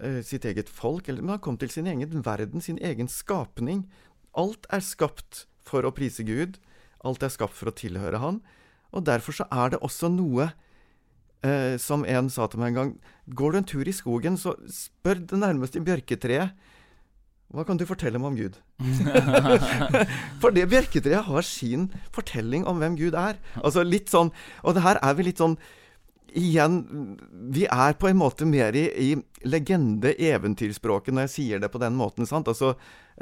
uh, 0.00 0.20
sitt 0.24 0.46
eget 0.48 0.72
folk, 0.72 1.10
men 1.12 1.36
han 1.36 1.42
kom 1.44 1.60
til 1.60 1.70
sin 1.70 1.90
egen 1.90 2.24
verden, 2.24 2.64
sin 2.64 2.80
egen 2.80 3.10
skapning. 3.12 3.84
Alt 4.32 4.66
er 4.72 4.82
skapt 4.82 5.44
for 5.64 5.84
å 5.84 5.92
prise 5.94 6.24
Gud. 6.26 6.58
Alt 7.04 7.22
er 7.22 7.32
skapt 7.32 7.54
for 7.54 7.70
å 7.70 7.76
tilhøre 7.76 8.22
Han. 8.22 8.40
Og 8.94 9.04
derfor 9.04 9.36
så 9.36 9.46
er 9.52 9.74
det 9.74 9.82
også 9.84 10.08
noe 10.12 10.52
eh, 11.44 11.74
som 11.82 12.06
en 12.08 12.30
sa 12.32 12.48
til 12.48 12.62
meg 12.62 12.72
en 12.72 12.80
gang 12.80 12.94
Går 13.36 13.52
du 13.52 13.58
en 13.60 13.68
tur 13.68 13.88
i 13.88 13.94
skogen, 13.96 14.36
så 14.40 14.56
spør 14.68 15.22
det 15.22 15.40
nærmeste 15.40 15.80
bjørketreet 15.84 16.72
hva 17.54 17.62
kan 17.62 17.78
du 17.78 17.84
fortelle 17.86 18.18
meg 18.18 18.32
om 18.32 18.36
Gud? 18.38 18.56
For 20.42 20.54
det 20.54 20.66
bjørketreet 20.72 21.28
har 21.28 21.46
sin 21.46 21.86
fortelling 22.14 22.66
om 22.66 22.80
hvem 22.82 22.96
Gud 22.98 23.14
er. 23.14 23.38
Altså 23.62 23.84
litt 23.86 24.10
sånn 24.10 24.32
Og 24.64 24.74
det 24.74 24.82
her 24.82 24.98
er 24.98 25.14
vi 25.14 25.28
litt 25.28 25.42
sånn 25.42 25.54
Igjen, 26.34 26.80
vi 27.54 27.62
er 27.70 27.94
på 27.94 28.08
en 28.10 28.18
måte 28.18 28.42
mer 28.42 28.74
i, 28.74 28.88
i 28.90 29.46
legende-eventyrspråket 29.46 31.14
når 31.14 31.28
jeg 31.28 31.30
sier 31.30 31.60
det 31.62 31.68
på 31.70 31.78
den 31.78 31.94
måten, 31.94 32.26
sant? 32.26 32.50
Altså, 32.50 32.72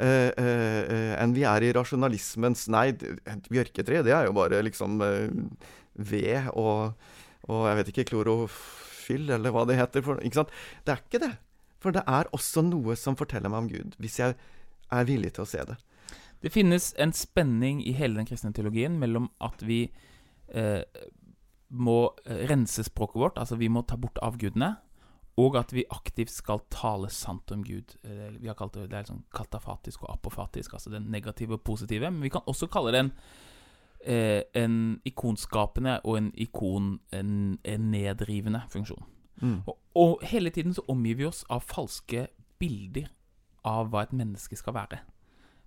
eh, 0.01 0.31
eh, 0.33 0.79
eh, 0.81 1.11
enn 1.21 1.35
vi 1.35 1.43
er 1.45 1.61
i 1.61 1.69
rasjonalismens 1.77 2.65
Nei, 2.73 2.87
et 2.89 3.51
bjørketre, 3.53 4.01
det 4.07 4.15
er 4.17 4.25
jo 4.25 4.33
bare 4.33 4.63
liksom 4.65 4.97
eh, 5.05 5.29
ved 5.93 6.49
og, 6.57 6.97
og 7.49 7.65
jeg 7.67 7.79
vet 7.79 7.89
ikke, 7.91 8.05
klorofyll, 8.13 9.31
eller 9.35 9.53
hva 9.53 9.65
det 9.67 9.79
heter. 9.79 10.05
For, 10.05 10.21
ikke 10.23 10.41
sant? 10.41 10.53
Det 10.85 10.95
er 10.95 11.01
ikke 11.03 11.23
det. 11.25 11.33
For 11.83 11.95
det 11.95 12.05
er 12.07 12.29
også 12.35 12.63
noe 12.65 12.95
som 12.99 13.17
forteller 13.19 13.51
meg 13.51 13.65
om 13.65 13.71
Gud, 13.71 13.97
hvis 13.99 14.21
jeg 14.21 14.37
er 14.93 15.09
villig 15.09 15.33
til 15.35 15.43
å 15.43 15.49
se 15.49 15.65
det. 15.67 15.75
Det 16.43 16.51
finnes 16.51 16.91
en 16.99 17.13
spenning 17.15 17.81
i 17.87 17.95
hele 17.95 18.19
den 18.19 18.27
kristne 18.27 18.51
teologien 18.55 18.95
mellom 18.99 19.29
at 19.43 19.61
vi 19.63 19.85
eh, 20.51 20.81
må 21.73 21.99
rense 22.51 22.83
språket 22.85 23.19
vårt, 23.19 23.39
altså 23.39 23.57
vi 23.59 23.71
må 23.71 23.83
ta 23.87 23.97
bort 23.99 24.19
avgudene, 24.23 24.75
og 25.41 25.55
at 25.57 25.71
vi 25.73 25.85
aktivt 25.89 26.29
skal 26.29 26.61
tale 26.73 27.09
sant 27.09 27.51
om 27.55 27.63
Gud. 27.65 27.95
Eh, 28.05 28.35
vi 28.37 28.51
har 28.51 28.57
kalt 28.59 28.75
det, 28.77 28.89
det 28.91 28.99
er 28.99 29.09
sånn 29.09 29.23
katafatisk 29.33 30.03
og 30.05 30.11
apofatisk, 30.13 30.75
altså 30.77 30.93
den 30.93 31.07
negative 31.11 31.57
og 31.57 31.63
positive. 31.65 32.11
Men 32.11 32.21
vi 32.21 32.31
kan 32.33 32.45
også 32.45 32.69
kalle 32.71 32.93
det 32.93 33.01
en, 33.05 33.13
eh, 34.05 34.43
en 34.55 34.99
ikonskapende 35.05 35.99
og 36.03 36.17
en 36.17 36.31
ikon 36.35 36.99
en, 37.11 37.57
en 37.63 37.89
nedrivende 37.91 38.63
funksjon. 38.69 39.03
Mm. 39.41 39.61
Og, 39.67 39.77
og 39.95 40.23
hele 40.29 40.49
tiden 40.49 40.73
så 40.73 40.83
omgir 40.87 41.15
vi 41.19 41.25
oss 41.25 41.43
av 41.49 41.65
falske 41.67 42.27
bilder 42.59 43.09
av 43.67 43.89
hva 43.91 44.03
et 44.03 44.15
menneske 44.15 44.57
skal 44.59 44.75
være. 44.77 45.01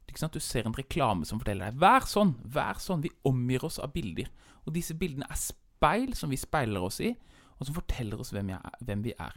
Du 0.07 0.41
ser 0.41 0.65
en 0.65 0.77
reklame 0.77 1.27
som 1.27 1.41
forteller 1.41 1.71
deg 1.71 1.81
'vær 1.81 2.07
sånn', 2.07 2.37
'vær 2.45 2.79
sånn'. 2.81 3.03
Vi 3.03 3.11
omgir 3.25 3.65
oss 3.65 3.79
av 3.79 3.93
bilder. 3.93 4.31
Og 4.65 4.73
disse 4.73 4.95
bildene 4.95 5.27
er 5.29 5.37
speil 5.37 6.15
som 6.15 6.31
vi 6.31 6.37
speiler 6.37 6.81
oss 6.81 7.01
i, 7.01 7.15
og 7.59 7.67
som 7.67 7.75
forteller 7.75 8.21
oss 8.21 8.31
hvem, 8.31 8.51
er, 8.51 8.61
hvem 8.81 9.03
vi 9.03 9.13
er. 9.19 9.35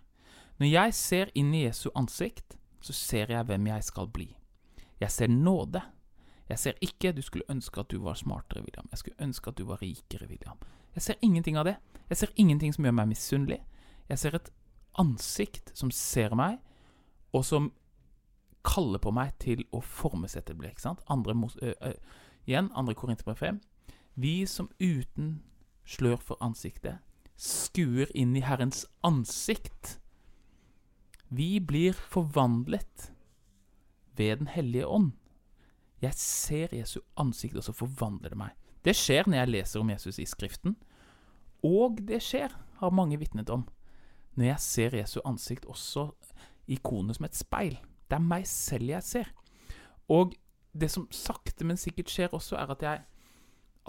Når 0.59 0.67
jeg 0.67 0.93
ser 0.93 1.31
inn 1.35 1.53
i 1.53 1.65
Jesu 1.65 1.89
ansikt, 1.95 2.57
så 2.81 2.93
ser 2.93 3.31
jeg 3.31 3.45
hvem 3.45 3.67
jeg 3.67 3.83
skal 3.83 4.07
bli. 4.07 4.37
Jeg 4.99 5.11
ser 5.11 5.27
nåde. 5.27 5.81
Jeg 6.49 6.59
ser 6.59 6.73
ikke 6.81 7.11
'du 7.11 7.21
skulle 7.21 7.43
ønske 7.49 7.79
at 7.79 7.91
du 7.91 7.99
var 8.03 8.13
smartere', 8.13 8.61
William. 8.63 8.87
Jeg 8.91 8.97
skulle 8.97 9.15
ønske 9.21 9.47
at 9.47 9.57
du 9.57 9.65
var 9.65 9.81
rikere, 9.81 10.27
William. 10.27 10.57
Jeg 10.95 11.01
ser 11.01 11.15
ingenting 11.21 11.57
av 11.57 11.65
det. 11.65 11.75
Jeg 12.09 12.17
ser 12.17 12.27
ingenting 12.35 12.73
som 12.73 12.83
gjør 12.85 12.91
meg 12.91 13.07
misunnelig. 13.07 13.59
Jeg 14.09 14.19
ser 14.19 14.35
et 14.35 14.49
ansikt 14.99 15.71
som 15.77 15.91
ser 15.91 16.35
meg, 16.35 16.57
og 17.33 17.45
som 17.45 17.71
kaller 18.65 18.99
på 18.99 19.11
meg 19.11 19.37
til 19.39 19.63
å 19.71 19.81
formesette 19.81 20.53
det. 20.53 20.69
ikke 20.69 20.81
sant? 20.81 20.99
Andre, 21.09 21.33
Mos- 21.33 21.57
ø, 21.61 21.73
ø, 21.81 21.93
igjen, 22.47 22.71
andre 22.75 22.93
Korinterbrev 22.95 23.35
5. 23.35 23.61
Vi 24.15 24.45
som 24.45 24.69
uten 24.79 25.43
slør 25.85 26.17
for 26.19 26.37
ansiktet, 26.41 26.97
skuer 27.37 28.07
inn 28.15 28.35
i 28.35 28.41
Herrens 28.41 28.85
ansikt. 29.03 29.99
Vi 31.29 31.59
blir 31.59 31.93
forvandlet 31.93 33.11
ved 34.17 34.37
Den 34.37 34.47
hellige 34.47 34.87
ånd. 34.87 35.11
Jeg 35.99 36.15
ser 36.15 36.75
Jesu 36.75 36.99
ansikt, 37.19 37.57
og 37.59 37.65
så 37.65 37.75
forvandler 37.75 38.31
det 38.31 38.39
meg. 38.39 38.55
Det 38.85 38.95
skjer 38.95 39.27
når 39.27 39.41
jeg 39.41 39.51
leser 39.51 39.81
om 39.81 39.89
Jesus 39.91 40.19
i 40.19 40.27
Skriften. 40.29 40.77
Og 41.65 41.99
det 42.07 42.21
skjer, 42.23 42.53
har 42.79 42.95
mange 42.95 43.19
vitnet 43.19 43.49
om, 43.51 43.65
når 44.39 44.53
jeg 44.53 44.63
ser 44.63 44.95
Jesu 44.95 45.19
ansikt 45.27 45.67
også 45.67 46.09
ikonet 46.71 47.17
som 47.17 47.27
et 47.27 47.35
speil. 47.35 47.75
Det 48.07 48.15
er 48.15 48.23
meg 48.23 48.47
selv 48.47 48.93
jeg 48.93 49.03
ser. 49.03 49.31
Og 50.09 50.33
det 50.71 50.89
som 50.93 51.07
sakte, 51.11 51.65
men 51.67 51.77
sikkert 51.77 52.11
skjer 52.13 52.35
også, 52.35 52.55
er 52.57 52.75
at 52.75 52.83
jeg 52.85 53.05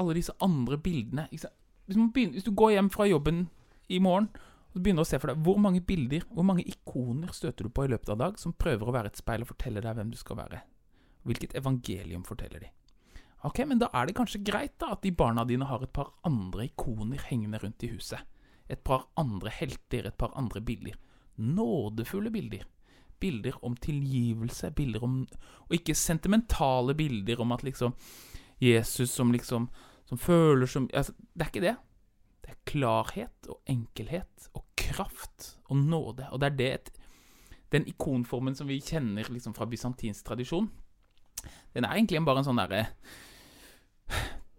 Alle 0.00 0.14
disse 0.14 0.32
andre 0.40 0.78
bildene 0.78 1.26
hvis, 1.28 1.44
begynner, 2.14 2.32
hvis 2.32 2.44
du 2.46 2.54
går 2.56 2.70
hjem 2.70 2.88
fra 2.90 3.04
jobben 3.04 3.50
i 3.88 3.98
morgen 3.98 4.30
og 4.70 4.78
begynner 4.80 5.02
å 5.02 5.08
se 5.08 5.18
for 5.18 5.28
deg 5.28 5.42
hvor 5.44 5.58
mange 5.60 5.82
bilder, 5.84 6.22
hvor 6.30 6.46
mange 6.46 6.64
ikoner 6.64 7.34
støter 7.36 7.66
du 7.66 7.72
på 7.74 7.84
i 7.84 7.90
løpet 7.90 8.08
av 8.14 8.20
dag 8.22 8.38
som 8.40 8.54
prøver 8.56 8.88
å 8.88 8.94
være 8.94 9.10
et 9.10 9.20
speil 9.20 9.44
og 9.44 9.50
fortelle 9.50 9.82
deg 9.84 9.98
hvem 9.98 10.12
du 10.14 10.16
skal 10.16 10.38
være. 10.38 10.62
Hvilket 11.22 11.54
evangelium 11.59 12.24
forteller 12.24 12.61
de. 12.61 12.70
Ok, 13.42 13.62
men 13.64 13.80
da 13.80 13.88
er 13.96 14.09
det 14.09 14.16
kanskje 14.18 14.42
greit 14.44 14.74
da 14.80 14.90
at 14.94 15.04
de 15.04 15.12
barna 15.16 15.46
dine 15.48 15.68
har 15.68 15.83
et 15.85 15.92
par 15.96 16.12
andre 16.28 16.66
ikoner 16.68 17.22
hengende 17.30 17.61
rundt 17.62 17.85
i 17.87 17.92
huset. 17.92 18.20
Et 18.68 18.83
par 18.85 19.09
andre 19.18 19.50
helter, 19.50 20.06
et 20.06 20.16
par 20.16 20.35
andre 20.38 20.61
bilder. 20.61 20.98
Nådefulle 21.40 22.30
bilder. 22.30 22.66
Bilder 23.20 23.56
om 23.64 23.76
tilgivelse, 23.76 24.70
bilder 24.70 25.04
om 25.04 25.26
Og 25.68 25.74
ikke 25.76 25.94
sentimentale 25.94 26.94
bilder 26.94 27.40
om 27.40 27.52
at 27.52 27.62
liksom 27.62 27.94
Jesus 28.61 29.11
som 29.11 29.33
liksom 29.33 29.68
Som 30.04 30.18
føler 30.18 30.66
som 30.66 30.88
altså, 30.94 31.12
Det 31.35 31.42
er 31.42 31.46
ikke 31.46 31.61
det. 31.61 31.76
Det 32.42 32.50
er 32.50 32.64
klarhet 32.64 33.48
og 33.48 33.61
enkelhet 33.66 34.48
og 34.54 34.64
kraft 34.76 35.59
og 35.68 35.76
nåde. 35.76 36.28
Og 36.33 36.40
det 36.40 36.46
er 36.46 36.56
det 36.56 36.72
et, 36.72 36.90
den 37.72 37.87
ikonformen 37.87 38.54
som 38.54 38.68
vi 38.68 38.80
kjenner 38.80 39.28
liksom 39.30 39.54
fra 39.54 39.66
bysantinsk 39.66 40.24
tradisjon, 40.26 40.70
Den 41.74 41.87
er 41.87 41.96
egentlig 41.96 42.22
bare 42.26 42.42
en 42.42 42.48
sånn 42.48 42.61
derre 42.61 42.87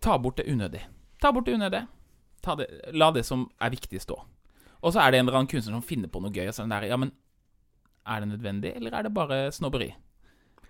Ta 0.01 0.15
bort 0.17 0.39
det 0.39 0.47
unødig. 0.49 0.81
Ta 1.21 1.29
bort 1.35 1.45
det 1.45 1.53
unødig. 1.53 1.83
Det, 2.41 2.65
la 2.97 3.11
det 3.13 3.21
som 3.27 3.43
er 3.61 3.73
viktig, 3.73 3.99
stå. 4.01 4.15
Og 4.81 4.93
så 4.93 5.03
er 5.03 5.11
det 5.11 5.19
en 5.19 5.27
eller 5.27 5.41
annen 5.41 5.51
kunstner 5.51 5.75
som 5.75 5.85
finner 5.85 6.09
på 6.09 6.21
noe 6.23 6.33
gøy. 6.33 6.47
Og 6.49 6.55
sånn 6.57 6.71
der, 6.73 6.87
ja, 6.89 6.97
men 6.97 7.13
Er 8.01 8.19
det 8.19 8.31
nødvendig, 8.31 8.71
eller 8.75 8.95
er 8.97 9.03
det 9.03 9.13
bare 9.13 9.51
snobberi? 9.53 9.91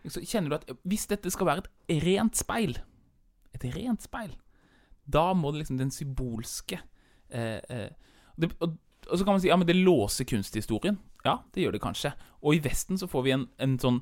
Så 0.04 0.20
kjenner 0.20 0.50
du 0.50 0.56
at 0.58 0.72
hvis 0.84 1.06
dette 1.08 1.32
skal 1.32 1.48
være 1.48 1.64
et 1.64 2.04
rent 2.04 2.36
speil 2.36 2.74
Et 3.56 3.66
rent 3.72 4.02
speil 4.04 4.34
Da 5.08 5.30
må 5.34 5.52
det 5.52 5.62
liksom 5.62 5.78
den 5.80 5.94
symbolske 5.96 6.82
eh, 7.30 7.62
eh, 7.70 7.88
det, 8.36 8.50
og, 8.60 8.76
og 9.08 9.18
så 9.18 9.24
kan 9.24 9.38
man 9.38 9.42
si 9.42 9.48
ja, 9.48 9.56
men 9.56 9.68
det 9.68 9.76
låser 9.76 10.26
kunsthistorien. 10.26 10.98
Ja, 11.24 11.38
det 11.54 11.62
gjør 11.64 11.76
det 11.76 11.82
kanskje. 11.84 12.12
Og 12.42 12.56
i 12.56 12.62
Vesten 12.64 12.98
så 12.98 13.08
får 13.08 13.24
vi 13.24 13.34
en, 13.36 13.48
en 13.62 13.78
sånn 13.80 14.00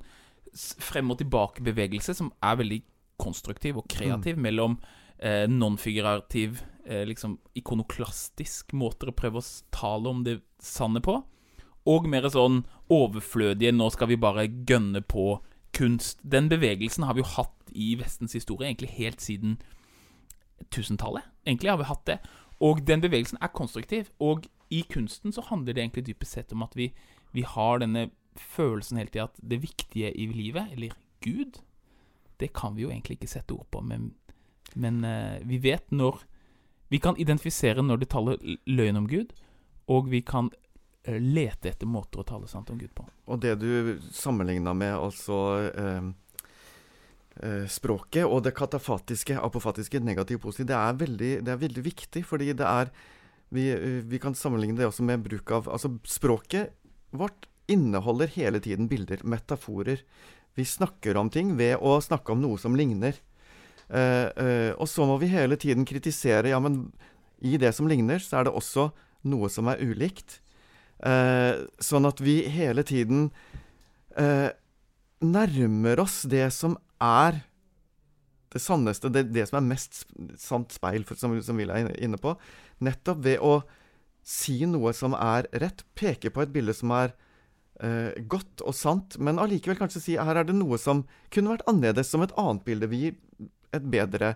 frem 0.56 1.12
og 1.12 1.20
tilbake-bevegelse 1.22 2.16
som 2.18 2.32
er 2.44 2.60
veldig 2.60 2.80
konstruktiv 3.20 3.78
og 3.82 3.88
kreativ 3.92 4.40
mellom 4.40 4.78
eh, 5.20 5.46
non-figurativ, 5.52 6.62
eh, 6.86 7.04
liksom 7.08 7.38
ikonoklastisk 7.60 8.74
måter 8.74 9.12
å 9.12 9.16
prøve 9.16 9.42
å 9.42 9.50
tale 9.76 10.10
om 10.10 10.24
det 10.24 10.40
sanne 10.64 11.02
på, 11.04 11.20
og 11.90 12.10
mer 12.10 12.28
sånn 12.30 12.64
overflødige 12.92 13.72
'nå 13.72 13.90
skal 13.92 14.08
vi 14.08 14.18
bare 14.20 14.48
gønne 14.48 15.02
på 15.02 15.40
kunst'. 15.74 16.20
Den 16.24 16.50
bevegelsen 16.50 17.04
har 17.04 17.14
vi 17.14 17.24
jo 17.24 17.34
hatt 17.36 17.72
i 17.74 17.96
Vestens 17.96 18.34
historie 18.34 18.70
egentlig 18.70 18.90
helt 18.98 19.22
siden 19.22 19.60
1000-tallet. 20.70 21.24
Egentlig 21.46 21.70
har 21.70 21.78
vi 21.78 21.90
hatt 21.90 22.06
det. 22.06 22.20
Og 22.60 22.88
den 22.88 23.02
bevegelsen 23.02 23.38
er 23.42 23.48
konstruktiv. 23.48 24.10
Og 24.20 24.48
i 24.70 24.84
kunsten 24.90 25.32
så 25.32 25.42
handler 25.42 25.74
det 25.74 25.84
egentlig 25.84 26.06
dypest 26.08 26.32
sett 26.32 26.54
om 26.54 26.64
at 26.64 26.76
vi, 26.76 26.92
vi 27.34 27.42
har 27.42 27.80
denne 27.80 28.10
følelsen 28.40 29.00
hele 29.00 29.12
tida 29.14 29.28
at 29.30 29.42
det 29.42 29.62
viktige 29.64 30.12
i 30.12 30.28
livet, 30.32 30.72
eller 30.76 30.96
Gud, 31.24 31.60
det 32.40 32.54
kan 32.56 32.76
vi 32.76 32.86
jo 32.86 32.92
egentlig 32.94 33.20
ikke 33.20 33.32
sette 33.32 33.56
ord 33.56 33.68
på, 33.72 33.82
men, 33.84 34.14
men 34.80 35.04
eh, 35.04 35.40
vi 35.48 35.62
vet 35.64 35.92
når 35.92 36.26
Vi 36.90 36.98
kan 36.98 37.14
identifisere 37.22 37.84
når 37.86 38.00
det 38.02 38.08
taler 38.10 38.40
løgn 38.66 38.98
om 38.98 39.06
Gud, 39.06 39.34
og 39.94 40.08
vi 40.10 40.24
kan 40.26 40.48
eh, 41.04 41.20
lete 41.22 41.70
etter 41.70 41.86
måter 41.86 42.24
å 42.24 42.26
tale 42.26 42.48
sant 42.50 42.72
om 42.74 42.80
Gud 42.80 42.90
på. 42.98 43.06
Og 43.30 43.38
det 43.44 43.60
du 43.62 44.00
sammenligna 44.10 44.74
med, 44.74 44.96
altså 44.98 45.38
eh, 45.70 46.10
eh, 47.46 47.68
språket 47.70 48.26
og 48.26 48.42
det 48.48 48.56
katafatiske, 48.58 49.38
apofatiske, 49.38 50.02
negativ, 50.02 50.42
positiv, 50.42 50.72
det 50.72 51.30
det 51.46 51.54
er 51.54 51.62
veldig 51.62 51.86
viktig, 51.86 52.26
fordi 52.26 52.54
det 52.58 52.66
er 52.66 52.90
vi, 53.50 53.70
eh, 53.74 54.02
vi 54.06 54.20
kan 54.20 54.36
sammenligne 54.36 54.78
det 54.78 54.88
også 54.88 55.04
med 55.04 55.24
bruk 55.26 55.52
av 55.52 55.70
Altså, 55.70 55.92
språket 56.06 56.74
vårt 57.12 57.49
inneholder 57.70 58.32
hele 58.34 58.62
tiden 58.64 58.90
bilder, 58.92 59.22
metaforer. 59.24 60.04
Vi 60.58 60.66
snakker 60.66 61.18
om 61.20 61.30
ting 61.32 61.56
ved 61.60 61.78
å 61.80 62.00
snakke 62.04 62.34
om 62.34 62.42
noe 62.44 62.60
som 62.62 62.76
ligner. 62.78 63.18
Uh, 63.90 64.30
uh, 64.38 64.72
og 64.78 64.86
så 64.90 65.06
må 65.10 65.16
vi 65.18 65.32
hele 65.32 65.58
tiden 65.58 65.82
kritisere 65.90 66.52
Ja, 66.52 66.60
men 66.62 66.92
i 67.42 67.56
det 67.58 67.72
som 67.74 67.88
ligner, 67.90 68.22
så 68.22 68.38
er 68.38 68.46
det 68.46 68.54
også 68.54 68.90
noe 69.30 69.50
som 69.50 69.70
er 69.72 69.82
ulikt. 69.82 70.40
Uh, 71.00 71.66
sånn 71.82 72.06
at 72.10 72.20
vi 72.22 72.42
hele 72.52 72.84
tiden 72.84 73.30
nærmer 75.24 76.02
oss 76.02 76.26
det 76.28 76.50
som 76.52 76.74
er 77.00 77.38
det 78.52 78.60
sanneste, 78.60 79.12
det, 79.14 79.30
det 79.32 79.46
som 79.48 79.60
er 79.60 79.68
mest 79.70 80.02
sant 80.42 80.74
speil, 80.76 81.06
for, 81.08 81.16
som, 81.20 81.36
som 81.46 81.60
Will 81.60 81.72
er 81.72 81.92
inne 82.02 82.20
på. 82.20 82.34
Nettopp 82.84 83.22
ved 83.24 83.44
å 83.46 83.60
si 84.26 84.58
noe 84.68 84.92
som 84.98 85.16
er 85.16 85.48
rett, 85.62 85.86
peke 85.98 86.34
på 86.34 86.44
et 86.44 86.52
bilde 86.54 86.76
som 86.76 86.92
er 86.98 87.14
eh, 87.84 88.18
godt 88.32 88.64
og 88.66 88.76
sant, 88.78 89.18
men 89.20 89.40
allikevel 89.42 89.80
kanskje 89.80 90.04
si 90.04 90.18
her 90.20 90.40
er 90.40 90.48
det 90.48 90.58
noe 90.58 90.80
som 90.82 91.06
kunne 91.34 91.56
vært 91.56 91.68
annerledes, 91.70 92.12
som 92.12 92.26
et 92.26 92.36
annet 92.40 92.66
bilde 92.68 92.90
vi 92.92 93.04
gir 93.04 93.18
et 93.76 93.86
bedre 93.86 94.36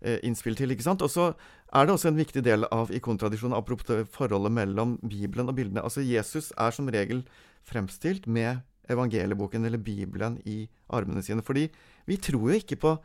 eh, 0.00 0.18
innspill 0.26 0.56
til. 0.58 0.72
ikke 0.72 0.86
sant? 0.86 1.04
Og 1.04 1.12
så 1.12 1.30
er 1.74 1.86
det 1.86 1.94
også 1.94 2.10
en 2.10 2.20
viktig 2.20 2.42
del 2.46 2.66
av 2.74 2.90
ikontradisjonen, 2.94 3.56
apropos 3.58 4.06
forholdet 4.14 4.54
mellom 4.56 4.98
Bibelen 5.02 5.50
og 5.50 5.56
bildene. 5.58 5.84
Altså 5.84 6.04
Jesus 6.06 6.52
er 6.58 6.74
som 6.74 6.90
regel 6.90 7.24
fremstilt 7.68 8.26
med 8.26 8.62
evangelieboken 8.90 9.64
eller 9.66 9.78
Bibelen 9.78 10.40
i 10.48 10.64
armene 10.88 11.22
sine. 11.22 11.44
Fordi 11.46 11.68
vi 12.08 12.18
tror 12.18 12.50
jo 12.50 12.58
ikke 12.58 12.80
på 12.80 12.96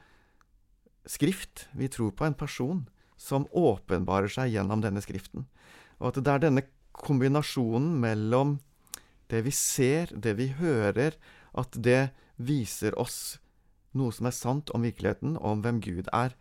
skrift, 1.05 1.67
vi 1.77 1.89
tror 1.91 2.15
på 2.17 2.25
en 2.25 2.37
person 2.37 2.85
som 3.21 3.45
åpenbarer 3.53 4.31
seg 4.31 4.55
gjennom 4.55 4.81
denne 4.83 5.03
skriften. 5.03 5.45
Og 6.01 6.09
at 6.09 6.19
det 6.19 6.31
er 6.31 6.41
denne 6.47 6.65
kombinasjonen 6.95 7.93
mellom 8.01 8.57
det 9.31 9.41
vi 9.45 9.53
ser, 9.55 10.11
det 10.11 10.35
vi 10.39 10.51
hører, 10.59 11.17
at 11.55 11.77
det 11.81 12.09
viser 12.35 12.97
oss 12.99 13.37
noe 13.95 14.11
som 14.11 14.27
er 14.27 14.35
sant 14.35 14.71
om 14.75 14.83
virkeligheten, 14.83 15.37
om 15.39 15.61
hvem 15.63 15.79
Gud 15.83 16.09
er. 16.13 16.35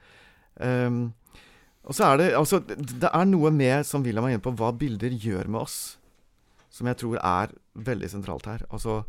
Um, 0.58 1.14
og 1.84 1.96
så 1.96 2.06
er 2.06 2.20
det 2.20 2.26
altså 2.38 2.60
Det 2.64 3.08
er 3.10 3.24
noe 3.26 3.50
med, 3.52 3.82
som 3.84 4.04
William 4.06 4.24
er 4.28 4.36
inne 4.36 4.44
på, 4.44 4.54
hva 4.56 4.70
bilder 4.76 5.12
gjør 5.12 5.50
med 5.50 5.64
oss, 5.66 5.98
som 6.72 6.88
jeg 6.90 6.98
tror 7.02 7.20
er 7.20 7.54
veldig 7.74 8.10
sentralt 8.10 8.48
her. 8.50 8.64
Altså 8.70 9.02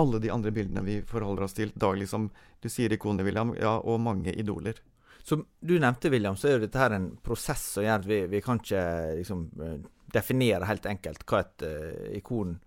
alle 0.00 0.18
de 0.18 0.32
andre 0.32 0.50
bildene 0.54 0.82
vi 0.86 0.98
forholder 1.06 1.46
oss 1.46 1.54
til 1.54 1.70
daglig, 1.78 2.08
som 2.10 2.28
du 2.62 2.70
sier 2.72 2.92
ikonene, 2.94 3.26
William, 3.26 3.52
ja, 3.58 3.76
og 3.78 4.00
mange 4.02 4.32
idoler. 4.34 4.80
Som 5.24 5.46
du 5.60 5.76
nevnte, 5.78 6.10
William, 6.12 6.36
så 6.36 6.48
er 6.48 6.56
jo 6.56 6.64
dette 6.66 6.80
her 6.80 6.96
en 6.96 7.12
prosess 7.24 7.62
som 7.76 7.84
gjør 7.84 8.02
at 8.02 8.08
vi, 8.08 8.18
vi 8.32 8.40
kan 8.44 8.58
ikke 8.60 8.82
liksom 9.20 9.44
eh, 9.62 9.76
definere 10.12 10.68
helt 10.68 10.88
enkelt 10.88 11.24
hva 11.28 11.40
et 11.40 11.64
uh, 11.64 12.10
ikon 12.18 12.58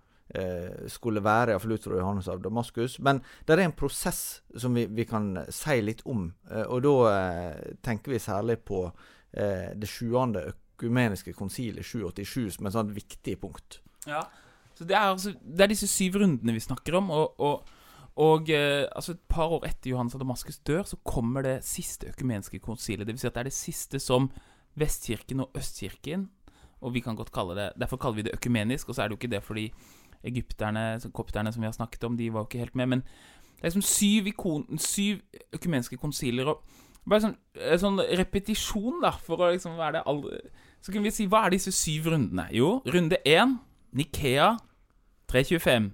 skulle 0.92 1.24
være, 1.24 1.54
iallfall 1.54 1.78
ut 1.78 1.86
fra 1.88 2.00
Johannes 2.00 2.28
av 2.28 2.42
Damaskus. 2.44 2.98
Men 3.00 3.22
det 3.48 3.56
er 3.56 3.64
en 3.64 3.76
prosess 3.78 4.42
som 4.60 4.76
vi, 4.76 4.86
vi 4.92 5.06
kan 5.08 5.32
si 5.54 5.80
litt 5.82 6.04
om. 6.06 6.34
eh, 6.52 6.66
og 6.66 6.84
da 6.84 6.96
eh, 7.12 7.78
tenker 7.84 8.12
vi 8.12 8.20
særlig 8.20 8.60
på 8.68 8.84
eh, 9.34 9.72
det 9.76 9.90
sjuende 9.90 10.50
økumeniske 10.52 11.34
konsilet 11.34 11.86
787 11.86 12.58
som 12.58 12.68
et 12.68 12.76
sånt 12.76 12.94
viktig 12.96 13.40
punkt. 13.42 13.80
Ja. 14.08 14.26
Så 14.78 14.86
det 14.86 14.96
er, 14.96 15.10
altså, 15.10 15.34
det 15.42 15.64
er 15.64 15.72
disse 15.72 15.88
syv 15.90 16.20
rundene 16.22 16.54
vi 16.54 16.62
snakker 16.62 17.00
om, 17.00 17.10
og, 17.10 17.40
og, 17.42 17.64
og 18.22 18.50
eh, 18.54 18.86
altså 18.92 19.16
et 19.16 19.24
par 19.30 19.50
år 19.56 19.66
etter 19.66 19.92
Johannes 19.92 20.14
av 20.14 20.22
Damaskus 20.22 20.60
dør, 20.60 20.84
så 20.86 21.00
kommer 21.04 21.42
det 21.42 21.64
siste 21.66 22.12
økumeniske 22.12 22.60
konsilet. 22.60 23.08
Vil 23.08 23.18
si 23.18 23.30
at 23.30 23.34
det 23.40 23.46
er 23.46 23.50
det 23.50 23.58
siste 23.58 24.02
som 24.04 24.30
Vestkirken 24.78 25.42
og 25.42 25.56
Østkirken 25.58 26.28
Og 26.86 26.94
vi 26.94 27.02
kan 27.02 27.16
godt 27.18 27.32
kalle 27.34 27.56
det 27.58 27.72
Derfor 27.82 27.98
kaller 27.98 28.20
vi 28.20 28.28
det 28.28 28.36
økumenisk, 28.38 28.90
og 28.90 28.96
så 28.96 29.02
er 29.02 29.08
det 29.08 29.16
jo 29.16 29.18
ikke 29.18 29.32
det 29.34 29.44
fordi 29.44 29.64
egypterne, 30.24 31.00
kopterne 31.14 31.52
som 31.54 31.62
vi 31.62 31.70
har 31.70 31.76
snakket 31.76 32.04
om, 32.04 32.18
de 32.18 32.30
var 32.34 32.44
jo 32.44 32.50
ikke 32.50 32.66
helt 32.66 32.76
med. 32.76 32.88
Men 32.88 33.02
det 33.02 33.64
er 33.64 33.70
liksom 33.72 33.86
syv, 33.86 34.28
ikon, 34.28 34.80
syv 34.82 35.22
økumenske 35.54 35.98
konsiler. 35.98 36.48
Og 36.52 36.64
bare 37.10 37.24
sånn, 37.24 37.38
eh, 37.56 37.78
sånn 37.80 38.02
repetisjon, 38.20 39.02
da, 39.02 39.12
for 39.12 39.38
å 39.42 39.52
liksom 39.54 39.78
være 39.78 40.00
det 40.00 40.08
aldri 40.08 40.42
Så 40.82 40.94
kan 40.94 41.04
vi 41.04 41.12
si 41.12 41.26
hva 41.28 41.46
er 41.46 41.50
disse 41.52 41.72
syv 41.74 42.06
rundene? 42.14 42.48
Jo, 42.54 42.82
runde 42.86 43.18
én, 43.26 43.58
Nikea 43.92 44.58
325. 45.28 45.92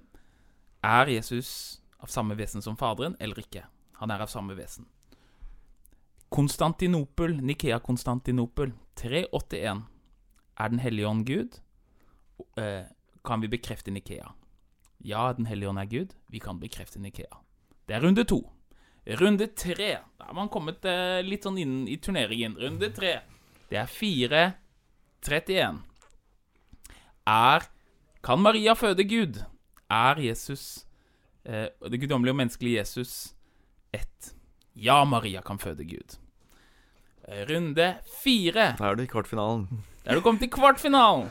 Er 0.84 1.06
Jesus 1.06 1.80
av 1.98 2.08
samme 2.12 2.36
vesen 2.36 2.62
som 2.62 2.76
Faderen, 2.76 3.16
eller 3.18 3.40
ikke? 3.40 3.64
Han 3.98 4.10
er 4.10 4.20
av 4.20 4.28
samme 4.28 4.54
vesen. 4.54 4.86
Konstantinopel, 6.30 7.40
Nikea 7.40 7.78
Konstantinopel 7.80 8.72
381. 9.00 9.82
Er 10.58 10.68
Den 10.68 10.78
hellige 10.78 11.08
ånd 11.08 11.26
Gud? 11.26 11.60
Eh, 12.58 12.84
kan 13.24 13.40
vi 13.40 13.48
bekrefte 13.48 13.90
Nikea? 13.90 14.32
Ja, 15.04 15.32
Den 15.32 15.46
hellige 15.46 15.68
ånd 15.68 15.78
er 15.78 15.84
Gud. 15.90 16.14
Vi 16.32 16.40
kan 16.40 16.60
bekrefte 16.60 16.98
Nikea. 17.00 17.40
Det 17.86 17.96
er 17.96 18.00
runde 18.00 18.24
to. 18.24 18.40
Runde 19.20 19.46
tre. 19.56 19.98
Da 20.18 20.24
har 20.30 20.34
man 20.36 20.48
kommet 20.48 20.84
eh, 20.88 21.20
litt 21.24 21.44
sånn 21.44 21.58
inn 21.60 21.74
i 21.88 21.98
turneringen. 22.00 22.56
Runde 22.56 22.88
tre. 22.96 23.18
Det 23.68 23.76
er 23.80 23.90
4.31. 23.90 25.82
Er 27.26 27.66
Kan 28.24 28.40
Maria 28.40 28.72
føde 28.74 29.04
Gud? 29.04 29.42
Er 29.92 30.16
Jesus 30.20 30.86
eh, 31.44 31.68
det 31.90 32.00
guddommelige 32.00 32.32
og 32.32 32.38
menneskelige 32.40 32.78
Jesus 32.80 33.34
ett? 33.92 34.30
Ja, 34.74 35.02
Maria 35.04 35.42
kan 35.44 35.58
føde 35.60 35.84
Gud. 35.84 36.16
Eh, 37.28 37.44
Runde 37.50 37.90
fire. 38.22 38.70
Da 38.78 38.88
er 38.90 38.96
du 38.96 39.04
i 39.04 39.10
kvartfinalen. 39.10 39.68
Da 40.04 40.12
er 40.12 40.20
du 40.20 40.24
kommet 40.24 40.40
til 40.46 40.52
kvartfinalen. 40.56 41.28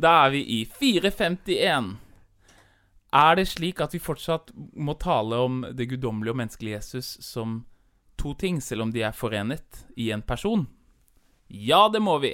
Da 0.00 0.12
er 0.26 0.30
vi 0.34 0.40
i 0.60 0.64
4.51. 0.66 1.92
Er 3.12 3.34
det 3.36 3.44
slik 3.50 3.80
at 3.84 3.92
vi 3.92 3.98
fortsatt 4.00 4.50
må 4.80 4.94
tale 4.98 5.36
om 5.44 5.60
det 5.76 5.84
guddommelige 5.90 6.32
og 6.32 6.36
menneskelige 6.40 6.78
Jesus 6.78 7.18
som 7.20 7.64
to 8.16 8.32
ting, 8.38 8.60
selv 8.62 8.82
om 8.86 8.92
de 8.94 9.02
er 9.04 9.12
forenet 9.12 9.82
i 10.00 10.10
en 10.14 10.22
person? 10.22 10.66
Ja, 11.52 11.88
det 11.92 12.00
må 12.00 12.14
vi. 12.22 12.32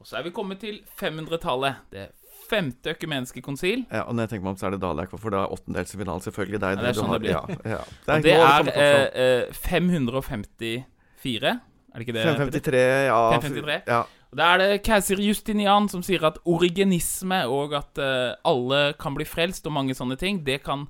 Og 0.00 0.06
så 0.06 0.16
er 0.18 0.22
vi 0.26 0.30
kommet 0.34 0.58
til 0.62 0.80
500-tallet. 0.98 1.74
Det 1.94 2.08
femte 2.48 2.90
økumeniske 2.96 3.42
konsil. 3.44 3.84
Ja, 3.92 4.02
og 4.08 4.14
når 4.16 4.22
jeg 4.26 4.30
tenker 4.32 4.44
meg 4.48 4.52
om, 4.54 4.58
så 4.58 4.66
er 4.66 4.70
det 4.74 4.80
Dalek. 4.82 5.10
det 5.12 5.20
for 5.20 5.30
det 5.34 5.38
er 5.38 5.52
åttendelsfinalen, 5.54 6.22
selvfølgelig. 6.26 6.58
Det 6.62 6.68
er, 6.68 6.70
Ja, 6.70 6.76
det 6.82 6.88
er 6.88 6.92
sånn 6.98 7.08
har- 7.12 7.18
det 7.18 7.20
blir. 7.20 7.30
Ja, 7.30 7.42
ja. 7.76 7.82
Det 8.06 8.08
er 8.08 8.16
og 8.16 8.22
det 8.64 8.74
er 8.74 8.80
eh, 9.14 9.42
eh, 9.44 9.52
554. 9.52 11.60
Er 11.94 11.98
det 11.98 12.02
ikke 12.08 12.12
det? 12.16 12.24
sånn. 12.24 12.36
553, 12.38 13.06
ja. 13.06 13.30
553. 13.38 13.82
ja. 13.86 14.02
Da 14.36 14.52
er 14.54 14.60
det 14.60 14.82
keiser 14.84 15.20
Justinian 15.22 15.88
som 15.88 16.02
sier 16.04 16.24
at 16.28 16.36
origenisme 16.44 17.40
og 17.48 17.72
at 17.78 18.00
uh, 18.02 18.36
alle 18.48 18.92
kan 19.00 19.16
bli 19.16 19.24
frelst 19.24 19.66
og 19.66 19.72
mange 19.72 19.96
sånne 19.96 20.18
ting, 20.20 20.42
det 20.44 20.60
kan 20.66 20.86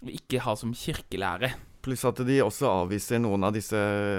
vi 0.00 0.16
ikke 0.20 0.40
ha 0.44 0.54
som 0.56 0.72
kirkelære. 0.72 1.52
Pluss 1.84 2.04
at 2.08 2.20
de 2.26 2.40
også 2.42 2.68
avviser 2.84 3.20
noen 3.22 3.44
av 3.44 3.52
disse 3.56 3.78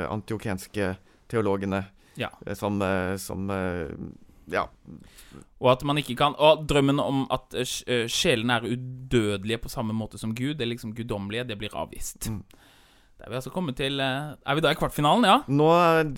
antiokenske 0.09 0.93
teologene 1.29 1.85
Ja. 2.19 2.29
eh, 2.45 2.55
som, 2.55 2.81
eh, 2.81 3.15
som 3.17 3.49
eh, 3.49 3.87
Ja. 4.51 4.65
Og 5.61 5.71
at 5.71 5.83
man 5.85 5.97
ikke 5.97 6.15
kan 6.17 6.33
Og 6.39 6.65
drømmen 6.67 6.99
om 6.99 7.27
at 7.31 7.53
eh, 7.53 7.67
eh, 7.87 8.07
sjelene 8.07 8.57
er 8.57 8.65
udødelige 8.65 9.59
på 9.61 9.69
samme 9.69 9.93
måte 9.93 10.17
som 10.17 10.33
Gud, 10.35 10.59
eller 10.59 10.73
liksom 10.75 10.95
guddommelige, 10.95 11.47
det 11.47 11.57
blir 11.57 11.75
avvist. 11.75 12.29
Mm. 12.29 12.43
Da 13.19 13.27
er 13.27 13.33
vi 13.33 13.35
altså 13.35 13.51
kommet 13.51 13.75
til 13.75 13.99
eh, 13.99 14.31
Er 14.47 14.55
vi 14.55 14.61
da 14.63 14.71
i 14.71 14.77
kvartfinalen, 14.79 15.25
ja? 15.27 15.37
Nå, 15.51 15.67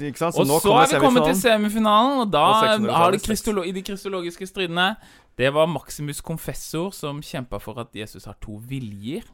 ikke 0.06 0.22
sant? 0.22 0.36
Så 0.36 0.43
og 0.43 0.49
nå 0.52 0.60
så 0.62 0.76
er 0.78 0.91
vi 0.91 0.99
kommet 1.02 1.26
til 1.32 1.39
semifinalen. 1.39 2.20
og 2.22 2.30
da 2.30 2.43
Og 2.45 2.60
600 2.62 2.93
har 2.93 3.16
de 3.18 3.70
i 3.72 3.74
de 3.74 3.82
kristologiske 3.88 4.47
stridene 4.47 4.91
Det 5.38 5.49
var 5.54 5.66
Maximus 5.66 6.22
Confessor 6.22 6.91
som 6.93 7.24
kjempa 7.26 7.58
for 7.60 7.82
at 7.82 7.95
Jesus 7.97 8.30
har 8.30 8.38
to 8.41 8.60
viljer. 8.70 9.26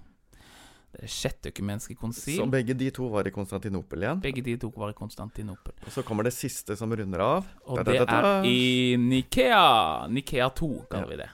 Det 0.95 1.03
er 1.03 1.11
sjette 1.11 1.51
økumenske 1.51 1.97
konsil. 1.99 2.39
Så 2.39 2.47
begge 2.49 2.74
de 2.78 2.88
to 2.95 3.09
var 3.11 3.28
i 3.28 3.34
Konstantinopel 3.36 4.05
igjen. 4.05 4.22
Begge 4.24 4.41
de 4.45 4.55
to 4.61 4.72
var 4.72 4.93
i 4.93 4.95
Konstantinopel. 4.95 5.76
Og 5.84 5.91
så 5.91 6.05
kommer 6.07 6.24
det 6.24 6.34
siste 6.38 6.78
som 6.80 6.93
runder 6.95 7.20
av. 7.26 7.51
Og 7.68 7.84
det 7.84 7.99
er 8.07 8.47
i 8.47 8.95
Nikea. 8.95 10.07
Nikea 10.07 10.47
2, 10.55 10.72
kaller 10.89 11.11
vi 11.11 11.20
det. 11.20 11.30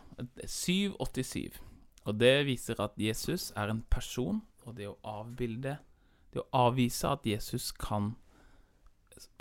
787. 0.50 1.62
Og 2.10 2.18
det 2.20 2.36
viser 2.50 2.82
at 2.84 2.98
Jesus 3.00 3.52
er 3.56 3.70
en 3.72 3.86
person, 3.94 4.42
og 4.66 4.76
det 4.76 4.90
å 4.90 4.98
avbilde 5.06 5.78
Det 6.34 6.42
å 6.42 6.68
avvise 6.68 7.12
at 7.14 7.26
Jesus 7.28 7.72
kan 7.72 8.16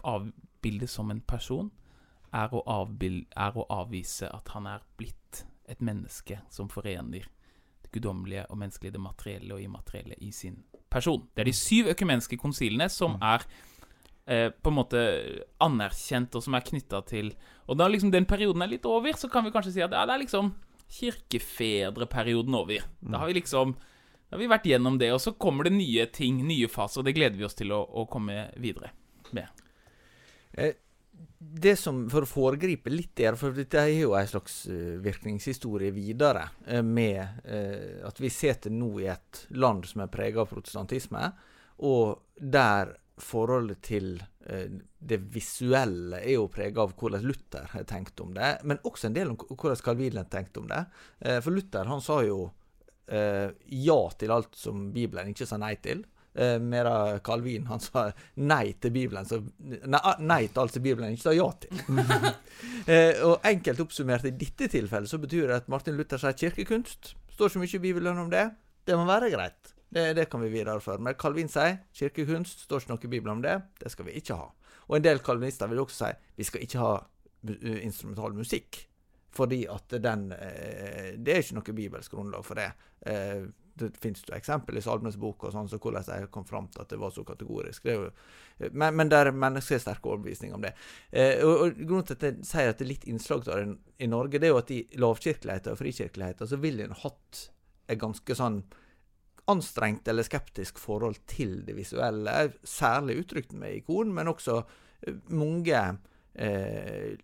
avbildes 0.05 0.93
som 0.99 1.11
en 1.11 1.23
person, 1.25 1.71
er 2.33 2.53
å, 2.53 2.63
avbilde, 2.69 3.27
er 3.37 3.57
å 3.57 3.67
avvise 3.73 4.29
at 4.33 4.49
han 4.55 4.67
er 4.71 4.85
blitt 4.97 5.45
et 5.69 5.83
menneske 5.85 6.39
som 6.53 6.71
forener 6.73 7.27
det 7.83 7.91
guddommelige 7.93 8.47
og 8.49 8.61
menneskelige, 8.61 8.95
det 8.97 9.03
materielle 9.05 9.57
og 9.57 9.61
immaterielle 9.61 10.17
i 10.25 10.31
sin 10.33 10.63
person. 10.93 11.27
Det 11.35 11.45
er 11.45 11.51
de 11.51 11.57
syv 11.57 11.93
økumenske 11.93 12.39
konsilene 12.41 12.89
som 12.89 13.17
Mm. 13.17 13.23
er 13.23 13.45
eh, 14.27 14.51
på 14.51 14.71
en 14.71 14.77
måte 14.77 14.99
anerkjent, 15.61 16.35
og 16.35 16.43
som 16.43 16.55
er 16.55 16.61
knytta 16.61 17.05
til 17.07 17.35
Og 17.69 17.79
da 17.79 17.89
liksom 17.89 18.11
den 18.11 18.27
perioden 18.27 18.63
er 18.63 18.69
litt 18.69 18.87
over, 18.87 19.13
så 19.13 19.31
kan 19.31 19.45
vi 19.45 19.51
kanskje 19.51 19.73
si 19.73 19.81
at 19.81 19.91
ja, 19.93 20.05
det 20.07 20.15
er 20.15 20.25
liksom 20.25 20.55
kirkefedreperioden 20.89 22.55
over. 22.55 22.85
Da 23.01 23.19
har 23.19 23.27
vi 23.27 23.41
liksom 23.41 23.77
da 24.33 24.39
har 24.39 24.41
vi 24.41 24.49
vært 24.49 24.65
gjennom 24.71 24.95
det, 24.97 25.11
og 25.13 25.19
så 25.21 25.35
kommer 25.37 25.67
det 25.69 25.75
nye 25.75 26.07
ting, 26.09 26.39
nye 26.49 26.65
faser, 26.73 27.03
og 27.03 27.05
det 27.05 27.13
gleder 27.13 27.37
vi 27.37 27.45
oss 27.45 27.57
til 27.59 27.69
å, 27.77 27.83
å 27.85 28.07
komme 28.09 28.47
videre 28.65 28.89
med. 29.37 29.67
Eh, 30.57 30.79
det 31.37 31.75
som, 31.77 31.99
For 32.09 32.25
å 32.25 32.31
foregripe 32.31 32.89
litt 32.89 33.13
der, 33.21 33.37
for 33.37 33.53
dette 33.53 33.83
er 33.83 33.91
jo 33.93 34.15
en 34.17 34.31
slags 34.31 34.55
eh, 34.73 34.95
virkningshistorie 35.05 35.93
videre, 35.93 36.47
eh, 36.65 36.81
med 36.81 37.45
at 38.09 38.23
vi 38.25 38.31
sitter 38.33 38.73
nå 38.73 38.89
i 39.03 39.11
et 39.13 39.43
land 39.53 39.85
som 39.91 40.07
er 40.07 40.15
prega 40.17 40.41
av 40.47 40.49
protestantisme, 40.55 41.29
og 41.85 42.41
der 42.41 42.95
forholdet 43.21 43.83
til 43.85 44.15
det 44.43 45.21
visuelle 45.31 46.23
er 46.25 46.39
jo 46.39 46.49
prega 46.51 46.87
av 46.87 46.97
hvordan 46.97 47.29
Luther 47.29 47.69
har 47.75 47.85
tenkt 47.85 48.25
om 48.25 48.33
det, 48.33 48.55
men 48.65 48.81
også 48.89 49.11
en 49.11 49.21
del 49.21 49.37
om 49.37 49.39
hvordan 49.45 49.85
Calvin 49.85 50.17
har 50.23 50.33
tenkt 50.33 50.57
om 50.57 50.73
det. 50.73 50.81
For 51.45 51.53
Luther 51.53 51.93
han 51.93 52.01
sa 52.03 52.23
jo 52.25 52.49
ja 53.07 53.97
til 54.17 54.31
alt 54.33 54.55
som 54.57 54.87
Bibelen 54.95 55.33
ikke 55.33 55.47
sa 55.49 55.59
nei 55.61 55.75
til. 55.83 56.05
Eh, 56.35 56.59
Medan 56.59 57.21
Calvin 57.21 57.67
han 57.67 57.81
sa 57.81 58.07
nei 58.41 58.73
til 58.81 58.93
Bibelen, 58.95 59.27
så, 59.29 59.43
nei, 59.61 59.99
ah, 60.01 60.17
nei 60.17 60.47
til 60.47 60.63
alt 60.63 60.73
som 60.73 60.85
Bibelen 60.85 61.13
ikke 61.13 61.27
sa 61.27 61.35
ja 61.37 61.49
til. 61.61 61.83
eh, 62.93 63.21
og 63.21 63.45
enkelt 63.49 63.83
oppsummert 63.85 64.25
i 64.31 64.33
dette 64.41 64.71
tilfellet 64.73 65.13
så 65.13 65.21
betyr 65.21 65.51
det 65.51 65.59
at 65.61 65.69
Martin 65.73 65.99
Luther 65.99 66.21
sier 66.23 66.37
kirkekunst. 66.39 67.13
Står 67.37 67.53
så 67.53 67.61
mye 67.61 67.77
i 67.77 67.83
Bibelen 67.83 68.21
om 68.23 68.33
det. 68.33 68.47
Det 68.89 68.97
må 68.97 69.05
være 69.09 69.29
greit. 69.35 69.75
Det, 69.93 70.07
det 70.17 70.31
kan 70.33 70.41
vi 70.41 70.49
videreføre. 70.55 71.03
Men 71.05 71.19
Calvin 71.21 71.53
sier 71.53 71.83
kirkekunst. 71.99 72.65
Står 72.65 72.81
ikke 72.81 72.95
noe 72.95 73.05
i 73.05 73.13
Bibelen 73.13 73.37
om 73.37 73.45
det. 73.45 73.59
Det 73.83 73.93
skal 73.93 74.09
vi 74.09 74.17
ikke 74.17 74.39
ha. 74.41 74.49
Og 74.89 74.97
en 74.97 75.05
del 75.05 75.21
kalvinister 75.25 75.69
vil 75.69 75.85
også 75.85 76.07
si 76.07 76.15
vi 76.41 76.49
skal 76.49 76.65
ikke 76.65 76.81
ha 76.81 76.95
uh, 76.97 77.77
instrumental 77.85 78.33
musikk. 78.37 78.81
Fordi 79.33 79.65
at 79.71 79.97
den 80.03 80.33
eh, 80.33 81.17
Det 81.17 81.33
er 81.33 81.43
ikke 81.43 81.59
noe 81.59 81.75
bibelsk 81.77 82.15
grunnlag 82.15 82.45
for 82.45 82.61
det. 82.61 82.71
Eh, 83.09 83.45
det 83.75 83.89
finnes 83.97 84.21
jo 84.27 84.35
eksempel 84.37 84.77
i 84.77 84.83
Salmenes 84.85 85.17
bok 85.17 85.47
og 85.47 85.55
sånn, 85.55 85.69
så 85.71 85.79
hvordan 85.81 86.05
de 86.05 86.29
kom 86.33 86.45
fram 86.45 86.67
til 86.69 86.83
at 86.83 86.91
det 86.93 86.99
var 87.01 87.15
så 87.15 87.25
kategorisk. 87.25 87.87
Det 87.87 87.95
er 87.95 87.97
jo, 87.97 88.11
eh, 88.59 88.69
men, 88.69 88.99
men 88.99 89.09
der 89.13 89.33
mennesker 89.33 89.79
har 89.79 89.85
sterk 89.87 90.05
overbevisning 90.11 90.53
om 90.53 90.67
det. 90.67 90.75
Og, 91.41 91.55
og 91.55 91.81
Grunnen 91.81 92.11
til 92.11 92.19
at 92.19 92.29
jeg 92.29 92.51
sier 92.51 92.75
at 92.75 92.79
det 92.83 92.87
er 92.87 92.93
litt 92.93 93.09
innslag 93.09 93.49
av 93.49 93.63
det 93.63 94.05
i 94.05 94.11
Norge, 94.13 94.37
det 94.37 94.51
er 94.51 94.53
jo 94.53 94.61
at 94.61 94.75
i 94.77 94.83
lavkirkeligheten 95.01 95.73
og 95.73 95.81
frikirkeligheten 95.81 96.53
så 96.53 96.61
vil 96.61 96.85
en 96.85 96.97
hatt 97.01 97.43
et 97.89 98.01
ganske 98.01 98.37
sånn 98.37 98.61
anstrengt 99.51 100.07
eller 100.09 100.27
skeptisk 100.27 100.79
forhold 100.79 101.25
til 101.27 101.63
det 101.67 101.75
visuelle, 101.75 102.53
særlig 102.63 103.23
uttrykt 103.25 103.57
med 103.59 103.81
ikon, 103.81 104.13
men 104.15 104.31
også 104.31 104.61
mange 105.35 105.81
eh, 106.35 107.17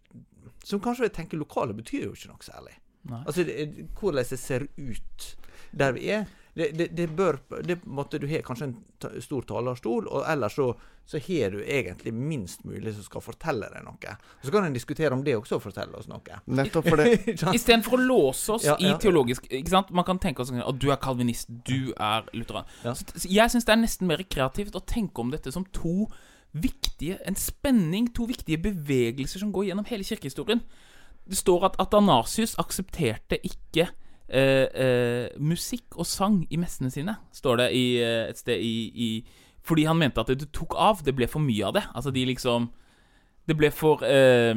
som 0.65 0.81
kanskje 0.81 1.07
vil 1.07 1.15
tenke 1.17 1.41
lokale 1.41 1.77
betyr 1.77 2.09
jo 2.09 2.15
ikke 2.17 2.33
noe 2.33 2.45
særlig. 2.47 2.77
Nei. 3.09 3.23
Altså, 3.25 3.45
det, 3.47 3.89
hvordan 3.99 4.27
det 4.31 4.41
ser 4.41 4.67
ut 4.77 5.31
der 5.71 5.93
vi 5.97 6.11
er. 6.11 6.29
Det, 6.59 6.73
det, 6.75 6.89
det 6.97 7.05
bør 7.15 7.37
det 7.63 7.77
måtte 7.87 8.19
Du 8.19 8.27
har 8.27 8.41
kanskje 8.43 8.67
en 8.67 8.73
ta, 8.99 9.13
stor 9.23 9.45
talerstol, 9.47 10.09
og 10.11 10.25
ellers 10.27 10.57
så, 10.59 10.73
så 11.07 11.21
har 11.23 11.53
du 11.55 11.61
egentlig 11.63 12.11
minst 12.11 12.65
mulig 12.67 12.97
som 12.97 13.05
skal 13.07 13.23
fortelle 13.23 13.69
deg 13.71 13.85
noe. 13.87 14.15
Og 14.41 14.49
Så 14.49 14.55
kan 14.55 14.67
en 14.67 14.75
diskutere 14.75 15.15
om 15.15 15.23
det 15.25 15.37
også 15.39 15.61
forteller 15.63 16.01
oss 16.01 16.09
noe. 16.11 16.41
Nettopp 16.51 16.89
for 16.89 16.99
det. 16.99 17.37
Istedenfor 17.59 17.95
å 18.01 18.03
låse 18.03 18.57
oss 18.57 18.67
Ja, 18.67 18.75
ja. 18.81 18.97
i 18.97 18.99
teologisk 18.99 19.47
ikke 19.47 19.71
sant? 19.77 19.93
Man 19.95 20.09
kan 20.09 20.19
tenke 20.19 20.43
oss 20.43 20.51
at 20.51 20.81
du 20.83 20.89
er 20.91 20.99
kalvinist, 20.99 21.53
du 21.69 21.93
er 21.95 22.27
lutheran. 22.35 22.67
Ja. 22.83 22.97
Jeg 23.23 23.55
syns 23.55 23.69
det 23.69 23.77
er 23.77 23.83
nesten 23.85 24.11
mer 24.11 24.25
kreativt 24.27 24.75
å 24.75 24.83
tenke 24.83 25.23
om 25.23 25.31
dette 25.35 25.55
som 25.55 25.69
to 25.77 26.09
viktige 26.55 27.19
En 27.29 27.35
spenning, 27.37 28.09
to 28.15 28.25
viktige 28.27 28.59
bevegelser 28.59 29.39
som 29.43 29.53
går 29.53 29.69
gjennom 29.69 29.85
hele 29.87 30.05
kirkehistorien. 30.05 30.61
Det 31.29 31.37
står 31.37 31.65
at 31.69 31.77
Atanasius 31.79 32.55
aksepterte 32.59 33.37
ikke 33.45 33.89
eh, 34.29 34.67
eh, 34.75 35.29
musikk 35.39 35.99
og 36.01 36.07
sang 36.09 36.47
i 36.51 36.57
messene 36.57 36.91
sine, 36.91 37.17
står 37.33 37.57
det 37.63 37.69
i, 37.77 37.85
eh, 38.01 38.29
et 38.31 38.39
sted 38.41 38.59
i, 38.61 38.75
i 38.95 39.25
Fordi 39.69 39.85
han 39.85 39.99
mente 40.01 40.21
at 40.21 40.27
det 40.33 40.51
tok 40.53 40.75
av. 40.81 41.03
Det 41.05 41.15
ble 41.15 41.27
for 41.29 41.41
mye 41.45 41.67
av 41.69 41.75
det. 41.75 41.83
Altså 41.95 42.11
de 42.11 42.25
liksom 42.25 42.71
Det 43.49 43.57
ble 43.57 43.71
for 43.73 44.03
eh, 44.05 44.55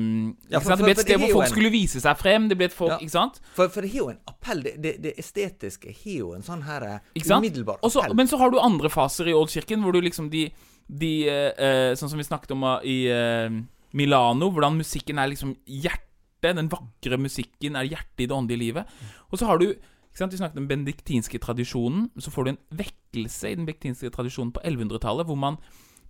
Ja, 0.49 0.59
for- 0.59 0.71
sant? 0.71 0.79
Det 0.79 0.83
ble 0.85 0.91
et 0.91 0.99
sted 0.99 1.19
hvor 1.19 1.31
folk 1.31 1.45
en- 1.45 1.51
skulle 1.51 1.71
vise 1.71 1.99
seg 1.99 2.17
frem. 2.17 2.47
Det 2.49 2.57
ble 2.57 2.65
et 2.65 2.73
folk, 2.73 2.91
Ja. 2.91 2.97
Ikke 2.99 3.11
sant? 3.11 3.39
For, 3.55 3.67
for 3.69 3.81
det 3.81 3.91
har 3.91 3.97
jo 3.99 4.09
en 4.09 4.19
appell. 4.27 4.63
Det, 4.63 4.73
det, 4.83 5.01
det 5.03 5.13
estetiske 5.17 5.91
har 5.91 6.17
jo 6.17 6.33
en 6.33 6.43
sånn 6.43 6.63
her 6.63 6.81
eh, 6.83 6.99
umiddelbar 7.15 7.75
appell. 7.79 7.87
Også, 7.91 8.15
men 8.15 8.27
så 8.27 8.37
har 8.37 8.49
du 8.51 8.59
andre 8.59 8.89
faser 8.89 9.27
i 9.27 9.33
Oldkirken, 9.33 9.81
hvor 9.83 9.91
du 9.93 10.01
liksom 10.01 10.29
de, 10.29 10.49
de 10.91 11.11
eh, 11.29 11.51
eh, 11.55 11.91
Sånn 11.97 12.11
som 12.11 12.19
vi 12.19 12.27
snakket 12.27 12.53
om 12.55 12.65
eh, 12.67 12.87
i 12.87 12.97
eh, 13.11 13.59
Milano, 13.97 14.51
hvordan 14.51 14.79
musikken 14.79 15.19
er 15.21 15.31
liksom 15.31 15.55
hjertet. 15.65 16.55
Den 16.57 16.71
vakre 16.71 17.19
musikken 17.21 17.77
er 17.77 17.89
hjertet 17.89 18.23
i 18.23 18.27
det 18.27 18.35
åndelige 18.35 18.63
livet. 18.63 18.93
Og 19.29 19.39
så 19.39 19.47
har 19.49 19.61
du 19.61 19.69
ikke 19.69 20.19
sant, 20.19 20.33
Vi 20.33 20.39
snakket 20.41 20.57
om 20.57 20.65
den 20.65 20.71
benediktinske 20.71 21.39
tradisjonen. 21.39 22.09
Så 22.19 22.33
får 22.33 22.43
du 22.43 22.51
en 22.53 22.63
vekkelse 22.81 23.51
i 23.51 23.55
den 23.55 23.67
benediktinske 23.67 24.11
tradisjonen 24.11 24.51
på 24.55 24.63
1100-tallet, 24.65 25.27
hvor 25.29 25.39
man 25.39 25.59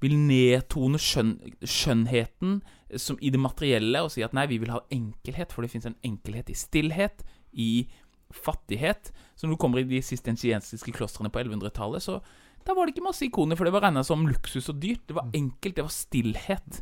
vil 0.01 0.15
nedtone 0.17 0.97
skjønn, 0.97 1.35
skjønnheten 1.61 2.61
som 2.97 3.19
i 3.21 3.29
det 3.29 3.39
materielle 3.39 4.01
og 4.01 4.09
si 4.11 4.23
at 4.25 4.33
nei, 4.33 4.47
vi 4.49 4.57
vil 4.61 4.73
ha 4.73 4.81
enkelhet, 4.91 5.53
for 5.53 5.61
det 5.61 5.69
fins 5.69 5.85
en 5.85 5.99
enkelhet 6.07 6.49
i 6.49 6.57
stillhet, 6.57 7.21
i 7.53 7.85
fattighet. 8.33 9.11
Så 9.35 9.45
når 9.45 9.55
du 9.55 9.61
kommer 9.61 9.81
i 9.81 9.89
de 9.89 10.01
sistensiensiske 10.01 10.95
klostrene 10.95 11.29
på 11.29 11.43
1100-tallet, 11.43 12.01
så 12.01 12.17
da 12.65 12.75
var 12.77 12.85
det 12.85 12.95
ikke 12.95 13.07
masse 13.07 13.25
ikoner, 13.25 13.57
for 13.57 13.67
det 13.67 13.73
var 13.73 13.85
regna 13.87 14.03
som 14.05 14.27
luksus 14.29 14.69
og 14.69 14.77
dyrt. 14.81 15.03
Det 15.09 15.17
var 15.17 15.31
enkelt, 15.33 15.75
det 15.75 15.85
var 15.85 15.93
stillhet. 15.93 16.81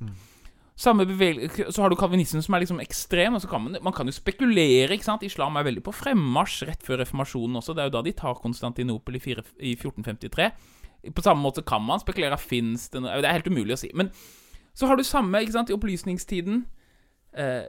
Samme 0.80 1.04
bevegelse 1.06 1.72
Så 1.76 1.82
har 1.82 1.92
du 1.92 1.98
kalvinismen 2.00 2.44
som 2.44 2.56
er 2.56 2.64
liksom 2.64 2.80
ekstrem. 2.80 3.36
Og 3.36 3.44
så 3.44 3.50
kan 3.52 3.64
man, 3.64 3.78
man 3.84 3.94
kan 3.94 4.08
jo 4.08 4.16
spekulere. 4.16 4.94
ikke 4.94 5.06
sant? 5.06 5.24
Islam 5.24 5.58
er 5.60 5.68
veldig 5.68 5.84
på 5.84 5.96
fremmarsj 5.96 6.66
rett 6.70 6.84
før 6.86 7.02
reformasjonen 7.04 7.60
også. 7.60 7.76
Det 7.76 7.84
er 7.84 7.90
jo 7.90 7.96
da 7.98 8.04
de 8.06 8.16
tar 8.16 8.40
Konstantinopel 8.40 9.20
i, 9.20 9.24
fire, 9.24 9.44
i 9.60 9.74
1453. 9.76 10.50
På 11.16 11.24
samme 11.24 11.44
måte 11.44 11.64
kan 11.68 11.84
man 11.84 12.00
spekulere. 12.00 12.40
Fins 12.40 12.88
det 12.90 13.04
noe 13.04 13.20
Det 13.20 13.28
er 13.28 13.40
helt 13.40 13.52
umulig 13.52 13.76
å 13.76 13.82
si. 13.82 13.92
Men 13.96 14.12
så 14.74 14.88
har 14.88 14.96
du 14.96 15.04
samme 15.04 15.42
ikke 15.44 15.58
sant, 15.58 15.72
i 15.72 15.76
opplysningstiden. 15.76 16.64
Eh, 17.36 17.68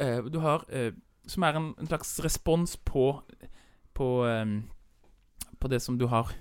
eh, 0.00 0.24
du 0.32 0.40
har 0.40 0.64
eh, 0.72 0.92
Som 1.28 1.44
er 1.46 1.54
en, 1.54 1.74
en 1.78 1.86
slags 1.86 2.16
respons 2.24 2.76
på 2.76 3.22
På, 3.94 4.26
eh, 4.26 4.46
på 5.60 5.68
det 5.68 5.78
som 5.82 5.98
du 5.98 6.06
har 6.06 6.32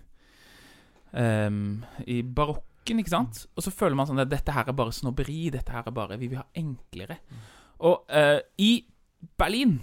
eh, 1.16 1.50
i 2.12 2.22
barokken, 2.24 3.02
ikke 3.02 3.14
sant? 3.16 3.46
Og 3.56 3.66
så 3.66 3.74
føler 3.74 3.98
man 3.98 4.08
sånn 4.10 4.22
at 4.22 4.30
dette 4.30 4.54
her 4.54 4.68
er 4.70 4.78
bare 4.78 4.94
snobberi. 4.94 5.50
Dette 5.56 5.74
her 5.74 5.88
er 5.88 5.96
bare 5.96 6.20
Vi 6.22 6.30
vil 6.30 6.42
ha 6.42 6.48
enklere. 6.60 7.18
Og 7.86 8.06
uh, 8.12 8.40
i 8.62 8.86
Berlin 9.38 9.80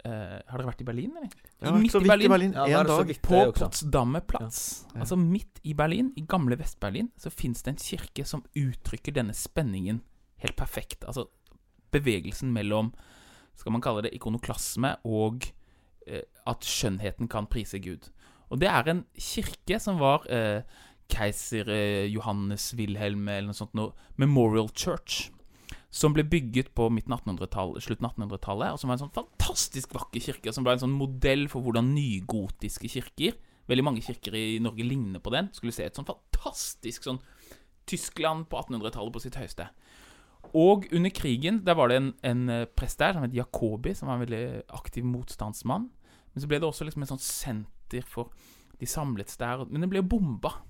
Uh, 0.00 0.38
Har 0.48 0.56
dere 0.56 0.70
vært 0.70 0.80
i 0.80 0.84
Berlin, 0.88 1.10
eller? 1.12 1.32
Har 1.60 1.74
Midt 1.76 1.94
i 1.98 2.08
Berlin. 2.08 2.24
i 2.24 2.28
Berlin. 2.32 2.52
Ja, 2.56 2.80
en 2.80 2.86
dag. 2.88 3.10
På 3.20 3.34
Det 3.34 3.48
også. 3.50 3.66
Potsdamer 3.66 4.20
plass, 4.24 4.86
Ja. 4.94 5.00
altså 5.00 5.16
midt 5.20 5.60
i 5.62 5.74
Berlin, 5.74 6.12
i 6.16 6.22
gamle 6.24 6.56
Vest-Berlin, 6.56 7.10
så 7.18 7.28
fins 7.28 7.60
det 7.62 7.74
en 7.74 7.76
kirke 7.76 8.24
som 8.24 8.42
uttrykker 8.56 9.12
denne 9.12 9.34
spenningen 9.36 10.00
helt 10.38 10.56
perfekt. 10.56 11.04
Altså 11.04 11.26
bevegelsen 11.92 12.52
mellom, 12.52 12.94
skal 13.54 13.72
man 13.72 13.82
kalle 13.82 14.02
det, 14.06 14.14
ikonoklasme 14.16 14.96
og 15.04 15.44
eh, 16.06 16.22
at 16.46 16.64
skjønnheten 16.64 17.28
kan 17.28 17.46
prise 17.46 17.78
Gud. 17.78 18.08
Og 18.50 18.60
det 18.60 18.70
er 18.70 18.88
en 18.90 19.04
kirke 19.14 19.78
som 19.82 20.00
var 20.00 20.24
eh, 20.32 20.62
keiser 21.10 21.68
eh, 21.70 22.06
Johannes 22.10 22.72
Wilhelm 22.78 23.28
eller 23.28 23.50
noe 23.50 23.58
sånt 23.58 23.76
noe, 23.78 23.94
Memorial 24.20 24.70
Church. 24.74 25.28
Som 25.90 26.14
ble 26.14 26.22
bygget 26.26 26.70
på 26.78 26.86
midten 26.92 27.14
av 27.14 27.24
1800-tallet, 27.24 27.82
slutten 27.82 28.06
av 28.06 28.14
1800-tallet. 28.14 28.74
Og 28.74 28.82
som 28.82 28.90
var 28.90 28.98
en 28.98 29.04
sånn 29.04 29.14
fantastisk 29.14 29.94
vakker 29.96 30.22
kirke. 30.22 30.54
Som 30.54 30.66
ble 30.66 30.76
en 30.76 30.84
sånn 30.84 30.98
modell 30.98 31.48
for 31.50 31.66
hvordan 31.66 31.94
nygotiske 31.96 32.90
kirker 32.90 33.38
Veldig 33.70 33.84
mange 33.86 34.02
kirker 34.02 34.34
i 34.34 34.58
Norge 34.62 34.82
ligner 34.82 35.22
på 35.22 35.30
den. 35.30 35.46
Skulle 35.54 35.74
se 35.74 35.84
et 35.86 35.94
sånn 35.94 36.08
fantastisk 36.08 37.04
sånn 37.06 37.20
Tyskland 37.86 38.48
på 38.50 38.58
1800-tallet 38.58 39.14
på 39.14 39.22
sitt 39.22 39.38
høyeste. 39.38 39.68
Og 40.56 40.88
under 40.96 41.12
krigen 41.14 41.60
der 41.66 41.76
var 41.78 41.90
det 41.90 42.00
en, 42.00 42.08
en 42.26 42.40
eh, 42.50 42.64
prest 42.66 42.98
der 42.98 43.14
som 43.14 43.26
het 43.26 43.36
Jacobi, 43.36 43.92
som 43.94 44.10
var 44.10 44.18
en 44.18 44.24
veldig 44.24 44.64
aktiv 44.74 45.06
motstandsmann. 45.06 45.86
Men 46.32 46.42
så 46.42 46.50
ble 46.50 46.58
det 46.58 46.66
også 46.66 46.86
liksom 46.88 47.04
en 47.06 47.12
sånn 47.12 47.22
senter 47.22 47.79
for 48.06 48.30
De 48.80 48.86
samledes 48.86 49.36
der. 49.36 49.66
Men 49.68 49.82
det 49.82 49.90
ble 49.90 50.00
jo 50.00 50.08
bomba. 50.08 50.62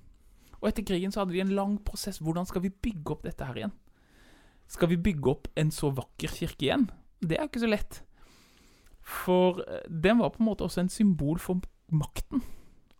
Og 0.59 0.67
etter 0.67 0.83
krigen 0.83 1.11
så 1.11 1.21
hadde 1.21 1.33
de 1.33 1.41
en 1.41 1.55
lang 1.55 1.77
prosess. 1.85 2.19
Hvordan 2.19 2.45
skal 2.45 2.61
vi 2.61 2.69
bygge 2.69 3.13
opp 3.13 3.23
dette 3.23 3.45
her 3.45 3.55
igjen? 3.55 3.75
Skal 4.67 4.89
vi 4.91 4.97
bygge 4.97 5.29
opp 5.31 5.47
en 5.55 5.71
så 5.71 5.91
vakker 5.95 6.27
kirke 6.27 6.65
igjen? 6.65 6.89
Det 7.21 7.37
er 7.37 7.47
ikke 7.47 7.63
så 7.63 7.69
lett. 7.71 8.01
For 9.01 9.63
eh, 9.63 9.85
den 9.87 10.19
var 10.19 10.33
på 10.33 10.43
en 10.43 10.49
måte 10.49 10.67
også 10.67 10.83
en 10.83 10.91
symbol 10.91 11.39
for 11.39 11.61
makten. 11.91 12.43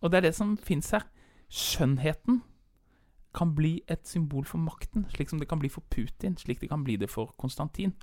Og 0.00 0.10
det 0.10 0.18
er 0.18 0.28
det 0.28 0.34
som 0.34 0.56
fins 0.56 0.90
her. 0.92 1.04
Skjønnheten 1.52 2.42
kan 3.36 3.54
bli 3.56 3.82
et 3.88 4.04
symbol 4.08 4.44
for 4.44 4.60
makten, 4.60 5.06
slik 5.12 5.30
som 5.30 5.40
det 5.40 5.48
kan 5.48 5.60
bli 5.60 5.70
for 5.72 5.84
Putin, 5.92 6.36
slik 6.36 6.60
det 6.60 6.68
kan 6.68 6.84
bli 6.84 6.98
det 7.00 7.08
for 7.10 7.32
Konstantin. 7.40 7.94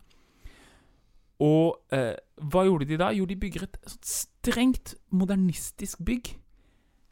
Og 1.40 1.80
eh, 1.96 2.16
hva 2.52 2.66
gjorde 2.68 2.88
de 2.90 3.00
da? 3.00 3.12
Jo, 3.16 3.26
de 3.26 3.38
bygger 3.40 3.66
et 3.66 3.78
sånt 3.88 4.10
strengt 4.12 4.96
modernistisk 5.12 6.02
bygg. 6.06 6.34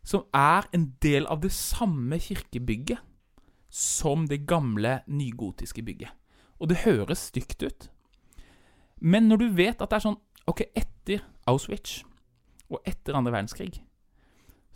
Som 0.08 0.28
er 0.36 0.68
en 0.76 0.90
del 1.04 1.28
av 1.28 1.42
det 1.44 1.52
samme 1.56 2.20
kirkebygget 2.20 3.04
som 3.70 4.28
det 4.28 4.46
gamle 4.48 5.02
nygotiske 5.08 5.84
bygget. 5.84 6.12
Og 6.60 6.72
det 6.72 6.84
høres 6.86 7.28
stygt 7.30 7.64
ut. 7.64 7.90
Men 9.00 9.28
når 9.28 9.44
du 9.44 9.48
vet 9.56 9.82
at 9.82 9.92
det 9.92 10.00
er 10.00 10.08
sånn 10.10 10.22
Ok, 10.48 10.62
etter 10.80 11.26
Auschwitz 11.44 12.06
og 12.72 12.80
etter 12.88 13.18
andre 13.20 13.34
verdenskrig 13.36 13.82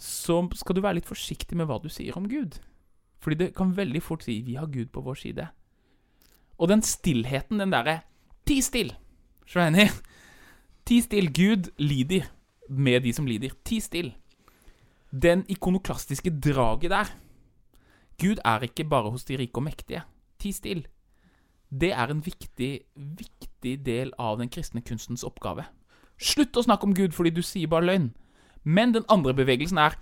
så 0.01 0.39
skal 0.57 0.75
du 0.75 0.81
være 0.81 0.97
litt 0.97 1.09
forsiktig 1.09 1.55
med 1.57 1.67
hva 1.69 1.77
du 1.81 1.87
sier 1.91 2.15
om 2.17 2.25
Gud. 2.29 2.57
Fordi 3.21 3.37
det 3.37 3.51
kan 3.53 3.75
veldig 3.77 4.01
fort 4.01 4.23
si 4.25 4.41
'vi 4.41 4.55
har 4.57 4.65
Gud 4.65 4.89
på 4.89 5.01
vår 5.01 5.13
side'. 5.13 5.47
Og 6.57 6.69
den 6.69 6.81
stillheten, 6.81 7.59
den 7.59 7.71
derre 7.71 8.01
'ti 8.45 8.61
still', 8.61 8.95
Shreini. 9.51 9.89
Ti 10.87 11.01
still. 11.03 11.27
Gud 11.33 11.71
lider 11.77 12.29
med 12.69 13.03
de 13.03 13.11
som 13.13 13.27
lider. 13.27 13.51
Ti 13.65 13.79
still. 13.83 14.13
Den 15.11 15.43
ikonoklastiske 15.51 16.31
draget 16.39 16.91
der. 16.91 17.11
Gud 18.21 18.39
er 18.45 18.63
ikke 18.63 18.87
bare 18.87 19.11
hos 19.11 19.23
de 19.27 19.37
rike 19.37 19.59
og 19.59 19.63
mektige. 19.63 20.03
Ti 20.39 20.51
still. 20.51 20.87
Det 21.81 21.91
er 21.91 22.07
en 22.11 22.23
viktig, 22.25 22.79
viktig 22.95 23.85
del 23.85 24.13
av 24.19 24.39
den 24.39 24.49
kristne 24.49 24.81
kunstens 24.81 25.23
oppgave. 25.27 25.65
Slutt 26.21 26.55
å 26.55 26.63
snakke 26.63 26.87
om 26.87 26.95
Gud 26.95 27.11
fordi 27.11 27.33
du 27.35 27.41
sier 27.43 27.67
bare 27.67 27.89
løgn. 27.89 28.11
Men 28.63 28.93
den 28.95 29.07
andre 29.09 29.33
bevegelsen 29.35 29.79
er 29.83 29.97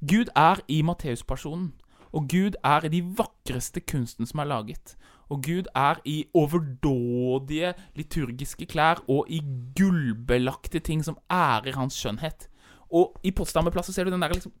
Gud 0.00 0.32
er 0.36 0.60
i 0.68 0.80
Matteuspersonen. 0.82 1.74
Og 2.14 2.28
Gud 2.30 2.56
er 2.64 2.84
i 2.86 2.92
de 2.92 3.02
vakreste 3.18 3.80
kunsten 3.80 4.26
som 4.26 4.40
er 4.40 4.48
laget. 4.48 4.96
Og 5.32 5.40
Gud 5.44 5.70
er 5.74 6.00
i 6.04 6.24
overdådige 6.36 7.72
liturgiske 7.96 8.66
klær 8.70 9.00
og 9.08 9.30
i 9.32 9.40
gullbelagte 9.78 10.82
ting 10.84 11.04
som 11.04 11.18
ærer 11.32 11.78
hans 11.78 11.96
skjønnhet. 12.00 12.48
Og 12.94 13.16
i 13.24 13.32
Potsdamerplasset 13.34 13.96
ser 13.96 14.04
du 14.04 14.12
den 14.12 14.22
der 14.22 14.34
liksom 14.34 14.52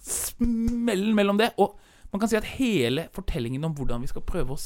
smellen 0.00 1.14
mellom 1.14 1.38
det. 1.38 1.52
Og 1.58 1.76
man 2.12 2.20
kan 2.20 2.30
si 2.30 2.38
at 2.38 2.48
hele 2.56 3.08
fortellingen 3.14 3.64
om 3.64 3.76
hvordan 3.76 4.02
vi 4.02 4.10
skal 4.10 4.26
prøve 4.26 4.56
å 4.56 4.60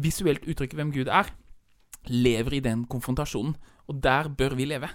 visuelt 0.00 0.46
uttrykke 0.48 0.78
hvem 0.78 0.94
Gud 0.94 1.10
er, 1.12 1.28
lever 2.08 2.56
i 2.56 2.64
den 2.64 2.86
konfrontasjonen. 2.88 3.56
Og 3.90 4.02
der 4.02 4.28
bør 4.28 4.54
vi 4.56 4.68
leve. 4.70 4.88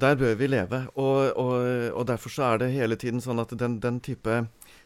Der 0.00 0.14
bør 0.14 0.34
vi 0.34 0.46
leve. 0.46 0.86
Og, 0.94 1.36
og, 1.36 1.92
og, 1.92 2.06
derfor 2.06 2.30
så 2.30 2.42
er 2.42 2.62
det 2.62 2.72
hele 2.72 2.96
tiden 2.96 3.20
sånn 3.20 3.42
at 3.42 3.52
den, 3.58 3.80
den, 3.82 3.98
type 4.00 4.44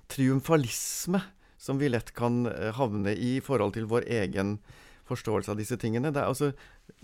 triumfalisme 0.08 1.20
som 1.64 1.80
vi 1.80 1.88
lett 1.88 2.12
kan 2.16 2.44
eh, 2.50 2.72
havne 2.76 3.14
i 3.16 3.36
i 3.38 3.44
forhold 3.44 3.74
til 3.76 3.88
vår 3.90 4.08
egen 4.20 4.58
forståelse 5.08 5.52
av 5.52 5.60
disse 5.60 5.76
tingene 5.80 6.12
det 6.14 6.22
er 6.22 6.30
altså, 6.32 6.52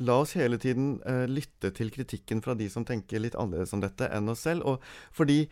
La 0.04 0.18
oss 0.20 0.34
hele 0.36 0.58
tiden 0.60 0.98
uh, 1.08 1.24
lytte 1.28 1.70
til 1.76 1.90
kritikken 1.92 2.42
fra 2.44 2.54
de 2.56 2.66
som 2.72 2.84
tenker 2.88 3.20
litt 3.20 3.36
annerledes 3.36 3.72
om 3.76 3.80
dette 3.80 4.08
enn 4.12 4.28
oss 4.32 4.42
selv. 4.44 4.64
Og 4.68 4.84
fordi 5.16 5.46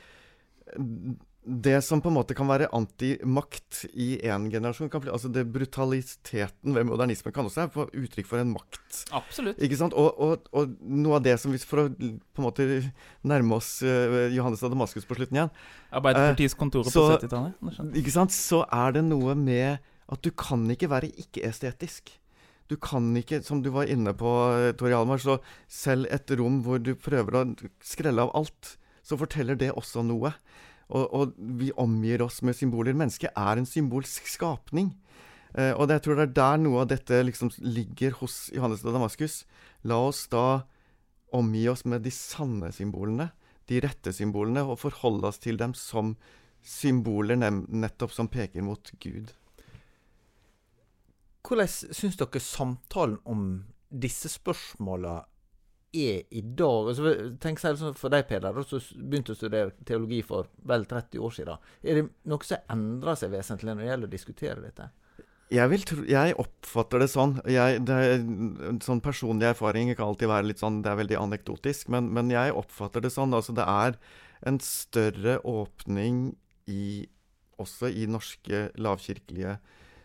det 1.49 1.78
som 1.84 2.01
på 2.05 2.11
en 2.11 2.16
måte 2.18 2.34
kan 2.36 2.49
være 2.49 2.68
antimakt 2.76 3.86
i 3.88 4.18
én 4.20 4.49
generasjon 4.53 4.90
kan 4.92 5.01
bli, 5.01 5.12
altså 5.14 5.30
det 5.32 5.46
Brutaliteten 5.49 6.76
ved 6.76 6.84
modernismen 6.90 7.32
kan 7.32 7.49
også 7.49 7.64
være 7.72 7.88
uttrykk 8.03 8.28
for 8.28 8.42
en 8.42 8.53
makt. 8.53 9.01
Absolutt. 9.16 9.61
Ikke 9.64 9.78
sant? 9.80 9.96
Og, 9.96 10.12
og, 10.20 10.51
og, 10.53 10.74
noe 10.84 11.16
av 11.16 11.24
det 11.24 11.38
som 11.40 11.55
vi 11.55 11.61
For 11.62 11.84
å 11.84 11.86
på 11.88 12.42
en 12.42 12.46
måte 12.46 12.66
nærme 13.26 13.57
oss 13.57 13.78
uh, 13.80 14.28
Johannes 14.34 14.62
av 14.64 14.74
Damaskus 14.74 15.09
på 15.09 15.16
slutten 15.18 15.40
igjen 15.40 15.53
Arbeiderpartiets 15.88 16.57
uh, 16.57 16.61
kontorer 16.61 16.92
på 16.92 17.07
70-tallet? 17.14 17.96
Ikke 18.01 18.14
sant? 18.14 18.34
Så 18.34 18.62
er 18.68 18.99
det 18.99 19.07
noe 19.09 19.36
med 19.38 19.78
at 20.09 20.24
du 20.24 20.30
kan 20.32 20.64
ikke 20.72 20.90
være 20.92 21.12
ikke-estetisk. 21.20 22.12
Du 22.68 22.76
kan 22.76 23.09
ikke, 23.16 23.40
som 23.44 23.62
du 23.64 23.70
var 23.72 23.88
inne 23.88 24.12
på, 24.16 24.32
Tori 24.80 24.92
Almar, 24.96 25.20
så 25.20 25.38
selv 25.72 26.09
et 26.12 26.28
rom 26.36 26.61
hvor 26.64 26.80
du 26.80 26.92
prøver 27.01 27.40
å 27.40 27.44
skrelle 27.84 28.24
av 28.24 28.34
alt, 28.36 28.74
så 29.05 29.16
forteller 29.20 29.57
det 29.57 29.72
også 29.72 30.05
noe. 30.05 30.34
Og, 30.89 31.05
og, 31.12 31.34
vi 31.36 31.68
omgir 31.76 32.22
oss 32.24 32.41
med 32.47 32.57
symboler. 32.57 32.97
Mennesket 32.97 33.34
er 33.36 33.61
en 33.61 33.68
symbolsk 33.68 34.28
skapning. 34.30 34.95
Eh, 35.55 35.72
og 35.74 35.91
jeg 35.93 36.05
tror 36.05 36.18
det 36.18 36.28
er 36.28 36.36
der 36.39 36.62
noe 36.62 36.82
av 36.84 36.91
dette 36.93 37.20
liksom 37.24 37.53
ligger 37.61 38.16
hos 38.22 38.49
Johannes 38.55 38.84
av 38.86 38.97
Damaskus. 38.97 39.43
La 39.89 40.01
oss 40.09 40.26
da 40.32 40.64
omgi 41.36 41.66
oss 41.68 41.84
med 41.84 42.07
de 42.07 42.12
sanne 42.14 42.70
symbolene, 42.72 43.30
de 43.68 43.82
rette 43.84 44.14
symbolene, 44.16 44.64
og 44.64 44.80
forholde 44.80 45.28
oss 45.28 45.41
til 45.45 45.61
dem 45.61 45.74
som 45.76 46.14
symboler 46.64 47.36
nettopp 47.39 48.14
som 48.14 48.30
peker 48.32 48.64
mot 48.64 48.93
Gud. 49.01 49.34
Hvordan 51.45 51.68
syns 51.68 52.16
dere 52.20 52.41
samtalen 52.45 53.20
om 53.28 53.45
disse 53.89 54.28
spørsmåla 54.32 55.22
er 55.97 56.24
i 56.36 56.43
dag 56.43 56.91
altså, 56.91 57.12
Tenk 57.41 57.61
seg 57.62 57.74
liksom 57.74 57.97
For 57.97 58.12
deg, 58.12 58.26
Peder, 58.28 58.57
som 58.68 59.09
begynte 59.09 59.34
å 59.34 59.39
studere 59.39 59.72
teologi 59.89 60.20
for 60.26 60.51
vel 60.68 60.86
30 60.89 61.22
år 61.24 61.34
siden. 61.34 61.68
Er 61.82 62.01
det 62.01 62.07
noe 62.28 62.47
som 62.47 62.72
endrer 62.74 63.18
seg 63.20 63.32
vesentlig 63.32 63.72
når 63.72 63.84
det 63.84 63.91
gjelder 63.93 64.11
å 64.11 64.16
diskutere 64.16 64.64
dette? 64.64 64.89
Jeg, 65.49 65.80
tro, 65.89 66.03
jeg 66.05 66.34
oppfatter 66.36 67.01
det 67.01 67.09
sånn. 67.09 67.39
Jeg, 67.49 67.80
det 67.89 67.99
er 68.05 68.18
sånn 68.84 69.01
personlig 69.05 69.49
erfaring 69.49 69.95
kan 69.95 70.11
alltid 70.11 70.28
være 70.28 70.51
litt 70.51 70.61
sånn 70.61 70.82
Det 70.84 70.91
er 70.93 71.01
veldig 71.01 71.20
anekdotisk, 71.22 71.89
men, 71.95 72.11
men 72.12 72.32
jeg 72.34 72.53
oppfatter 72.57 73.05
det 73.05 73.14
sånn. 73.14 73.32
Altså, 73.36 73.55
det 73.57 73.64
er 73.64 73.97
en 74.49 74.61
større 74.62 75.39
åpning 75.49 76.36
i 76.68 77.09
Også 77.59 77.89
i 77.91 78.05
norske 78.07 78.68
lavkirkelige 78.78 79.57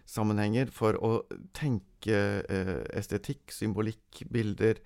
sammenhenger 0.10 0.72
for 0.74 0.98
å 1.00 1.12
tenke 1.56 2.18
eh, 2.44 2.80
estetikk, 2.98 3.52
symbolikk, 3.56 4.24
bilder 4.32 4.82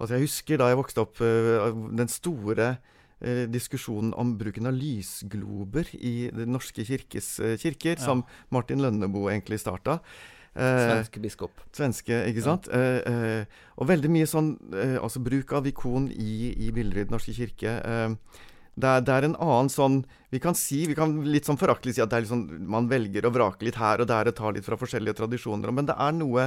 Altså 0.00 0.16
Jeg 0.16 0.26
husker 0.26 0.60
da 0.60 0.70
jeg 0.70 0.80
vokste 0.80 1.04
opp, 1.04 1.20
uh, 1.22 1.72
den 1.94 2.10
store 2.10 2.68
uh, 2.76 3.44
diskusjonen 3.52 4.12
om 4.18 4.34
bruken 4.40 4.70
av 4.70 4.76
lysglober 4.76 5.90
i 5.98 6.30
Den 6.34 6.54
norske 6.56 6.86
kirkes 6.88 7.34
uh, 7.42 7.56
kirker, 7.60 7.98
ja. 7.98 8.04
som 8.04 8.24
Martin 8.54 8.82
Lønneboe 8.82 9.34
egentlig 9.34 9.60
starta. 9.62 10.00
Svenske 10.52 11.20
biskop. 11.24 11.62
Svenske, 11.72 12.12
ikke 12.28 12.42
sant? 12.44 12.66
Ja. 12.68 13.46
og 13.80 13.86
veldig 13.88 14.10
mye 14.12 14.26
sånn 14.28 14.50
Altså 15.00 15.22
bruk 15.24 15.54
av 15.56 15.64
ikon 15.64 16.10
i, 16.12 16.50
i 16.66 16.68
bilder 16.76 17.00
i 17.00 17.04
Den 17.06 17.14
norske 17.16 17.32
kirke. 17.32 17.72
Det 18.72 18.88
er, 18.88 19.00
det 19.04 19.12
er, 19.12 19.26
en 19.28 19.36
annen 19.36 19.68
sånn 19.72 19.98
Vi 20.32 20.40
kan 20.40 20.56
si, 20.56 20.82
vi 20.88 20.96
kan 20.96 21.18
litt 21.28 21.48
sånn 21.48 21.60
foraktelig 21.60 21.96
si 21.96 22.04
at 22.04 22.12
det 22.12 22.18
er 22.18 22.24
liksom, 22.26 22.44
man 22.72 22.88
velger 22.88 23.24
å 23.28 23.32
vrake 23.34 23.64
litt 23.64 23.80
her 23.80 24.00
og 24.00 24.08
der 24.08 24.28
og 24.28 24.36
tar 24.36 24.52
litt 24.56 24.68
fra 24.68 24.78
forskjellige 24.80 25.18
tradisjoner. 25.20 25.72
Men 25.72 25.88
det 25.88 25.96
er 26.00 26.14
noe 26.16 26.46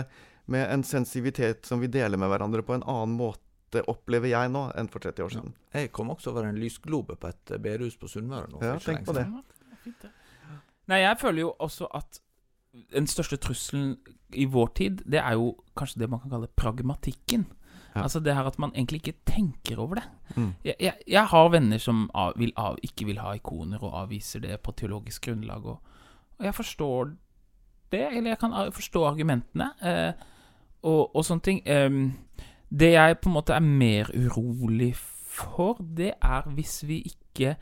med 0.52 0.68
en 0.72 0.84
sensivitet 0.86 1.66
som 1.66 1.82
vi 1.82 1.90
deler 1.92 2.20
med 2.22 2.30
hverandre 2.32 2.64
på 2.66 2.76
en 2.78 2.86
annen 2.86 3.16
måte 3.18 3.82
opplever 3.92 4.30
jeg 4.32 4.52
nå 4.54 4.68
enn 4.78 4.88
for 4.92 5.04
30 5.04 5.26
år 5.26 5.34
siden. 5.34 5.56
Ja. 5.74 5.82
Jeg 5.84 5.92
kom 5.96 6.12
også 6.14 6.32
over 6.32 6.48
en 6.48 6.60
lysglobe 6.60 7.18
på 7.20 7.32
et 7.32 7.56
bedehus 7.60 7.98
på 8.00 8.08
Sunnmøre 8.08 8.52
nå. 8.54 8.62
Ja, 8.64 8.78
tenk 8.80 9.04
på 9.08 9.16
det. 9.18 9.26
Nei, 10.86 11.02
jeg 11.02 11.18
føler 11.20 11.48
jo 11.48 11.52
også 11.66 11.90
at 11.98 12.22
den 12.94 13.08
største 13.08 13.38
trusselen 13.42 13.96
i 14.36 14.46
vår 14.52 14.72
tid, 14.78 15.04
det 15.08 15.22
er 15.22 15.38
jo 15.40 15.54
kanskje 15.78 16.04
det 16.04 16.10
man 16.12 16.22
kan 16.24 16.34
kalle 16.36 16.52
pragmatikken. 16.60 17.46
Ja. 17.96 18.04
Altså 18.04 18.20
det 18.20 18.36
her 18.36 18.48
at 18.48 18.60
man 18.60 18.74
egentlig 18.76 19.02
ikke 19.02 19.20
tenker 19.26 19.80
over 19.80 20.02
det. 20.02 20.06
Mm. 20.36 20.54
Jeg, 20.66 20.76
jeg, 20.80 20.94
jeg, 21.08 21.26
har 21.32 21.52
venner 21.52 21.80
som 21.80 22.10
av, 22.14 22.34
vil 22.40 22.52
av, 22.60 22.80
ikke 22.84 23.08
vil 23.08 23.22
ha 23.24 23.36
ikoner, 23.38 23.80
og 23.80 23.96
avviser 24.02 24.44
det 24.44 24.60
på 24.64 24.76
teologisk 24.76 25.30
grunnlag. 25.30 25.66
Og, 25.66 26.02
og 26.38 26.46
jeg 26.50 26.56
forstår 26.56 27.14
det, 27.94 28.04
eller 28.10 28.34
jeg 28.34 28.42
kan 28.42 28.56
forstå 28.76 29.06
argumentene, 29.08 29.70
eh, 29.80 30.28
og, 30.86 31.16
og, 31.16 31.26
sånne 31.26 31.46
ting. 31.46 31.62
Um, 31.66 32.14
det 32.70 32.94
jeg 32.94 33.20
på 33.22 33.30
en 33.30 33.38
måte 33.38 33.56
er 33.56 33.66
mer 33.66 34.12
urolig 34.14 34.94
for, 34.96 35.80
det 35.80 36.14
er 36.22 36.48
hvis 36.56 36.84
vi 36.88 37.02
ikke 37.10 37.56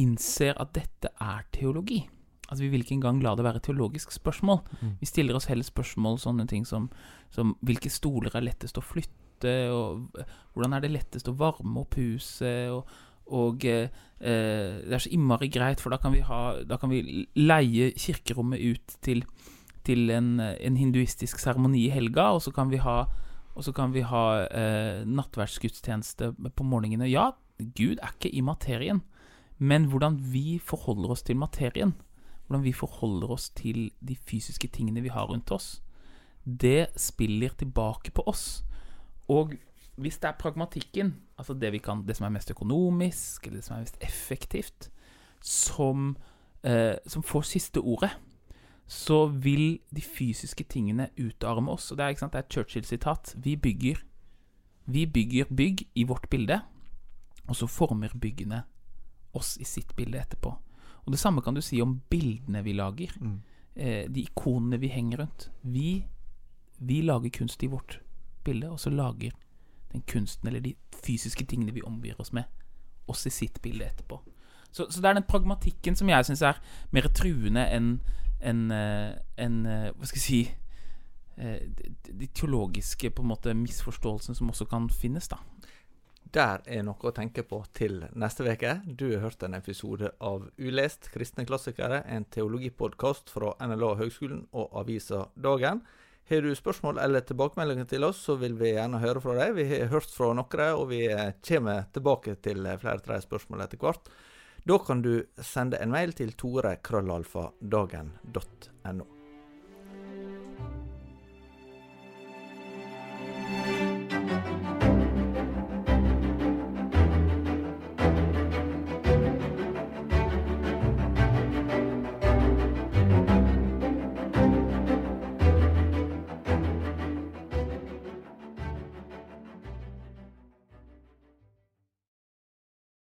innser 0.00 0.58
at 0.60 0.74
dette 0.74 1.10
er 1.22 1.46
teologi. 1.54 2.02
Altså 2.48 2.64
Vi 2.64 2.70
vil 2.70 2.84
ikke 2.84 2.98
engang 2.98 3.22
la 3.22 3.34
det 3.34 3.44
være 3.44 3.60
et 3.62 3.66
teologisk 3.68 4.12
spørsmål. 4.12 4.60
Mm. 4.80 4.96
Vi 5.00 5.06
stiller 5.08 5.36
oss 5.36 5.48
heller 5.48 5.64
spørsmål 5.64 6.18
sånne 6.20 6.46
ting 6.50 6.66
som, 6.68 6.90
som 7.32 7.54
hvilke 7.64 7.90
stoler 7.92 8.34
er 8.34 8.44
lettest 8.44 8.78
å 8.78 8.84
flytte, 8.84 9.54
og 9.72 10.20
hvordan 10.52 10.76
er 10.76 10.84
det 10.84 10.92
lettest 10.92 11.28
å 11.28 11.36
varme 11.38 11.82
opp 11.82 11.96
huset, 11.98 12.70
og, 12.72 12.88
og 13.34 13.64
eh, 13.68 13.88
eh, 14.20 14.76
det 14.84 14.92
er 14.92 15.04
så 15.06 15.12
innmari 15.16 15.48
greit, 15.52 15.82
for 15.82 15.94
da 15.94 15.98
kan 16.02 16.14
vi, 16.14 16.22
ha, 16.24 16.60
da 16.68 16.78
kan 16.80 16.92
vi 16.92 17.24
leie 17.40 17.90
kirkerommet 17.96 18.60
ut 18.60 18.96
til, 19.04 19.24
til 19.84 20.10
en, 20.10 20.38
en 20.40 20.76
hinduistisk 20.76 21.38
seremoni 21.42 21.86
i 21.86 21.92
helga, 21.92 22.32
og 22.34 22.42
så 22.42 22.52
kan 22.54 22.70
vi 22.72 22.80
ha, 22.82 23.04
kan 23.76 23.94
vi 23.94 24.04
ha 24.06 24.24
eh, 24.46 25.04
nattverdsgudstjeneste 25.06 26.32
på 26.56 26.66
morgenene. 26.66 27.10
Ja, 27.10 27.30
Gud 27.58 28.00
er 28.02 28.14
ikke 28.14 28.32
i 28.34 28.42
materien, 28.44 29.02
men 29.58 29.88
hvordan 29.90 30.18
vi 30.32 30.58
forholder 30.58 31.14
oss 31.14 31.22
til 31.22 31.38
materien, 31.38 31.94
hvordan 32.46 32.64
vi 32.64 32.72
forholder 32.72 33.30
oss 33.30 33.48
til 33.50 33.90
de 34.00 34.16
fysiske 34.16 34.68
tingene 34.68 35.04
vi 35.04 35.12
har 35.12 35.28
rundt 35.30 35.52
oss, 35.54 35.78
det 36.44 36.88
spiller 36.96 37.54
tilbake 37.58 38.10
på 38.10 38.24
oss. 38.26 38.64
Og 39.28 39.54
hvis 39.96 40.18
det 40.18 40.28
er 40.28 40.38
pragmatikken, 40.38 41.14
altså 41.38 41.54
det, 41.54 41.82
kan, 41.82 42.02
det 42.06 42.16
som 42.16 42.26
er 42.26 42.34
mest 42.34 42.50
økonomisk, 42.50 43.46
eller 43.46 43.58
det 43.58 43.64
som 43.64 43.76
er 43.76 43.86
mest 43.86 43.98
effektivt, 44.00 44.90
som, 45.40 46.16
eh, 46.64 46.96
som 47.06 47.22
får 47.22 47.42
siste 47.42 47.80
ordet, 47.80 48.10
så 48.86 49.26
vil 49.26 49.80
de 49.94 50.00
fysiske 50.00 50.64
tingene 50.68 51.08
utarme 51.18 51.72
oss. 51.72 51.90
Og 51.90 51.98
det 51.98 52.04
er, 52.04 52.14
ikke 52.14 52.24
sant, 52.24 52.32
det 52.32 52.42
er 52.42 52.46
et 52.46 52.52
Churchill-sitat. 52.52 53.34
Vi 53.36 53.56
bygger 53.56 54.04
Vi 54.86 55.06
bygger 55.06 55.44
bygg 55.48 55.86
i 55.94 56.02
vårt 56.04 56.28
bilde, 56.30 56.60
og 57.48 57.56
så 57.56 57.66
former 57.66 58.12
byggene 58.20 58.62
oss 59.32 59.56
i 59.56 59.64
sitt 59.64 59.96
bilde 59.96 60.18
etterpå. 60.20 60.50
Og 61.06 61.12
det 61.12 61.18
samme 61.18 61.40
kan 61.40 61.54
du 61.54 61.62
si 61.64 61.80
om 61.80 62.02
bildene 62.10 62.62
vi 62.64 62.72
lager. 62.72 63.14
Mm. 63.20 63.38
Eh, 63.76 64.10
de 64.10 64.20
ikonene 64.20 64.78
vi 64.80 64.88
henger 64.88 65.18
rundt. 65.18 65.50
Vi, 65.62 66.04
vi 66.78 67.00
lager 67.02 67.30
kunst 67.30 67.62
i 67.62 67.66
vårt 67.66 68.00
bilde, 68.44 68.70
og 68.70 68.80
så 68.80 68.90
lager 68.90 69.32
den 69.92 70.02
kunsten 70.06 70.48
eller 70.48 70.60
de 70.60 70.74
fysiske 71.04 71.44
tingene 71.44 71.72
vi 71.72 71.82
omgir 71.82 72.20
oss 72.20 72.32
med, 72.32 72.44
oss 73.06 73.26
i 73.26 73.30
sitt 73.30 73.62
bilde 73.62 73.84
etterpå. 73.84 74.20
Så, 74.70 74.90
så 74.90 75.00
det 75.00 75.08
er 75.08 75.14
den 75.14 75.28
pragmatikken 75.28 75.96
som 75.96 76.08
jeg 76.08 76.26
syns 76.26 76.42
er 76.42 76.60
mer 76.90 77.08
truende 77.14 77.62
enn 77.70 78.00
enn 78.44 78.68
en 78.72 79.64
eh, 79.66 79.90
Hva 79.96 80.08
skal 80.08 80.20
jeg 80.20 80.26
si 80.26 80.40
eh, 81.36 81.64
de, 81.64 81.94
de 82.10 82.28
teologiske 82.36 83.10
på 83.14 83.24
en 83.24 83.32
måte 83.32 83.56
misforståelsene 83.58 84.38
som 84.38 84.52
også 84.52 84.68
kan 84.70 84.88
finnes, 84.92 85.28
da. 85.32 85.40
Der 86.34 86.64
er 86.66 86.82
noe 86.82 86.98
å 86.98 87.12
tenke 87.14 87.44
på 87.46 87.60
til 87.76 88.00
neste 88.18 88.42
uke. 88.42 88.80
Du 88.86 89.06
har 89.12 89.22
hørt 89.22 89.44
en 89.46 89.54
episode 89.54 90.10
av 90.18 90.48
Ulest 90.58 91.12
kristne 91.14 91.44
klassikere, 91.46 92.00
en 92.10 92.26
teologipodkast 92.26 93.30
fra 93.30 93.52
NLA 93.62 93.92
Høgskolen 94.00 94.48
og 94.50 94.74
avisa 94.80 95.28
Dagen. 95.36 95.84
Har 96.26 96.40
du 96.40 96.54
spørsmål 96.56 96.98
eller 97.04 97.22
tilbakemeldinger 97.28 97.86
til 97.86 98.06
oss, 98.08 98.22
så 98.24 98.34
vil 98.40 98.56
vi 98.58 98.72
gjerne 98.72 98.98
høre 99.02 99.20
fra 99.22 99.36
deg. 99.36 99.54
Vi 99.58 99.68
har 99.68 99.90
hørt 99.92 100.10
fra 100.10 100.32
noen, 100.34 100.62
og 100.80 100.88
vi 100.90 101.04
kommer 101.44 101.84
tilbake 101.92 102.38
til 102.42 102.66
flere 102.80 103.04
tre 103.04 103.20
spørsmål 103.22 103.66
etter 103.66 103.82
hvert. 103.84 104.08
Da 104.64 104.78
kan 104.78 105.02
du 105.02 105.22
sende 105.36 105.76
en 105.76 105.90
mail 105.92 106.12
til 106.16 106.32
tore.krøllalfa.dagen.no. 106.40 109.13